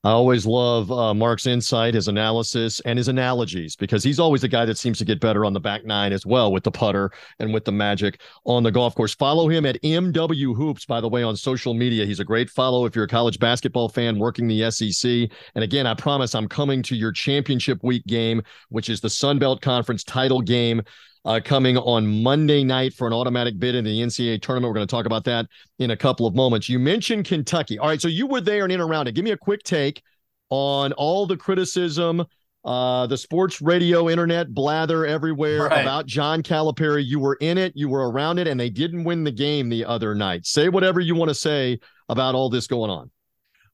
I 0.04 0.10
always 0.10 0.46
love 0.46 0.92
uh, 0.92 1.12
Mark's 1.12 1.46
insight, 1.46 1.94
his 1.94 2.06
analysis, 2.06 2.78
and 2.84 2.96
his 2.96 3.08
analogies 3.08 3.74
because 3.74 4.04
he's 4.04 4.20
always 4.20 4.42
the 4.42 4.48
guy 4.48 4.64
that 4.64 4.78
seems 4.78 4.96
to 4.98 5.04
get 5.04 5.18
better 5.18 5.44
on 5.44 5.52
the 5.52 5.58
back 5.58 5.84
nine 5.84 6.12
as 6.12 6.24
well 6.24 6.52
with 6.52 6.62
the 6.62 6.70
putter 6.70 7.10
and 7.40 7.52
with 7.52 7.64
the 7.64 7.72
magic 7.72 8.20
on 8.44 8.62
the 8.62 8.70
golf 8.70 8.94
course. 8.94 9.12
Follow 9.16 9.48
him 9.48 9.66
at 9.66 9.82
MW 9.82 10.54
Hoops, 10.54 10.86
by 10.86 11.00
the 11.00 11.08
way, 11.08 11.24
on 11.24 11.36
social 11.36 11.74
media. 11.74 12.06
He's 12.06 12.20
a 12.20 12.24
great 12.24 12.48
follow 12.48 12.86
if 12.86 12.94
you're 12.94 13.06
a 13.06 13.08
college 13.08 13.40
basketball 13.40 13.88
fan 13.88 14.20
working 14.20 14.46
the 14.46 14.70
SEC. 14.70 15.28
And 15.56 15.64
again, 15.64 15.86
I 15.86 15.94
promise 15.94 16.32
I'm 16.32 16.48
coming 16.48 16.80
to 16.84 16.94
your 16.94 17.10
championship 17.10 17.82
week 17.82 18.06
game, 18.06 18.42
which 18.68 18.88
is 18.90 19.00
the 19.00 19.10
Sun 19.10 19.40
Belt 19.40 19.60
Conference 19.62 20.04
title 20.04 20.42
game 20.42 20.80
uh, 21.24 21.40
coming 21.44 21.76
on 21.76 22.22
Monday 22.22 22.64
night 22.64 22.94
for 22.94 23.06
an 23.06 23.12
automatic 23.12 23.58
bid 23.58 23.74
in 23.74 23.84
the 23.84 24.00
NCAA 24.02 24.40
tournament. 24.40 24.70
We're 24.70 24.74
going 24.74 24.86
to 24.86 24.90
talk 24.90 25.06
about 25.06 25.24
that 25.24 25.46
in 25.78 25.90
a 25.90 25.96
couple 25.96 26.26
of 26.26 26.34
moments. 26.34 26.68
You 26.68 26.78
mentioned 26.78 27.24
Kentucky. 27.26 27.78
All 27.78 27.88
right, 27.88 28.00
so 28.00 28.08
you 28.08 28.26
were 28.26 28.40
there 28.40 28.64
and 28.64 28.72
in 28.72 28.80
around 28.80 29.08
it. 29.08 29.12
Give 29.12 29.24
me 29.24 29.32
a 29.32 29.36
quick 29.36 29.62
take 29.62 30.02
on 30.50 30.92
all 30.94 31.26
the 31.26 31.36
criticism, 31.36 32.24
uh, 32.64 33.06
the 33.06 33.16
sports 33.16 33.60
radio, 33.60 34.08
internet 34.08 34.52
blather 34.54 35.04
everywhere 35.06 35.64
Right. 35.66 35.82
about 35.82 36.06
John 36.06 36.42
Calipari. 36.42 37.04
You 37.04 37.18
were 37.18 37.36
in 37.40 37.58
it, 37.58 37.72
you 37.76 37.88
were 37.88 38.10
around 38.10 38.38
it, 38.38 38.46
and 38.46 38.58
they 38.58 38.70
didn't 38.70 39.04
win 39.04 39.24
the 39.24 39.32
game 39.32 39.68
the 39.68 39.84
other 39.84 40.14
night. 40.14 40.46
Say 40.46 40.68
whatever 40.68 41.00
you 41.00 41.14
want 41.14 41.28
to 41.28 41.34
say 41.34 41.78
about 42.08 42.34
all 42.34 42.48
this 42.48 42.66
going 42.66 42.90
on. 42.90 43.10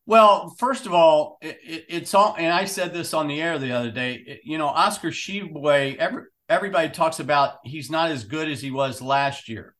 Well, 0.06 0.54
first 0.58 0.84
of 0.84 0.92
all, 0.92 1.38
it, 1.40 1.58
it, 1.64 1.84
it's 1.88 2.12
all, 2.12 2.34
and 2.38 2.52
I 2.52 2.66
said 2.66 2.92
this 2.92 3.14
on 3.14 3.26
the 3.26 3.40
air 3.40 3.58
the 3.58 3.72
other 3.72 3.90
day. 3.90 4.22
it- 4.26 4.40
you 4.44 4.58
know, 4.58 4.66
Oscar 4.66 5.10
Tshiebwe, 5.10 5.96
every 5.96 6.24
everybody 6.48 6.88
talks 6.88 7.20
about 7.20 7.54
he's 7.64 7.90
not 7.90 8.10
as 8.10 8.24
good 8.24 8.48
as 8.48 8.60
he 8.60 8.70
was 8.70 9.02
last 9.02 9.48
year. 9.48 9.74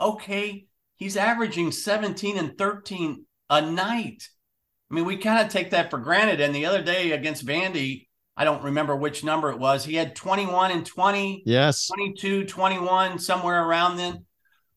Okay, 0.00 0.66
he's 0.96 1.16
averaging 1.16 1.72
17 1.72 2.38
and 2.38 2.56
13 2.56 3.24
a 3.50 3.62
night. 3.62 4.28
I 4.90 4.94
mean, 4.94 5.04
we 5.04 5.16
kind 5.16 5.44
of 5.44 5.52
take 5.52 5.70
that 5.70 5.90
for 5.90 5.98
granted. 5.98 6.40
And 6.40 6.54
the 6.54 6.66
other 6.66 6.82
day 6.82 7.12
against 7.12 7.44
Vandy, 7.44 8.06
I 8.36 8.44
don't 8.44 8.62
remember 8.62 8.96
which 8.96 9.24
number 9.24 9.50
it 9.50 9.58
was. 9.58 9.84
He 9.84 9.96
had 9.96 10.14
21 10.14 10.70
and 10.70 10.86
20. 10.86 11.42
Yes. 11.44 11.88
22, 11.88 12.44
21, 12.44 13.18
somewhere 13.18 13.64
around 13.64 13.96
then. 13.96 14.24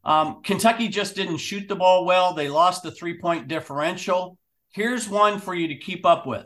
Um, 0.04 0.41
Kentucky 0.41 0.88
just 0.88 1.15
didn't 1.15 1.38
shoot 1.38 1.67
the 1.67 1.76
ball 1.76 2.06
well. 2.06 2.34
They 2.34 2.50
lost 2.50 2.82
the 2.84 2.91
three 2.91 3.20
point 3.20 3.48
differential. 3.48 4.38
Here's 4.72 5.08
one 5.08 5.39
for 5.39 5.54
you 5.54 5.67
to 5.67 5.78
keep 5.78 6.06
up 6.06 6.26
with. 6.26 6.46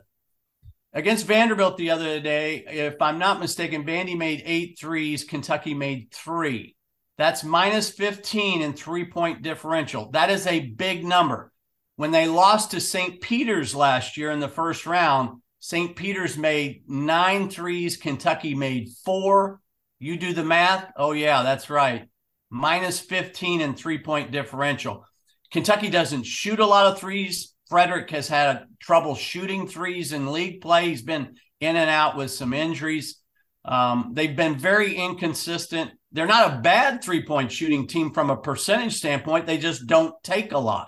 Against 0.95 1.25
Vanderbilt 1.25 1.75
the 1.75 1.91
other 1.91 2.21
day, 2.21 2.63
if 2.69 3.01
I'm 3.01 3.19
not 3.19 3.41
mistaken, 3.41 3.83
Vandy 3.83 4.17
made 4.17 4.41
eight 4.45 4.79
threes, 4.79 5.25
Kentucky 5.25 5.73
made 5.73 6.09
three. 6.13 6.77
That's 7.17 7.43
minus 7.43 7.89
15 7.89 8.61
in 8.61 8.71
three 8.71 9.03
point 9.03 9.41
differential. 9.41 10.09
That 10.11 10.29
is 10.29 10.47
a 10.47 10.61
big 10.61 11.03
number. 11.03 11.51
When 11.97 12.11
they 12.11 12.29
lost 12.29 12.71
to 12.71 12.79
St. 12.79 13.19
Peter's 13.19 13.75
last 13.75 14.15
year 14.15 14.31
in 14.31 14.39
the 14.39 14.47
first 14.47 14.85
round, 14.85 15.41
St. 15.59 15.97
Peter's 15.97 16.37
made 16.37 16.83
nine 16.87 17.49
threes, 17.49 17.97
Kentucky 17.97 18.55
made 18.55 18.89
four. 19.03 19.59
You 19.99 20.15
do 20.15 20.33
the 20.33 20.43
math. 20.43 20.91
Oh, 20.95 21.11
yeah, 21.11 21.43
that's 21.43 21.69
right. 21.69 22.07
Minus 22.49 23.01
15 23.01 23.59
in 23.59 23.73
three 23.75 23.97
point 23.97 24.31
differential. 24.31 25.05
Kentucky 25.51 25.89
doesn't 25.89 26.25
shoot 26.25 26.59
a 26.59 26.65
lot 26.65 26.87
of 26.87 26.99
threes. 26.99 27.54
Fredrick 27.71 28.09
has 28.11 28.27
had 28.27 28.65
trouble 28.79 29.15
shooting 29.15 29.67
threes 29.67 30.13
in 30.13 30.31
league 30.31 30.61
play. 30.61 30.89
He's 30.89 31.01
been 31.01 31.35
in 31.59 31.75
and 31.75 31.89
out 31.89 32.15
with 32.15 32.31
some 32.31 32.53
injuries. 32.53 33.19
Um, 33.63 34.11
they've 34.13 34.35
been 34.35 34.57
very 34.57 34.95
inconsistent. 34.95 35.91
They're 36.11 36.27
not 36.27 36.53
a 36.53 36.61
bad 36.61 37.03
three 37.03 37.25
point 37.25 37.51
shooting 37.51 37.87
team 37.87 38.13
from 38.13 38.29
a 38.29 38.37
percentage 38.37 38.95
standpoint. 38.95 39.47
They 39.47 39.57
just 39.57 39.87
don't 39.87 40.13
take 40.23 40.51
a 40.51 40.59
lot. 40.59 40.87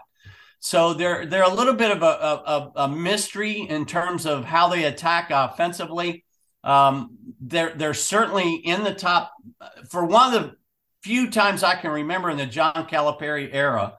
So 0.60 0.94
they're 0.94 1.26
they're 1.26 1.44
a 1.44 1.54
little 1.54 1.74
bit 1.74 1.92
of 1.92 2.04
a, 2.04 2.06
a, 2.06 2.72
a 2.84 2.88
mystery 2.88 3.62
in 3.62 3.86
terms 3.86 4.26
of 4.26 4.46
how 4.46 4.70
they 4.70 4.86
attack 4.86 5.30
offensively. 5.32 6.24
Um, 6.63 7.18
they're 7.40 7.74
they're 7.76 7.94
certainly 7.94 8.56
in 8.56 8.84
the 8.84 8.94
top 8.94 9.32
for 9.90 10.06
one 10.06 10.34
of 10.34 10.42
the 10.42 10.56
few 11.04 11.30
times 11.30 11.63
I 11.63 11.76
can 11.76 11.92
remember 11.92 12.30
in 12.30 12.38
the 12.38 12.46
John 12.46 12.88
Calipari 12.90 13.50
era. 13.52 13.94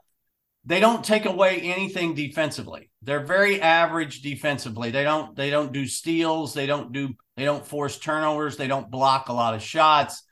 They 0.69 0.81
don't 0.81 1.03
take 1.03 1.25
away 1.25 1.61
anything 1.63 2.15
defensively. 2.15 2.91
They're 3.01 3.25
very 3.25 3.59
average 3.59 4.21
defensively. 4.21 4.91
They 4.91 5.03
don't 5.03 5.35
they 5.35 5.49
don't 5.49 5.73
do 5.73 5.87
steals. 5.87 6.53
They 6.53 6.67
don't 6.67 6.93
do 6.93 7.15
they 7.39 7.47
don't 7.47 7.67
force 7.67 7.99
turnovers. 7.99 8.59
They 8.59 8.69
don't 8.69 8.91
block 8.91 9.31
a 9.31 9.33
lot 9.33 9.55
of 9.55 9.63
shots. 9.63 10.23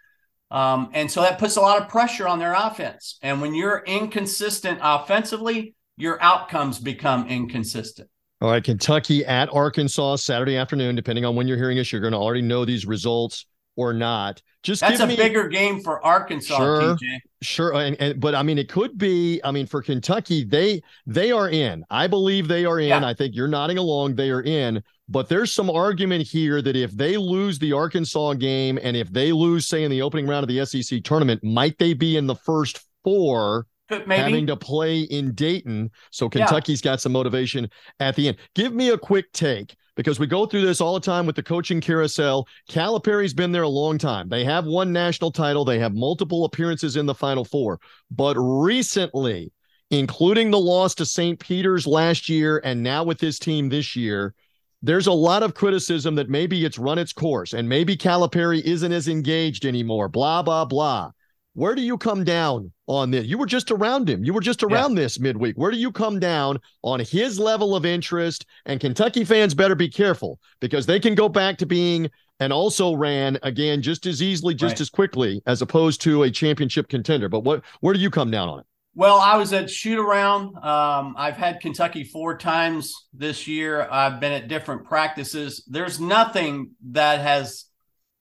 Um, 0.51 0.91
and 0.93 1.11
so 1.11 1.23
that 1.23 1.39
puts 1.39 1.57
a 1.57 1.63
lot 1.63 1.81
of 1.81 1.89
pressure 1.89 2.29
on 2.29 2.39
their 2.39 2.53
offense. 2.53 3.19
And 3.23 3.41
when 3.41 3.55
you're 3.55 3.83
inconsistent 3.87 4.79
offensively, 4.83 5.75
your 5.97 6.23
outcomes 6.23 6.79
become 6.81 7.29
inconsistent. 7.29 8.11
All 8.43 8.51
right, 8.51 8.63
Kentucky 8.63 9.25
at 9.25 9.49
Arkansas 9.55 10.17
Saturday 10.17 10.59
afternoon. 10.59 10.97
Depending 10.97 11.25
on 11.25 11.35
when 11.35 11.49
you're 11.49 11.57
hearing 11.57 11.79
us, 11.79 11.91
you're 11.91 12.03
going 12.03 12.13
to 12.13 12.19
already 12.19 12.43
know 12.43 12.67
these 12.67 12.85
results 12.85 13.47
or 13.75 13.95
not. 13.95 14.43
Just 14.63 14.83
That's 14.83 15.01
a 15.01 15.07
me, 15.07 15.17
bigger 15.17 15.49
game 15.49 15.81
for 15.81 16.05
Arkansas, 16.05 16.59
Sure. 16.59 16.81
TJ. 16.97 17.21
Sure, 17.47 17.73
and, 17.75 17.97
and 18.01 18.19
but 18.21 18.35
I 18.35 18.43
mean, 18.43 18.59
it 18.59 18.69
could 18.69 18.99
be. 18.99 19.41
I 19.45 19.53
mean, 19.53 19.67
for 19.67 19.81
Kentucky, 19.81 20.45
they 20.45 20.83
they 21.07 21.31
are 21.31 21.49
in. 21.49 21.85
I 21.91 22.09
believe 22.09 22.49
they 22.49 22.65
are 22.65 22.81
in. 22.81 22.89
Yeah. 22.89 23.07
I 23.07 23.15
think 23.15 23.37
you're 23.37 23.47
nodding 23.47 23.79
along. 23.79 24.17
They 24.17 24.31
are 24.31 24.43
in. 24.43 24.83
But 25.09 25.29
there's 25.29 25.53
some 25.53 25.71
argument 25.71 26.27
here 26.27 26.61
that 26.61 26.75
if 26.75 26.91
they 26.97 27.17
lose 27.17 27.61
the 27.61 27.73
Arkansas 27.73 28.35
game, 28.35 28.81
and 28.83 28.97
if 28.97 29.13
they 29.13 29.31
lose, 29.31 29.69
say, 29.69 29.85
in 29.85 29.91
the 29.93 30.03
opening 30.03 30.27
round 30.27 30.43
of 30.43 30.49
the 30.49 30.67
SEC 30.67 31.05
tournament, 31.05 31.45
might 31.45 31.79
they 31.79 31.95
be 31.95 32.17
in 32.17 32.27
the 32.27 32.35
first 32.35 32.81
four? 33.05 33.67
Maybe 33.89 34.17
having 34.17 34.47
to 34.49 34.57
play 34.57 35.03
in 35.03 35.33
Dayton. 35.33 35.93
So 36.11 36.25
Yeah. 36.27 36.31
Kentucky's 36.31 36.81
got 36.81 37.01
some 37.01 37.13
motivation 37.13 37.71
at 38.01 38.17
the 38.17 38.27
end. 38.29 38.39
Give 38.57 38.73
me 38.73 38.91
a 38.91 38.99
quick 38.99 39.31
take 39.33 39.77
because 39.97 40.21
we 40.21 40.27
go 40.27 40.47
through 40.47 40.65
this 40.65 40.81
all 40.81 40.95
the 40.95 41.01
time 41.01 41.27
with 41.27 41.35
the 41.35 41.43
coaching 41.43 41.81
carousel. 41.81 42.47
Calipari's 42.71 43.35
been 43.35 43.51
there 43.51 43.63
a 43.63 43.69
long 43.69 43.99
time. 43.99 44.29
They 44.29 44.45
have 44.45 44.67
one 44.67 44.93
national 44.93 45.33
title, 45.33 45.65
they 45.65 45.81
have 45.81 45.95
multiple 45.95 46.45
appearances 46.45 46.97
in 46.97 47.07
the 47.07 47.15
Final 47.15 47.45
Four. 47.45 47.81
But 48.11 48.37
recently, 48.37 49.53
including 49.91 50.51
the 50.51 50.59
loss 50.59 50.95
to 50.97 51.07
St. 51.07 51.39
Peter's 51.41 51.87
last 51.87 52.29
year 52.29 52.61
and 52.65 52.83
now 52.83 53.03
with 53.03 53.21
his 53.21 53.39
team 53.39 53.69
this 53.69 53.97
year, 53.97 54.35
there's 54.83 55.07
a 55.07 55.13
lot 55.13 55.43
of 55.43 55.55
criticism 55.55 56.15
that 56.17 56.29
maybe 56.29 56.65
it's 56.65 56.79
run 56.79 56.99
its 56.99 57.13
course 57.13 57.55
and 57.55 57.69
maybe 57.69 57.97
Calipari 57.97 58.61
isn't 58.61 58.93
as 58.93 59.09
engaged 59.09 59.65
anymore, 59.65 60.09
blah, 60.09 60.43
blah, 60.43 60.65
blah. 60.65 61.11
Where 61.57 61.75
do 61.75 61.81
you 61.81 61.97
come 61.97 62.23
down 62.23 62.71
on 62.87 63.11
this? 63.11 63.25
You 63.25 63.39
were 63.39 63.47
just 63.47 63.71
around 63.71 64.11
him. 64.11 64.23
You 64.23 64.35
were 64.35 64.43
just 64.43 64.63
around 64.63 64.95
yeah. 64.95 65.05
this 65.05 65.19
midweek. 65.19 65.57
Where 65.57 65.71
do 65.71 65.79
you 65.79 65.91
come 65.91 66.21
down 66.21 66.59
on 66.83 67.01
his 67.01 67.39
level 67.39 67.75
of 67.75 67.87
interest? 67.87 68.45
And 68.67 68.79
Kentucky 68.79 69.25
fans 69.25 69.55
better 69.55 69.75
be 69.75 69.89
careful 69.89 70.39
because 70.61 70.85
they 70.85 71.01
can 71.01 71.15
go 71.15 71.31
back 71.31 71.57
to 71.57 71.67
being 71.67 72.11
and 72.41 72.53
also 72.53 72.95
ran 72.95 73.39
again 73.43 73.81
just 73.81 74.05
as 74.05 74.21
easily, 74.21 74.53
just 74.53 74.75
right. 74.75 74.81
as 74.83 74.91
quickly 74.91 75.41
as 75.47 75.63
opposed 75.63 76.03
to 76.03 76.25
a 76.25 76.31
championship 76.31 76.89
contender. 76.89 77.31
But 77.31 77.41
what 77.41 77.63
where 77.81 77.95
do 77.95 78.01
you 78.01 78.11
come 78.11 78.31
down 78.31 78.51
on 78.51 78.59
it? 78.61 78.67
Well, 78.95 79.19
I 79.19 79.37
was 79.37 79.53
at 79.53 79.71
shoot 79.71 79.99
around. 79.99 80.57
Um, 80.57 81.15
I've 81.19 81.37
had 81.37 81.61
Kentucky 81.61 82.05
four 82.05 82.37
times 82.37 82.95
this 83.13 83.47
year. 83.47 83.89
I've 83.91 84.21
been 84.21 84.33
at 84.33 84.49
different 84.49 84.85
practices. 84.85 85.65
There's 85.67 86.01
nothing 86.01 86.73
that 86.91 87.21
has 87.21 87.66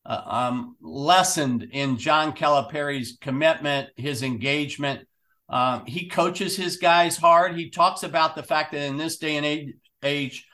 uh, 0.05 0.21
um, 0.25 0.75
lessened 0.81 1.67
in 1.71 1.97
John 1.97 2.33
Calipari's 2.33 3.17
commitment, 3.19 3.89
his 3.95 4.21
engagement. 4.23 5.07
Um, 5.49 5.85
he 5.85 6.07
coaches 6.07 6.55
his 6.55 6.77
guys 6.77 7.17
hard. 7.17 7.55
He 7.55 7.69
talks 7.69 8.03
about 8.03 8.35
the 8.35 8.43
fact 8.43 8.71
that 8.71 8.81
in 8.81 8.97
this 8.97 9.17
day 9.17 9.35
and 9.37 9.45
age, 9.45 9.73
age, 10.03 10.47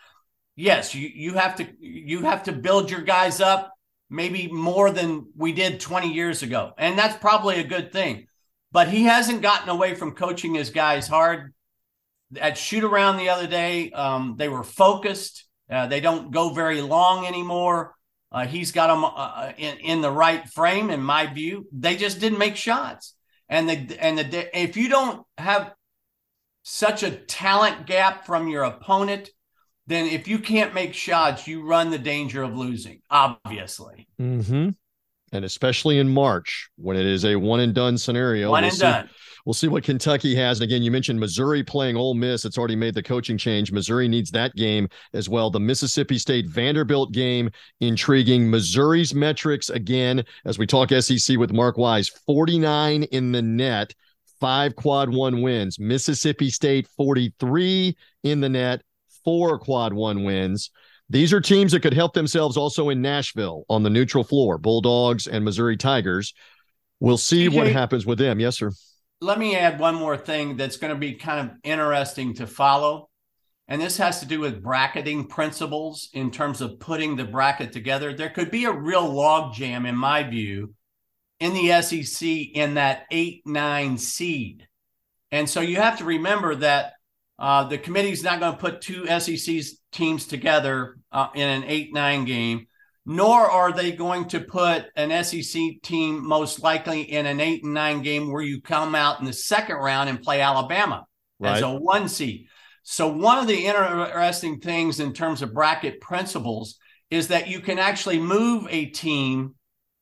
yes, 0.55 0.95
you 0.95 1.09
you 1.13 1.33
have 1.33 1.55
to 1.55 1.67
you 1.79 2.23
have 2.23 2.43
to 2.43 2.51
build 2.51 2.89
your 2.89 3.01
guys 3.01 3.41
up 3.41 3.71
maybe 4.09 4.49
more 4.49 4.91
than 4.91 5.27
we 5.37 5.53
did 5.53 5.79
20 5.79 6.11
years 6.11 6.43
ago, 6.43 6.73
and 6.77 6.97
that's 6.97 7.17
probably 7.17 7.59
a 7.59 7.63
good 7.63 7.91
thing. 7.91 8.27
But 8.71 8.89
he 8.89 9.03
hasn't 9.03 9.41
gotten 9.41 9.69
away 9.69 9.95
from 9.95 10.13
coaching 10.13 10.55
his 10.55 10.69
guys 10.69 11.07
hard. 11.07 11.53
At 12.39 12.57
shoot 12.57 12.85
around 12.85 13.17
the 13.17 13.29
other 13.29 13.47
day, 13.47 13.91
um, 13.91 14.35
they 14.37 14.47
were 14.47 14.63
focused. 14.63 15.45
Uh, 15.69 15.87
they 15.87 15.99
don't 15.99 16.31
go 16.31 16.53
very 16.53 16.81
long 16.81 17.25
anymore. 17.25 17.95
Uh, 18.31 18.47
he's 18.47 18.71
got 18.71 18.87
them 18.87 19.03
uh, 19.03 19.09
uh, 19.09 19.51
in, 19.57 19.77
in 19.79 20.01
the 20.01 20.11
right 20.11 20.47
frame, 20.49 20.89
in 20.89 21.01
my 21.01 21.25
view. 21.25 21.67
They 21.71 21.97
just 21.97 22.19
didn't 22.19 22.39
make 22.39 22.55
shots, 22.55 23.15
and 23.49 23.69
the 23.69 23.97
and 23.99 24.17
the 24.17 24.57
if 24.57 24.77
you 24.77 24.87
don't 24.87 25.25
have 25.37 25.73
such 26.63 27.03
a 27.03 27.11
talent 27.11 27.85
gap 27.87 28.25
from 28.25 28.47
your 28.47 28.63
opponent, 28.63 29.29
then 29.87 30.05
if 30.05 30.27
you 30.27 30.39
can't 30.39 30.73
make 30.73 30.93
shots, 30.93 31.47
you 31.47 31.65
run 31.65 31.89
the 31.89 31.99
danger 31.99 32.43
of 32.43 32.55
losing. 32.55 33.01
Obviously. 33.09 34.07
Hmm. 34.17 34.69
And 35.33 35.45
especially 35.45 35.97
in 35.99 36.09
March 36.09 36.69
when 36.75 36.97
it 36.97 37.05
is 37.05 37.25
a 37.25 37.35
one 37.35 37.61
and 37.61 37.73
done 37.73 37.97
scenario. 37.97 38.51
One 38.51 38.63
we'll 38.63 38.69
and 38.69 38.77
see. 38.77 38.81
done. 38.81 39.09
We'll 39.45 39.53
see 39.53 39.67
what 39.67 39.83
Kentucky 39.83 40.35
has. 40.35 40.59
And 40.59 40.69
again, 40.69 40.83
you 40.83 40.91
mentioned 40.91 41.19
Missouri 41.19 41.63
playing 41.63 41.95
Ole 41.95 42.13
Miss. 42.13 42.45
It's 42.45 42.57
already 42.57 42.75
made 42.75 42.93
the 42.93 43.03
coaching 43.03 43.37
change. 43.37 43.71
Missouri 43.71 44.07
needs 44.07 44.31
that 44.31 44.55
game 44.55 44.87
as 45.13 45.29
well. 45.29 45.49
The 45.49 45.59
Mississippi 45.59 46.17
State 46.17 46.47
Vanderbilt 46.47 47.11
game, 47.11 47.49
intriguing. 47.79 48.49
Missouri's 48.49 49.13
metrics, 49.13 49.69
again, 49.69 50.23
as 50.45 50.59
we 50.59 50.67
talk 50.67 50.91
SEC 50.91 51.37
with 51.37 51.53
Mark 51.53 51.77
Wise, 51.77 52.09
49 52.25 53.03
in 53.03 53.31
the 53.31 53.41
net, 53.41 53.93
five 54.39 54.75
quad 54.75 55.09
one 55.09 55.41
wins. 55.41 55.79
Mississippi 55.79 56.49
State, 56.49 56.87
43 56.97 57.95
in 58.23 58.41
the 58.41 58.49
net, 58.49 58.81
four 59.23 59.57
quad 59.57 59.93
one 59.93 60.23
wins. 60.23 60.69
These 61.09 61.33
are 61.33 61.41
teams 61.41 61.73
that 61.73 61.81
could 61.81 61.93
help 61.93 62.13
themselves 62.13 62.55
also 62.55 62.89
in 62.89 63.01
Nashville 63.01 63.65
on 63.69 63.83
the 63.83 63.89
neutral 63.89 64.23
floor, 64.23 64.57
Bulldogs 64.57 65.27
and 65.27 65.43
Missouri 65.43 65.75
Tigers. 65.75 66.33
We'll 67.01 67.17
see 67.17 67.47
TJ, 67.47 67.55
what 67.55 67.67
happens 67.67 68.05
with 68.05 68.17
them. 68.17 68.39
Yes, 68.39 68.57
sir 68.57 68.71
let 69.21 69.37
me 69.37 69.55
add 69.55 69.79
one 69.79 69.95
more 69.95 70.17
thing 70.17 70.57
that's 70.57 70.77
going 70.77 70.93
to 70.93 70.99
be 70.99 71.13
kind 71.13 71.47
of 71.47 71.55
interesting 71.63 72.33
to 72.35 72.47
follow. 72.47 73.09
And 73.67 73.79
this 73.79 73.97
has 73.97 74.19
to 74.19 74.25
do 74.25 74.39
with 74.39 74.63
bracketing 74.63 75.27
principles 75.27 76.09
in 76.13 76.31
terms 76.31 76.59
of 76.59 76.79
putting 76.79 77.15
the 77.15 77.23
bracket 77.23 77.71
together. 77.71 78.13
There 78.13 78.31
could 78.31 78.51
be 78.51 78.65
a 78.65 78.71
real 78.71 79.07
logjam, 79.07 79.87
in 79.87 79.95
my 79.95 80.23
view, 80.23 80.73
in 81.39 81.53
the 81.53 81.81
SEC 81.81 82.27
in 82.27 82.73
that 82.73 83.05
8 83.11 83.43
9 83.45 83.97
seed. 83.97 84.67
And 85.31 85.49
so 85.49 85.61
you 85.61 85.77
have 85.77 85.99
to 85.99 86.03
remember 86.03 86.55
that 86.55 86.93
uh, 87.39 87.63
the 87.65 87.77
committee 87.77 88.11
is 88.11 88.23
not 88.23 88.39
going 88.39 88.51
to 88.51 88.57
put 88.57 88.81
two 88.81 89.07
SEC 89.19 89.63
teams 89.91 90.25
together 90.25 90.97
uh, 91.11 91.27
in 91.33 91.47
an 91.47 91.63
8 91.65 91.93
9 91.93 92.25
game 92.25 92.67
nor 93.11 93.41
are 93.41 93.73
they 93.73 93.91
going 93.91 94.25
to 94.25 94.39
put 94.39 94.85
an 94.95 95.23
SEC 95.23 95.61
team 95.83 96.25
most 96.25 96.63
likely 96.63 97.01
in 97.01 97.25
an 97.25 97.41
eight 97.41 97.61
and 97.61 97.73
nine 97.73 98.01
game 98.01 98.31
where 98.31 98.41
you 98.41 98.61
come 98.61 98.95
out 98.95 99.19
in 99.19 99.25
the 99.25 99.33
second 99.33 99.75
round 99.75 100.09
and 100.09 100.21
play 100.21 100.39
Alabama 100.39 101.05
right. 101.37 101.57
as 101.57 101.61
a 101.61 101.69
one 101.69 102.07
seed. 102.07 102.47
So, 102.83 103.09
one 103.09 103.37
of 103.37 103.47
the 103.47 103.65
interesting 103.65 104.61
things 104.61 105.01
in 105.01 105.11
terms 105.11 105.41
of 105.41 105.53
bracket 105.53 105.99
principles 105.99 106.77
is 107.09 107.27
that 107.27 107.49
you 107.49 107.59
can 107.59 107.79
actually 107.79 108.17
move 108.17 108.65
a 108.69 108.85
team 108.85 109.55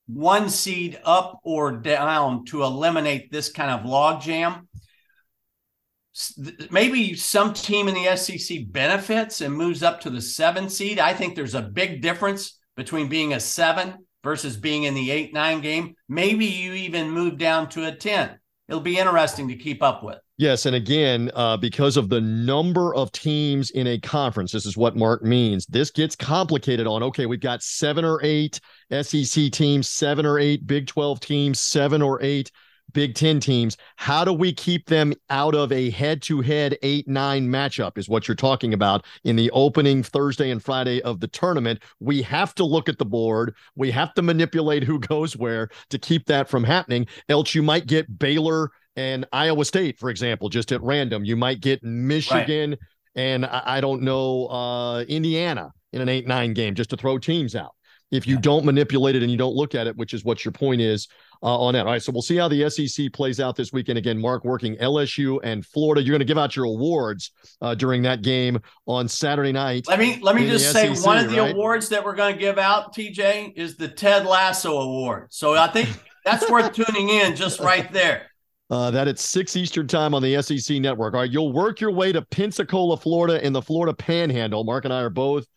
one 0.05 0.47
seed 0.47 0.99
up 1.03 1.39
or 1.43 1.72
down 1.72 2.45
to 2.45 2.64
eliminate 2.64 3.32
this 3.32 3.51
kind 3.51 3.72
of 3.72 3.88
logjam. 3.89 4.68
Maybe 6.70 7.16
some 7.16 7.53
team 7.53 7.88
in 7.88 7.95
the 7.95 8.16
SEC 8.16 8.72
benefits 8.72 9.41
and 9.41 9.53
moves 9.53 9.82
up 9.82 10.01
to 10.01 10.12
the 10.12 10.22
seven 10.22 10.70
seed. 10.70 10.99
I 10.99 11.14
think 11.14 11.36
there's 11.36 11.55
a 11.55 11.62
big 11.62 12.03
difference 12.03 12.59
between 12.80 13.10
being 13.10 13.34
a 13.34 13.40
seven 13.42 13.94
versus 14.24 14.56
being 14.56 14.84
in 14.84 14.94
the 14.94 15.12
eight, 15.12 15.34
nine 15.34 15.60
game. 15.60 15.96
Maybe 16.08 16.46
you 16.46 16.72
even 16.74 17.12
move 17.12 17.38
down 17.38 17.68
to 17.70 17.86
a 17.88 17.92
10. 17.94 18.40
It'll 18.70 18.80
be 18.80 18.98
interesting 18.98 19.50
to 19.50 19.56
keep 19.56 19.84
up 19.84 20.02
with. 20.02 20.18
Yes. 20.38 20.66
And 20.66 20.78
again, 20.78 21.30
uh, 21.36 21.58
because 21.58 21.98
of 21.98 22.08
the 22.08 22.22
number 22.22 22.96
of 22.96 23.12
teams 23.12 23.72
in 23.72 23.86
a 23.88 24.00
conference, 24.00 24.54
this 24.54 24.66
is 24.66 24.78
what 24.78 24.96
Mark 24.96 25.24
means. 25.24 25.66
This 25.66 25.92
gets 25.92 26.16
complicated 26.16 26.88
on 26.88 27.04
okay, 27.04 27.26
we've 27.26 27.42
got 27.42 27.62
seven 27.62 28.06
or 28.06 28.22
eight 28.24 28.62
SEC 28.90 29.52
teams, 29.52 29.90
seven 29.90 30.26
or 30.26 30.40
eight 30.40 30.66
Big 30.66 30.88
12 30.88 31.20
teams, 31.20 31.60
seven 31.60 32.02
or 32.02 32.22
eight 32.22 32.50
Big 32.94 33.16
Ten 33.16 33.40
teams. 33.40 33.78
How 33.96 34.24
do 34.24 34.34
we 34.34 34.54
keep 34.54 34.88
them 34.88 35.14
out 35.30 35.56
of 35.56 35.72
a 35.72 35.90
head 35.90 36.22
to 36.24 36.42
head 36.42 36.78
8 36.82 37.08
9 37.08 37.48
matchup? 37.48 37.98
Is 37.98 38.10
what 38.10 38.28
you're 38.28 38.36
talking 38.36 38.74
about 38.74 39.06
in 39.24 39.36
the 39.36 39.52
opening 39.52 40.04
Thursday 40.04 40.52
and 40.52 40.64
Friday 40.64 41.02
of 41.02 41.20
the 41.20 41.28
tournament. 41.28 41.82
We 42.00 42.22
have 42.24 42.56
to 42.56 42.66
look 42.66 42.90
at 42.90 42.98
the 42.98 43.06
board. 43.06 43.56
We 43.76 43.92
have 43.92 44.14
to 44.16 44.22
manipulate 44.22 44.84
who 44.84 45.00
goes 45.00 45.36
where 45.36 45.70
to 45.90 45.98
keep 45.98 46.26
that 46.28 46.50
from 46.50 46.64
happening. 46.64 47.08
Else, 47.28 47.56
you 47.56 47.64
might 47.64 47.88
get 47.88 48.20
Baylor 48.20 48.72
and 48.96 49.26
Iowa 49.32 49.66
State, 49.66 49.98
for 49.98 50.10
example, 50.10 50.50
just 50.50 50.72
at 50.72 50.82
random. 50.82 51.24
You 51.24 51.36
might 51.36 51.62
get 51.62 51.84
Michigan 51.84 52.72
right. 52.72 52.80
and 53.16 53.46
I, 53.46 53.80
don't 53.80 54.02
know, 54.02 54.48
uh, 54.48 55.02
Indiana 55.08 55.72
in 55.94 56.02
an 56.02 56.10
8 56.10 56.28
9 56.28 56.54
game 56.54 56.76
just 56.76 56.90
to 56.92 56.98
throw 56.98 57.18
teams 57.18 57.56
out 57.56 57.74
if 58.12 58.26
you 58.26 58.40
don't 58.40 58.66
manipulate 58.66 59.16
it 59.16 59.22
and 59.22 59.32
you 59.32 59.38
don't 59.38 59.56
look 59.56 59.76
at 59.76 59.88
it, 59.88 59.96
which 59.96 60.14
is 60.14 60.24
what 60.24 60.44
your 60.44 60.52
point 60.52 60.82
is 60.82 61.08
uh, 61.42 61.58
on 61.58 61.74
that. 61.74 61.86
All 61.86 61.94
right, 61.94 62.02
so 62.02 62.12
we'll 62.12 62.22
see 62.22 62.36
how 62.36 62.48
the 62.48 62.70
SEC 62.70 63.12
plays 63.14 63.40
out 63.40 63.56
this 63.56 63.72
weekend. 63.72 63.98
Again, 63.98 64.20
Mark 64.20 64.44
working 64.44 64.76
LSU 64.78 65.40
and 65.44 65.66
Florida. 65.66 66.02
You're 66.02 66.14
going 66.14 66.20
to 66.20 66.26
give 66.26 66.38
out 66.38 66.56
your 66.56 66.66
awards 66.66 67.32
uh, 67.62 67.76
during 67.76 68.02
that 68.04 68.22
game 68.22 68.60
on 68.86 69.08
Saturday 69.08 69.52
night. 69.52 69.86
Let 69.88 70.00
me 70.00 70.20
let 70.22 70.36
me 70.36 70.48
just 70.48 70.72
say 70.72 70.94
SEC, 70.94 71.06
one 71.06 71.18
of 71.18 71.32
the 71.32 71.40
right? 71.40 71.54
awards 71.54 71.90
that 71.90 72.04
we're 72.04 72.16
going 72.16 72.34
to 72.34 72.40
give 72.40 72.58
out, 72.58 72.96
TJ, 72.96 73.54
is 73.56 73.78
the 73.78 73.88
Ted 73.88 74.26
Lasso 74.26 74.78
Award. 74.80 75.28
So 75.30 75.56
I 75.56 75.68
think 75.68 75.90
that's 76.26 76.50
worth 76.50 76.74
tuning 76.74 77.10
in 77.10 77.36
just 77.36 77.60
right 77.60 77.92
there. 77.92 78.28
Uh, 78.72 78.92
that 78.92 79.08
it's 79.08 79.24
six 79.24 79.56
Eastern 79.56 79.88
time 79.88 80.14
on 80.14 80.22
the 80.22 80.40
SEC 80.44 80.78
network. 80.78 81.16
All 81.16 81.22
right, 81.22 81.32
you'll 81.32 81.52
work 81.52 81.82
your 81.82 81.92
way 81.92 82.12
to 82.12 82.22
Pensacola, 82.22 82.98
Florida, 82.98 83.44
in 83.44 83.52
the 83.52 83.62
Florida 83.62 83.96
Panhandle. 83.96 84.64
Mark 84.64 84.86
and 84.86 84.94
I 84.94 85.02
are 85.02 85.10
both 85.10 85.48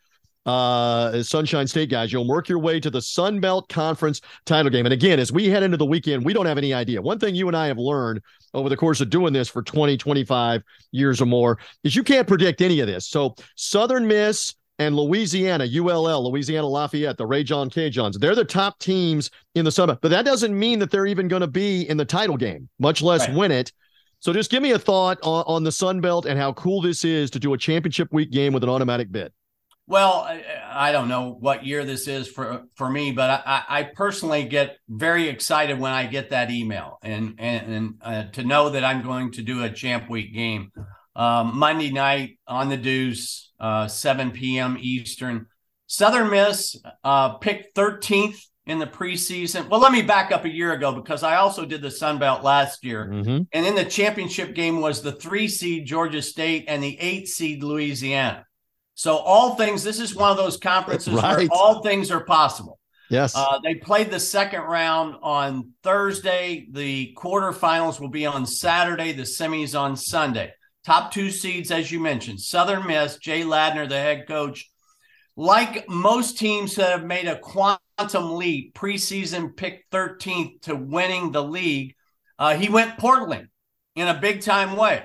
uh, 0.47 1.23
Sunshine 1.23 1.67
State 1.67 1.91
guys, 1.91 2.13
you'll 2.13 2.27
work 2.27 2.49
your 2.49 2.59
way 2.59 2.81
to 2.81 2.91
the 2.91 3.01
Sun 3.01 3.41
Belt 3.41 3.69
Conference 3.69 4.21
title 4.45 4.71
game. 4.71 4.87
And 4.87 4.93
again, 4.93 5.21
as 5.21 5.33
we 5.33 5.49
head 5.49 5.63
into 5.63 5.77
the 5.77 5.87
weekend, 5.87 6.25
we 6.25 6.33
don't 6.33 6.47
have 6.47 6.59
any 6.59 6.75
idea. 6.75 7.01
One 7.01 7.19
thing 7.19 7.35
you 7.35 7.49
and 7.49 7.57
I 7.57 7.67
have 7.69 7.79
learned 7.79 8.21
over 8.55 8.69
the 8.69 8.77
course 8.77 9.01
of 9.01 9.11
doing 9.11 9.33
this 9.33 9.49
for 9.49 9.63
20, 9.63 9.97
25 9.97 10.63
years 10.91 11.21
or 11.21 11.27
more 11.27 11.59
is 11.85 11.95
you 11.95 12.03
can't 12.03 12.27
predict 12.27 12.61
any 12.61 12.81
of 12.81 12.87
this. 12.87 13.09
So 13.09 13.35
Southern 13.57 14.07
Miss 14.07 14.55
and 14.79 14.97
Louisiana, 14.97 15.65
ULL, 15.65 16.31
Louisiana 16.31 16.67
Lafayette, 16.67 17.17
the 17.17 17.27
Ragin' 17.27 17.71
Cajuns, 17.71 18.19
they're 18.19 18.35
the 18.35 18.45
top 18.45 18.79
teams 18.79 19.31
in 19.55 19.65
the 19.65 19.71
Sun 19.71 19.97
But 20.01 20.11
that 20.11 20.25
doesn't 20.25 20.59
mean 20.59 20.79
that 20.81 20.91
they're 20.91 21.07
even 21.07 21.29
going 21.29 21.43
to 21.43 21.47
be 21.47 21.89
in 21.89 21.97
the 21.97 22.05
title 22.05 22.37
game, 22.37 22.69
much 22.79 23.01
less 23.01 23.29
right. 23.29 23.37
win 23.37 23.53
it. 23.53 23.73
So 24.21 24.33
just 24.33 24.51
give 24.51 24.63
me 24.63 24.73
a 24.73 24.79
thought 24.79 25.19
on, 25.23 25.45
on 25.47 25.65
the 25.65 25.73
Sun 25.73 26.01
Belt 26.01 26.27
and 26.27 26.39
how 26.39 26.53
cool 26.53 26.81
this 26.81 27.05
is 27.05 27.31
to 27.33 27.39
do 27.39 27.55
a 27.55 27.59
championship 27.59 28.13
week 28.13 28.31
game 28.31 28.53
with 28.53 28.63
an 28.63 28.69
automatic 28.69 29.11
bid. 29.11 29.33
Well, 29.87 30.21
I, 30.21 30.45
I, 30.71 30.93
don't 30.93 31.09
know 31.09 31.37
what 31.39 31.67
year 31.67 31.85
this 31.85 32.07
is 32.07 32.29
for 32.29 32.65
for 32.77 32.89
me, 32.89 33.11
but 33.11 33.43
I, 33.45 33.63
I, 33.69 33.83
personally 33.83 34.45
get 34.45 34.77
very 34.89 35.29
excited 35.29 35.79
when 35.79 35.93
I 35.93 36.07
get 36.07 36.31
that 36.31 36.51
email 36.51 36.99
and 37.03 37.35
and, 37.39 37.75
and 37.75 37.95
uh, 38.01 38.25
to 38.33 38.45
know 38.45 38.71
that 38.71 38.85
I'm 38.85 39.03
going 39.03 39.33
to 39.33 39.43
do 39.43 39.65
a 39.65 39.71
Champ 39.71 40.09
Week 40.09 40.33
game 40.33 40.71
um, 41.17 41.59
Monday 41.59 41.91
night 41.91 42.39
on 42.47 42.69
the 42.69 42.77
Deuce, 42.77 43.53
uh, 43.61 43.89
7 43.89 44.31
p.m. 44.31 44.79
Eastern. 44.81 45.47
Southern 45.87 46.31
Miss 46.31 46.77
uh, 47.05 47.35
picked 47.35 47.77
13th 47.77 48.39
in 48.67 48.79
the 48.79 48.87
preseason. 48.87 49.69
Well, 49.69 49.81
let 49.81 49.93
me 49.93 50.03
back 50.03 50.33
up 50.33 50.45
a 50.45 50.49
year 50.49 50.73
ago 50.73 50.93
because 50.93 51.23
I 51.23 51.37
also 51.37 51.67
did 51.67 51.83
the 51.83 51.91
Sun 51.91 52.19
Belt 52.19 52.43
last 52.43 52.85
year. 52.85 53.07
Mm-hmm. 53.07 53.43
And 53.53 53.67
in 53.67 53.75
the 53.75 53.85
championship 53.85 54.55
game 54.55 54.81
was 54.81 55.03
the 55.03 55.13
three 55.13 55.49
seed 55.49 55.87
Georgia 55.87 56.23
State 56.23 56.65
and 56.69 56.83
the 56.83 56.99
eight 57.01 57.29
seed 57.29 57.63
Louisiana. 57.63 58.47
So 59.03 59.17
all 59.17 59.57
things, 59.57 59.83
this 59.83 59.99
is 59.99 60.15
one 60.15 60.31
of 60.31 60.37
those 60.37 60.57
conferences 60.57 61.13
Right. 61.13 61.37
where 61.37 61.49
all 61.51 61.83
things 61.83 62.13
are 62.13 62.23
possible. 62.23 62.79
Yes. 63.11 63.35
Uh, 63.35 63.59
they 63.59 63.75
played 63.75 64.13
the 64.13 64.21
second 64.21 64.61
round 64.61 65.17
on 65.25 65.73
Thursday. 65.83 66.69
The 66.71 67.13
quarterfinals 67.19 67.99
will 67.99 68.11
be 68.11 68.27
on 68.27 68.47
Saturday. 68.47 69.11
The 69.11 69.25
semis 69.25 69.77
on 69.77 69.97
Sunday. 69.97 70.53
Top 70.85 71.11
two 71.13 71.33
seeds, 71.33 71.73
as 71.73 71.91
you 71.91 71.99
mentioned, 71.99 72.41
Southern 72.41 72.87
Miss, 72.87 73.17
Jay 73.17 73.43
Ladner, 73.43 73.89
the 73.89 73.99
head 73.99 74.29
coach. 74.29 74.71
Like 75.35 75.89
most 75.89 76.39
teams 76.39 76.77
that 76.77 76.93
have 76.93 77.05
made 77.05 77.27
a 77.27 77.41
quantum 77.41 78.37
leap, 78.37 78.73
preseason 78.75 79.57
picked 79.57 79.91
13th 79.91 80.61
to 80.63 80.77
winning 80.77 81.33
the 81.33 81.43
league, 81.43 81.97
uh, 82.39 82.55
he 82.55 82.69
went 82.69 82.99
portal 82.99 83.33
in 83.97 84.07
a 84.07 84.21
big 84.21 84.43
time 84.43 84.77
way. 84.77 85.03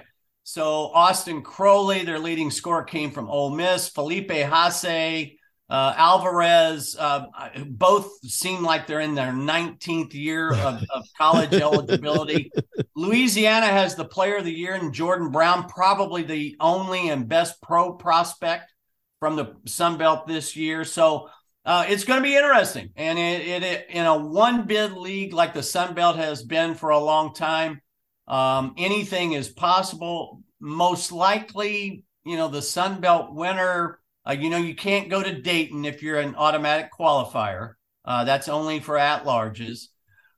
So 0.47 0.91
Austin 0.93 1.41
Crowley, 1.41 2.05
their 2.05 2.19
leading 2.19 2.51
scorer, 2.51 2.85
came 2.85 3.11
from 3.11 3.29
Ole 3.29 3.49
Miss. 3.49 3.89
Felipe 3.89 4.29
Haase, 4.29 5.35
uh, 5.69 5.93
Alvarez, 5.97 6.95
uh, 6.97 7.25
both 7.65 8.09
seem 8.23 8.63
like 8.63 8.87
they're 8.87 9.01
in 9.01 9.13
their 9.13 9.33
19th 9.33 10.13
year 10.13 10.53
of, 10.53 10.81
of 10.89 11.03
college 11.17 11.53
eligibility. 11.53 12.49
Louisiana 12.95 13.65
has 13.65 13.95
the 13.95 14.05
player 14.05 14.37
of 14.37 14.45
the 14.45 14.53
year 14.53 14.73
in 14.75 14.93
Jordan 14.93 15.31
Brown, 15.31 15.67
probably 15.67 16.23
the 16.23 16.55
only 16.61 17.09
and 17.09 17.27
best 17.27 17.61
pro 17.61 17.95
prospect 17.95 18.73
from 19.19 19.35
the 19.35 19.53
Sun 19.65 19.97
Belt 19.97 20.27
this 20.27 20.55
year. 20.55 20.85
So 20.85 21.27
uh, 21.65 21.87
it's 21.89 22.05
going 22.05 22.21
to 22.21 22.23
be 22.23 22.37
interesting. 22.37 22.91
And 22.95 23.19
it, 23.19 23.45
it, 23.45 23.63
it 23.63 23.87
in 23.89 24.05
a 24.05 24.17
one 24.17 24.65
bid 24.65 24.93
league 24.93 25.33
like 25.33 25.53
the 25.53 25.61
Sun 25.61 25.93
Belt 25.93 26.15
has 26.15 26.41
been 26.41 26.73
for 26.73 26.91
a 26.91 26.99
long 26.99 27.33
time, 27.33 27.81
um, 28.27 28.73
anything 28.77 29.33
is 29.33 29.49
possible. 29.49 30.41
Most 30.59 31.11
likely, 31.11 32.03
you 32.25 32.37
know, 32.37 32.47
the 32.47 32.61
Sun 32.61 33.01
Belt 33.01 33.33
winner. 33.33 33.99
Uh, 34.27 34.33
you 34.33 34.49
know, 34.49 34.57
you 34.57 34.75
can't 34.75 35.09
go 35.09 35.23
to 35.23 35.41
Dayton 35.41 35.85
if 35.85 36.03
you're 36.03 36.19
an 36.19 36.35
automatic 36.35 36.91
qualifier. 36.91 37.73
Uh, 38.03 38.23
that's 38.25 38.49
only 38.49 38.79
for 38.79 38.97
at 38.97 39.23
larges. 39.23 39.87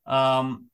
Um, 0.06 0.66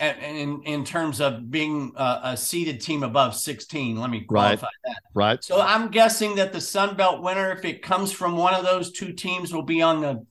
and, 0.00 0.18
and 0.20 0.36
in, 0.36 0.62
in 0.62 0.84
terms 0.84 1.20
of 1.20 1.50
being 1.50 1.92
a, 1.96 2.20
a 2.24 2.36
seeded 2.36 2.80
team 2.80 3.02
above 3.02 3.36
16, 3.36 3.96
let 3.96 4.10
me 4.10 4.24
qualify 4.24 4.68
that. 4.84 4.96
right. 5.14 5.44
So 5.44 5.60
I'm 5.60 5.90
guessing 5.90 6.36
that 6.36 6.52
the 6.52 6.60
Sun 6.60 6.96
Belt 6.96 7.22
winner, 7.22 7.52
if 7.52 7.64
it 7.64 7.82
comes 7.82 8.10
from 8.10 8.36
one 8.36 8.54
of 8.54 8.64
those 8.64 8.92
two 8.92 9.12
teams, 9.12 9.52
will 9.52 9.62
be 9.62 9.82
on 9.82 10.00
the 10.00 10.26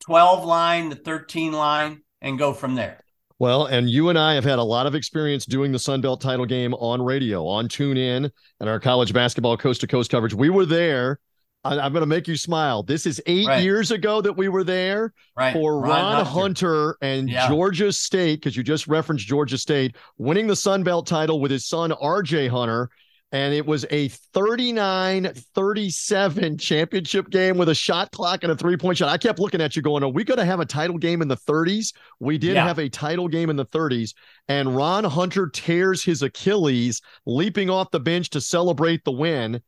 12 0.00 0.44
line, 0.44 0.88
the 0.88 0.96
13 0.96 1.52
line, 1.52 2.02
and 2.20 2.38
go 2.38 2.52
from 2.52 2.74
there. 2.74 3.04
Well, 3.40 3.64
and 3.64 3.88
you 3.88 4.10
and 4.10 4.18
I 4.18 4.34
have 4.34 4.44
had 4.44 4.58
a 4.58 4.62
lot 4.62 4.86
of 4.86 4.94
experience 4.94 5.46
doing 5.46 5.72
the 5.72 5.78
Sun 5.78 6.02
Belt 6.02 6.20
title 6.20 6.44
game 6.44 6.74
on 6.74 7.00
radio, 7.00 7.46
on 7.46 7.68
TuneIn, 7.68 8.30
and 8.60 8.68
our 8.68 8.78
college 8.78 9.14
basketball 9.14 9.56
coast 9.56 9.80
to 9.80 9.86
coast 9.86 10.10
coverage. 10.10 10.34
We 10.34 10.50
were 10.50 10.66
there. 10.66 11.18
I, 11.64 11.86
am 11.86 11.92
going 11.92 12.02
to 12.02 12.06
make 12.06 12.28
you 12.28 12.36
smile. 12.36 12.82
This 12.82 13.06
is 13.06 13.20
eight 13.24 13.46
Right. 13.46 13.62
years 13.62 13.90
ago 13.92 14.20
that 14.20 14.34
we 14.34 14.48
were 14.48 14.62
there 14.62 15.14
Right. 15.36 15.54
for 15.54 15.80
Ron, 15.80 16.24
Hunter. 16.26 16.30
Hunter. 16.30 16.96
and 17.00 17.30
Yeah. 17.30 17.48
Georgia 17.48 17.90
State, 17.94 18.40
because 18.40 18.58
you 18.58 18.62
just 18.62 18.86
referenced 18.86 19.26
Georgia 19.26 19.56
State, 19.56 19.96
winning 20.18 20.46
the 20.46 20.56
Sun 20.56 20.82
Belt 20.82 21.06
title 21.06 21.40
with 21.40 21.50
his 21.50 21.66
son, 21.66 21.92
RJ 21.92 22.46
Hunter. 22.48 22.90
And 23.32 23.54
it 23.54 23.64
was 23.64 23.86
a 23.90 24.08
39 24.08 25.32
37 25.54 26.58
championship 26.58 27.30
game 27.30 27.56
with 27.56 27.68
a 27.68 27.74
shot 27.74 28.10
clock 28.10 28.42
and 28.42 28.50
a 28.50 28.56
three 28.56 28.76
point 28.76 28.98
shot. 28.98 29.08
I 29.08 29.18
kept 29.18 29.38
looking 29.38 29.60
at 29.60 29.76
you 29.76 29.82
going, 29.82 30.02
Are 30.02 30.08
we 30.08 30.24
going 30.24 30.38
to 30.38 30.44
have 30.44 30.58
a 30.60 30.66
title 30.66 30.98
game 30.98 31.22
in 31.22 31.28
the 31.28 31.36
30s? 31.36 31.92
We 32.18 32.38
did 32.38 32.54
Yeah. 32.54 32.66
have 32.66 32.78
a 32.78 32.88
title 32.88 33.28
game 33.28 33.48
in 33.48 33.56
the 33.56 33.64
30s. 33.66 34.14
And 34.48 34.74
Ron 34.74 35.04
Hunter 35.04 35.48
tears 35.48 36.02
his 36.02 36.22
Achilles 36.22 37.00
leaping 37.24 37.70
off 37.70 37.90
the 37.92 38.00
bench 38.00 38.30
to 38.30 38.40
celebrate 38.40 39.04
the 39.04 39.12
win. 39.12 39.60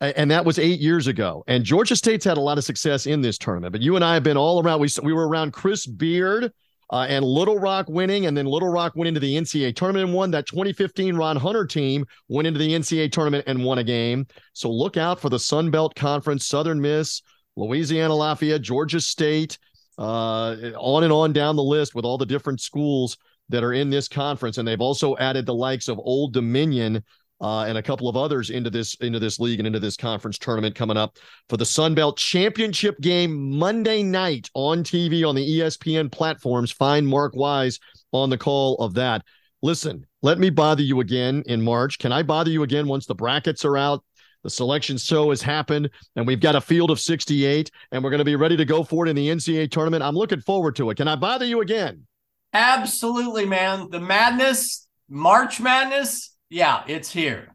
And 0.00 0.30
that 0.30 0.44
was 0.46 0.58
eight 0.58 0.80
years 0.80 1.06
ago. 1.06 1.44
And 1.46 1.62
Georgia 1.62 1.94
State's 1.94 2.24
had 2.24 2.38
a 2.38 2.40
lot 2.40 2.56
of 2.58 2.64
success 2.64 3.06
in 3.06 3.20
this 3.20 3.36
tournament. 3.36 3.72
But 3.72 3.82
you 3.82 3.96
and 3.96 4.04
I 4.04 4.14
have 4.14 4.22
been 4.22 4.38
all 4.38 4.62
around. 4.62 4.80
We, 4.80 4.88
we 5.02 5.12
were 5.12 5.28
around 5.28 5.52
Chris 5.52 5.86
Beard 5.86 6.52
uh, 6.90 7.06
and 7.08 7.24
Little 7.24 7.58
Rock 7.58 7.88
winning, 7.88 8.26
and 8.26 8.36
then 8.36 8.46
Little 8.46 8.68
Rock 8.68 8.94
went 8.96 9.08
into 9.08 9.20
the 9.20 9.36
NCAA 9.36 9.76
tournament 9.76 10.06
and 10.06 10.14
won. 10.14 10.30
That 10.30 10.46
2015 10.46 11.16
Ron 11.16 11.36
Hunter 11.36 11.64
team 11.64 12.04
went 12.28 12.48
into 12.48 12.58
the 12.58 12.72
NCAA 12.72 13.12
tournament 13.12 13.44
and 13.46 13.64
won 13.64 13.78
a 13.78 13.84
game. 13.84 14.26
So 14.52 14.70
look 14.70 14.96
out 14.96 15.20
for 15.20 15.28
the 15.28 15.38
Sun 15.38 15.70
Belt 15.70 15.94
Conference, 15.94 16.46
Southern 16.46 16.80
Miss, 16.80 17.22
Louisiana 17.56 18.14
Lafayette, 18.14 18.62
Georgia 18.62 19.00
State, 19.00 19.56
uh, 19.98 20.56
on 20.76 21.04
and 21.04 21.12
on 21.12 21.32
down 21.32 21.56
the 21.56 21.62
list 21.62 21.94
with 21.94 22.04
all 22.04 22.18
the 22.18 22.26
different 22.26 22.60
schools 22.60 23.16
that 23.50 23.62
are 23.62 23.72
in 23.72 23.90
this 23.90 24.08
conference. 24.08 24.58
And 24.58 24.66
they've 24.66 24.80
also 24.80 25.16
added 25.18 25.46
the 25.46 25.54
likes 25.54 25.88
of 25.88 25.98
Old 25.98 26.32
Dominion 26.32 27.04
uh, 27.40 27.64
and 27.64 27.78
a 27.78 27.82
couple 27.82 28.08
of 28.08 28.16
others 28.16 28.50
into 28.50 28.70
this 28.70 28.94
into 28.96 29.18
this 29.18 29.40
league 29.40 29.60
and 29.60 29.66
into 29.66 29.80
this 29.80 29.96
conference 29.96 30.38
tournament 30.38 30.74
coming 30.74 30.96
up 30.96 31.16
for 31.48 31.56
the 31.56 31.64
Sun 31.64 31.94
Belt 31.94 32.16
Championship 32.16 33.00
game 33.00 33.58
Monday 33.58 34.02
night 34.02 34.50
on 34.54 34.84
TV 34.84 35.26
on 35.26 35.34
the 35.34 35.58
ESPN 35.58 36.10
platforms. 36.12 36.70
Find 36.70 37.06
Mark 37.06 37.34
Wise 37.34 37.78
on 38.12 38.30
the 38.30 38.38
call 38.38 38.76
of 38.76 38.94
that. 38.94 39.22
Listen, 39.62 40.06
let 40.22 40.38
me 40.38 40.50
bother 40.50 40.82
you 40.82 41.00
again 41.00 41.42
in 41.46 41.62
March. 41.62 41.98
Can 41.98 42.12
I 42.12 42.22
bother 42.22 42.50
you 42.50 42.62
again 42.62 42.86
once 42.86 43.06
the 43.06 43.14
brackets 43.14 43.64
are 43.64 43.76
out? 43.76 44.04
The 44.42 44.50
selection 44.50 44.96
show 44.96 45.30
has 45.30 45.42
happened, 45.42 45.90
and 46.16 46.26
we've 46.26 46.40
got 46.40 46.56
a 46.56 46.62
field 46.62 46.90
of 46.90 46.98
68, 46.98 47.70
and 47.92 48.02
we're 48.02 48.08
going 48.08 48.18
to 48.18 48.24
be 48.24 48.36
ready 48.36 48.56
to 48.56 48.64
go 48.64 48.82
for 48.82 49.06
it 49.06 49.10
in 49.10 49.16
the 49.16 49.28
NCAA 49.28 49.70
tournament. 49.70 50.02
I'm 50.02 50.14
looking 50.14 50.40
forward 50.40 50.76
to 50.76 50.88
it. 50.88 50.96
Can 50.96 51.08
I 51.08 51.16
bother 51.16 51.44
you 51.44 51.60
again? 51.60 52.06
Absolutely, 52.54 53.44
man. 53.44 53.90
The 53.90 54.00
madness, 54.00 54.88
March 55.10 55.60
Madness, 55.60 56.29
yeah, 56.50 56.82
it's 56.86 57.10
here. 57.12 57.54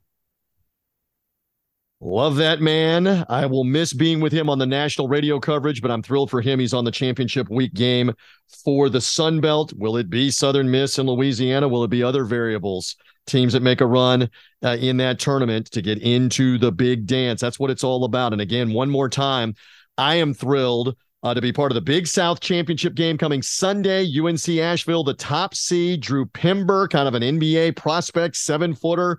Love 2.02 2.36
that 2.36 2.62
man. 2.62 3.26
I 3.30 3.46
will 3.46 3.64
miss 3.64 3.94
being 3.94 4.20
with 4.20 4.32
him 4.32 4.50
on 4.50 4.60
the 4.60 4.66
national 4.66 5.08
radio 5.08 5.40
coverage, 5.40 5.82
but 5.82 5.92
I'm 5.92 6.04
thrilled 6.04 6.30
for 6.30 6.42
him. 6.42 6.60
He's 6.60 6.74
on 6.74 6.86
the 6.86 6.92
championship 6.92 7.50
week 7.50 7.74
game 7.74 8.14
for 8.64 8.90
the 8.90 9.02
Sun 9.02 9.42
Belt. 9.42 9.74
Will 9.74 9.98
it 9.98 10.10
be 10.10 10.30
Southern 10.30 10.70
Miss 10.70 11.00
and 11.00 11.10
Louisiana? 11.10 11.68
Will 11.68 11.84
it 11.84 11.90
be 11.90 12.04
other 12.04 12.26
variables? 12.26 12.96
Teams 13.26 13.54
that 13.54 13.64
make 13.64 13.82
a 13.82 13.88
run 13.88 14.30
uh, 14.64 14.78
in 14.80 14.98
that 14.98 15.20
tournament 15.20 15.72
to 15.72 15.82
get 15.82 15.98
into 16.00 16.58
the 16.58 16.72
big 16.72 17.08
dance. 17.08 17.42
That's 17.42 17.60
what 17.60 17.72
it's 17.72 17.84
all 17.84 18.04
about. 18.04 18.34
And 18.34 18.42
again, 18.42 18.72
one 18.72 18.90
more 18.90 19.10
time, 19.10 19.56
I 19.98 20.16
am 20.16 20.34
thrilled 20.34 20.96
uh, 21.26 21.34
to 21.34 21.42
be 21.42 21.52
part 21.52 21.72
of 21.72 21.76
the 21.76 21.82
Big 21.82 22.06
South 22.06 22.40
Championship 22.40 22.94
game 22.94 23.18
coming 23.18 23.42
Sunday. 23.42 24.08
UNC 24.20 24.48
Asheville, 24.48 25.04
the 25.04 25.16
top 25.16 25.56
seed, 25.56 26.02
Drew 26.02 26.28
Pember, 26.28 26.88
kind 26.88 27.08
of 27.08 27.16
an 27.16 27.24
NBA 27.24 27.76
prospect, 27.76 28.36
seven 28.36 28.76
footer. 28.76 29.18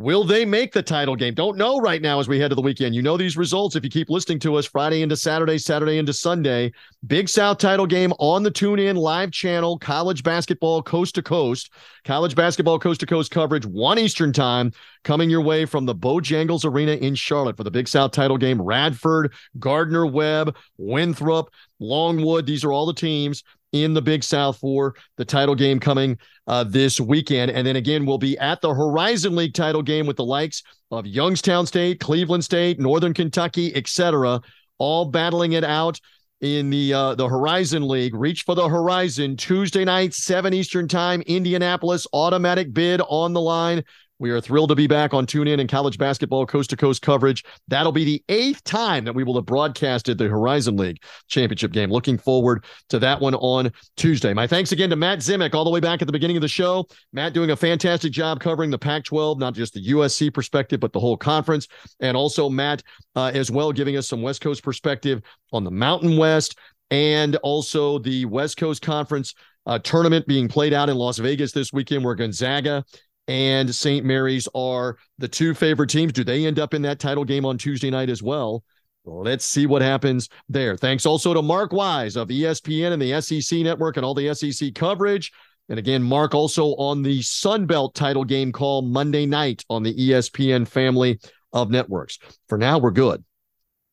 Will 0.00 0.24
they 0.24 0.46
make 0.46 0.72
the 0.72 0.82
title 0.82 1.14
game? 1.14 1.34
Don't 1.34 1.58
know 1.58 1.78
right 1.78 2.00
now 2.00 2.20
as 2.20 2.26
we 2.26 2.40
head 2.40 2.48
to 2.48 2.54
the 2.54 2.62
weekend. 2.62 2.94
You 2.94 3.02
know 3.02 3.18
these 3.18 3.36
results 3.36 3.76
if 3.76 3.84
you 3.84 3.90
keep 3.90 4.08
listening 4.08 4.38
to 4.38 4.54
us 4.54 4.64
Friday 4.64 5.02
into 5.02 5.14
Saturday, 5.14 5.58
Saturday 5.58 5.98
into 5.98 6.14
Sunday. 6.14 6.72
Big 7.06 7.28
South 7.28 7.58
title 7.58 7.84
game 7.84 8.14
on 8.18 8.42
the 8.42 8.50
TuneIn 8.50 8.96
live 8.96 9.30
channel, 9.30 9.78
college 9.78 10.22
basketball 10.22 10.82
coast 10.82 11.16
to 11.16 11.22
coast, 11.22 11.70
college 12.06 12.34
basketball 12.34 12.78
coast 12.78 13.00
to 13.00 13.06
coast 13.06 13.30
coverage, 13.30 13.66
1 13.66 13.98
Eastern 13.98 14.32
time, 14.32 14.72
coming 15.04 15.28
your 15.28 15.42
way 15.42 15.66
from 15.66 15.84
the 15.84 15.94
Bojangles 15.94 16.64
Arena 16.64 16.92
in 16.92 17.14
Charlotte 17.14 17.58
for 17.58 17.64
the 17.64 17.70
Big 17.70 17.86
South 17.86 18.12
title 18.12 18.38
game. 18.38 18.58
Radford, 18.58 19.34
Gardner 19.58 20.06
Webb, 20.06 20.56
Winthrop, 20.78 21.50
Longwood, 21.78 22.46
these 22.46 22.64
are 22.64 22.72
all 22.72 22.86
the 22.86 22.94
teams 22.94 23.44
in 23.72 23.94
the 23.94 24.02
Big 24.02 24.24
South 24.24 24.58
for 24.58 24.94
the 25.16 25.24
title 25.24 25.54
game 25.54 25.78
coming 25.78 26.18
uh, 26.46 26.64
this 26.64 27.00
weekend. 27.00 27.50
And 27.50 27.66
then 27.66 27.76
again, 27.76 28.04
we'll 28.04 28.18
be 28.18 28.38
at 28.38 28.60
the 28.60 28.74
Horizon 28.74 29.36
League 29.36 29.54
title 29.54 29.82
game 29.82 30.06
with 30.06 30.16
the 30.16 30.24
likes 30.24 30.62
of 30.90 31.06
Youngstown 31.06 31.66
State, 31.66 32.00
Cleveland 32.00 32.44
State, 32.44 32.80
Northern 32.80 33.14
Kentucky, 33.14 33.74
etc., 33.76 34.40
all 34.78 35.04
battling 35.04 35.52
it 35.52 35.64
out 35.64 36.00
in 36.40 36.70
the 36.70 36.92
uh, 36.92 37.14
the 37.14 37.28
Horizon 37.28 37.86
League. 37.86 38.14
Reach 38.14 38.42
for 38.42 38.54
the 38.54 38.68
Horizon 38.68 39.36
Tuesday 39.36 39.84
night, 39.84 40.14
7 40.14 40.54
Eastern 40.54 40.88
Time, 40.88 41.20
Indianapolis, 41.22 42.06
automatic 42.12 42.72
bid 42.72 43.00
on 43.08 43.32
the 43.32 43.40
line. 43.40 43.84
We 44.20 44.30
are 44.32 44.40
thrilled 44.40 44.68
to 44.68 44.74
be 44.74 44.86
back 44.86 45.14
on 45.14 45.24
TuneIn 45.24 45.60
and 45.60 45.68
college 45.68 45.96
basketball 45.96 46.44
coast 46.44 46.68
to 46.70 46.76
coast 46.76 47.00
coverage. 47.00 47.42
That'll 47.68 47.90
be 47.90 48.04
the 48.04 48.22
eighth 48.28 48.62
time 48.64 49.04
that 49.06 49.14
we 49.14 49.24
will 49.24 49.34
have 49.36 49.46
broadcasted 49.46 50.18
the 50.18 50.28
Horizon 50.28 50.76
League 50.76 51.02
championship 51.28 51.72
game. 51.72 51.90
Looking 51.90 52.18
forward 52.18 52.66
to 52.90 52.98
that 52.98 53.18
one 53.18 53.34
on 53.36 53.72
Tuesday. 53.96 54.34
My 54.34 54.46
thanks 54.46 54.72
again 54.72 54.90
to 54.90 54.96
Matt 54.96 55.20
Zemek, 55.20 55.54
all 55.54 55.64
the 55.64 55.70
way 55.70 55.80
back 55.80 56.02
at 56.02 56.06
the 56.06 56.12
beginning 56.12 56.36
of 56.36 56.42
the 56.42 56.48
show. 56.48 56.86
Matt 57.14 57.32
doing 57.32 57.50
a 57.50 57.56
fantastic 57.56 58.12
job 58.12 58.40
covering 58.40 58.70
the 58.70 58.78
Pac 58.78 59.04
12, 59.04 59.38
not 59.38 59.54
just 59.54 59.72
the 59.72 59.88
USC 59.88 60.32
perspective, 60.34 60.80
but 60.80 60.92
the 60.92 61.00
whole 61.00 61.16
conference. 61.16 61.66
And 62.00 62.14
also, 62.14 62.50
Matt 62.50 62.82
uh, 63.16 63.30
as 63.32 63.50
well, 63.50 63.72
giving 63.72 63.96
us 63.96 64.06
some 64.06 64.20
West 64.20 64.42
Coast 64.42 64.62
perspective 64.62 65.22
on 65.50 65.64
the 65.64 65.70
Mountain 65.70 66.18
West 66.18 66.58
and 66.90 67.36
also 67.36 67.98
the 67.98 68.26
West 68.26 68.58
Coast 68.58 68.82
Conference 68.82 69.32
uh, 69.64 69.78
tournament 69.78 70.26
being 70.26 70.46
played 70.46 70.74
out 70.74 70.90
in 70.90 70.96
Las 70.96 71.18
Vegas 71.18 71.52
this 71.52 71.72
weekend, 71.72 72.04
where 72.04 72.14
Gonzaga 72.14 72.84
and 73.30 73.72
St. 73.72 74.04
Mary's 74.04 74.48
are 74.56 74.96
the 75.18 75.28
two 75.28 75.54
favorite 75.54 75.88
teams. 75.88 76.12
Do 76.12 76.24
they 76.24 76.46
end 76.46 76.58
up 76.58 76.74
in 76.74 76.82
that 76.82 76.98
title 76.98 77.24
game 77.24 77.46
on 77.46 77.58
Tuesday 77.58 77.88
night 77.88 78.10
as 78.10 78.24
well? 78.24 78.64
Let's 79.04 79.44
see 79.44 79.66
what 79.66 79.82
happens 79.82 80.28
there. 80.48 80.76
Thanks 80.76 81.06
also 81.06 81.32
to 81.32 81.40
Mark 81.40 81.72
Wise 81.72 82.16
of 82.16 82.26
ESPN 82.26 82.90
and 82.90 83.00
the 83.00 83.20
SEC 83.20 83.60
Network 83.60 83.96
and 83.96 84.04
all 84.04 84.14
the 84.14 84.34
SEC 84.34 84.74
coverage. 84.74 85.30
And 85.68 85.78
again, 85.78 86.02
Mark 86.02 86.34
also 86.34 86.74
on 86.74 87.02
the 87.02 87.22
Sun 87.22 87.66
Belt 87.66 87.94
title 87.94 88.24
game 88.24 88.50
call 88.50 88.82
Monday 88.82 89.26
night 89.26 89.64
on 89.70 89.84
the 89.84 89.94
ESPN 89.94 90.66
family 90.66 91.20
of 91.52 91.70
networks. 91.70 92.18
For 92.48 92.58
now, 92.58 92.78
we're 92.78 92.90
good. 92.90 93.22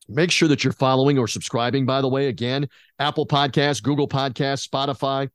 Make 0.08 0.32
sure 0.32 0.48
that 0.48 0.64
you're 0.64 0.72
following 0.72 1.16
or 1.16 1.28
subscribing, 1.28 1.86
by 1.86 2.00
the 2.00 2.08
way. 2.08 2.26
Again, 2.26 2.68
Apple 2.98 3.26
Podcasts, 3.26 3.80
Google 3.80 4.08
Podcasts, 4.08 4.68
Spotify, 4.68 5.28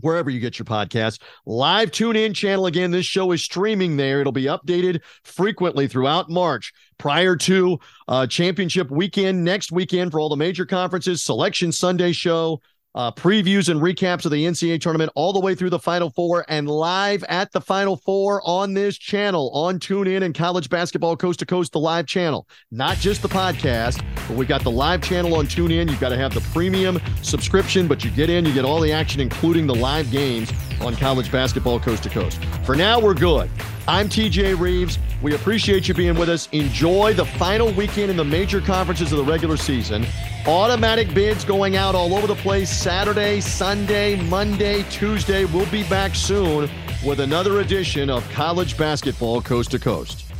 wherever 0.00 0.30
you 0.30 0.40
get 0.40 0.58
your 0.58 0.66
podcast. 0.66 1.20
Live 1.46 1.90
TuneIn 1.90 2.34
channel 2.34 2.66
again. 2.66 2.90
This 2.90 3.06
show 3.06 3.32
is 3.32 3.42
streaming 3.42 3.96
there. 3.96 4.20
It'll 4.20 4.32
be 4.32 4.44
updated 4.44 5.00
frequently 5.22 5.88
throughout 5.88 6.30
March 6.30 6.72
prior 6.98 7.36
to 7.36 7.78
uh, 8.08 8.26
championship 8.26 8.90
weekend 8.90 9.44
next 9.44 9.72
weekend 9.72 10.12
for 10.12 10.20
all 10.20 10.28
the 10.28 10.36
major 10.36 10.66
conferences, 10.66 11.22
selection 11.22 11.72
Sunday 11.72 12.12
show, 12.12 12.60
uh, 12.94 13.10
previews 13.12 13.68
and 13.68 13.80
recaps 13.80 14.24
of 14.24 14.30
the 14.30 14.44
NCAA 14.44 14.80
tournament 14.80 15.10
all 15.14 15.32
the 15.32 15.40
way 15.40 15.54
through 15.54 15.70
the 15.70 15.78
Final 15.78 16.10
Four 16.10 16.44
and 16.48 16.68
live 16.68 17.24
at 17.24 17.52
the 17.52 17.60
Final 17.60 17.96
Four 17.96 18.40
on 18.44 18.74
this 18.74 18.96
channel 18.96 19.50
on 19.50 19.78
TuneIn 19.78 20.22
and 20.22 20.34
College 20.34 20.68
Basketball 20.68 21.16
Coast 21.16 21.40
to 21.40 21.46
Coast, 21.46 21.72
the 21.72 21.80
live 21.80 22.06
channel. 22.06 22.48
Not 22.70 22.96
just 22.98 23.22
the 23.22 23.28
podcast, 23.28 24.04
but 24.28 24.36
we've 24.36 24.48
got 24.48 24.62
the 24.62 24.70
live 24.70 25.02
channel 25.02 25.34
on 25.34 25.46
TuneIn. 25.46 25.90
You've 25.90 26.00
got 26.00 26.10
to 26.10 26.16
have 26.16 26.34
the 26.34 26.40
premium 26.52 27.00
subscription, 27.22 27.88
but 27.88 28.04
you 28.04 28.10
get 28.10 28.30
in, 28.30 28.44
you 28.44 28.54
get 28.54 28.64
all 28.64 28.80
the 28.80 28.92
action, 28.92 29.20
including 29.20 29.66
the 29.66 29.74
live 29.74 30.10
games 30.10 30.52
on 30.80 30.96
College 30.96 31.30
Basketball 31.30 31.80
Coast 31.80 32.02
to 32.04 32.08
Coast. 32.08 32.44
For 32.64 32.74
now, 32.74 33.00
we're 33.00 33.14
good. 33.14 33.50
I'm 33.86 34.08
TJ 34.08 34.58
Rives. 34.58 34.98
We 35.22 35.34
appreciate 35.34 35.88
you 35.88 35.94
being 35.94 36.16
with 36.16 36.28
us. 36.28 36.48
Enjoy 36.52 37.12
the 37.14 37.24
final 37.24 37.72
weekend 37.72 38.10
in 38.10 38.16
the 38.16 38.24
major 38.24 38.60
conferences 38.60 39.12
of 39.12 39.18
the 39.18 39.24
regular 39.24 39.56
season. 39.56 40.06
Automatic 40.46 41.14
bids 41.14 41.44
going 41.44 41.76
out 41.76 41.94
all 41.94 42.14
over 42.14 42.26
the 42.26 42.34
place 42.36 42.70
Saturday, 42.70 43.40
Sunday, 43.40 44.16
Monday, 44.28 44.84
Tuesday. 44.90 45.44
We'll 45.44 45.70
be 45.70 45.82
back 45.84 46.14
soon 46.14 46.70
with 47.04 47.20
another 47.20 47.60
edition 47.60 48.10
of 48.10 48.28
College 48.30 48.76
Basketball 48.76 49.40
Coast 49.42 49.70
to 49.72 49.78
Coast. 49.78 50.33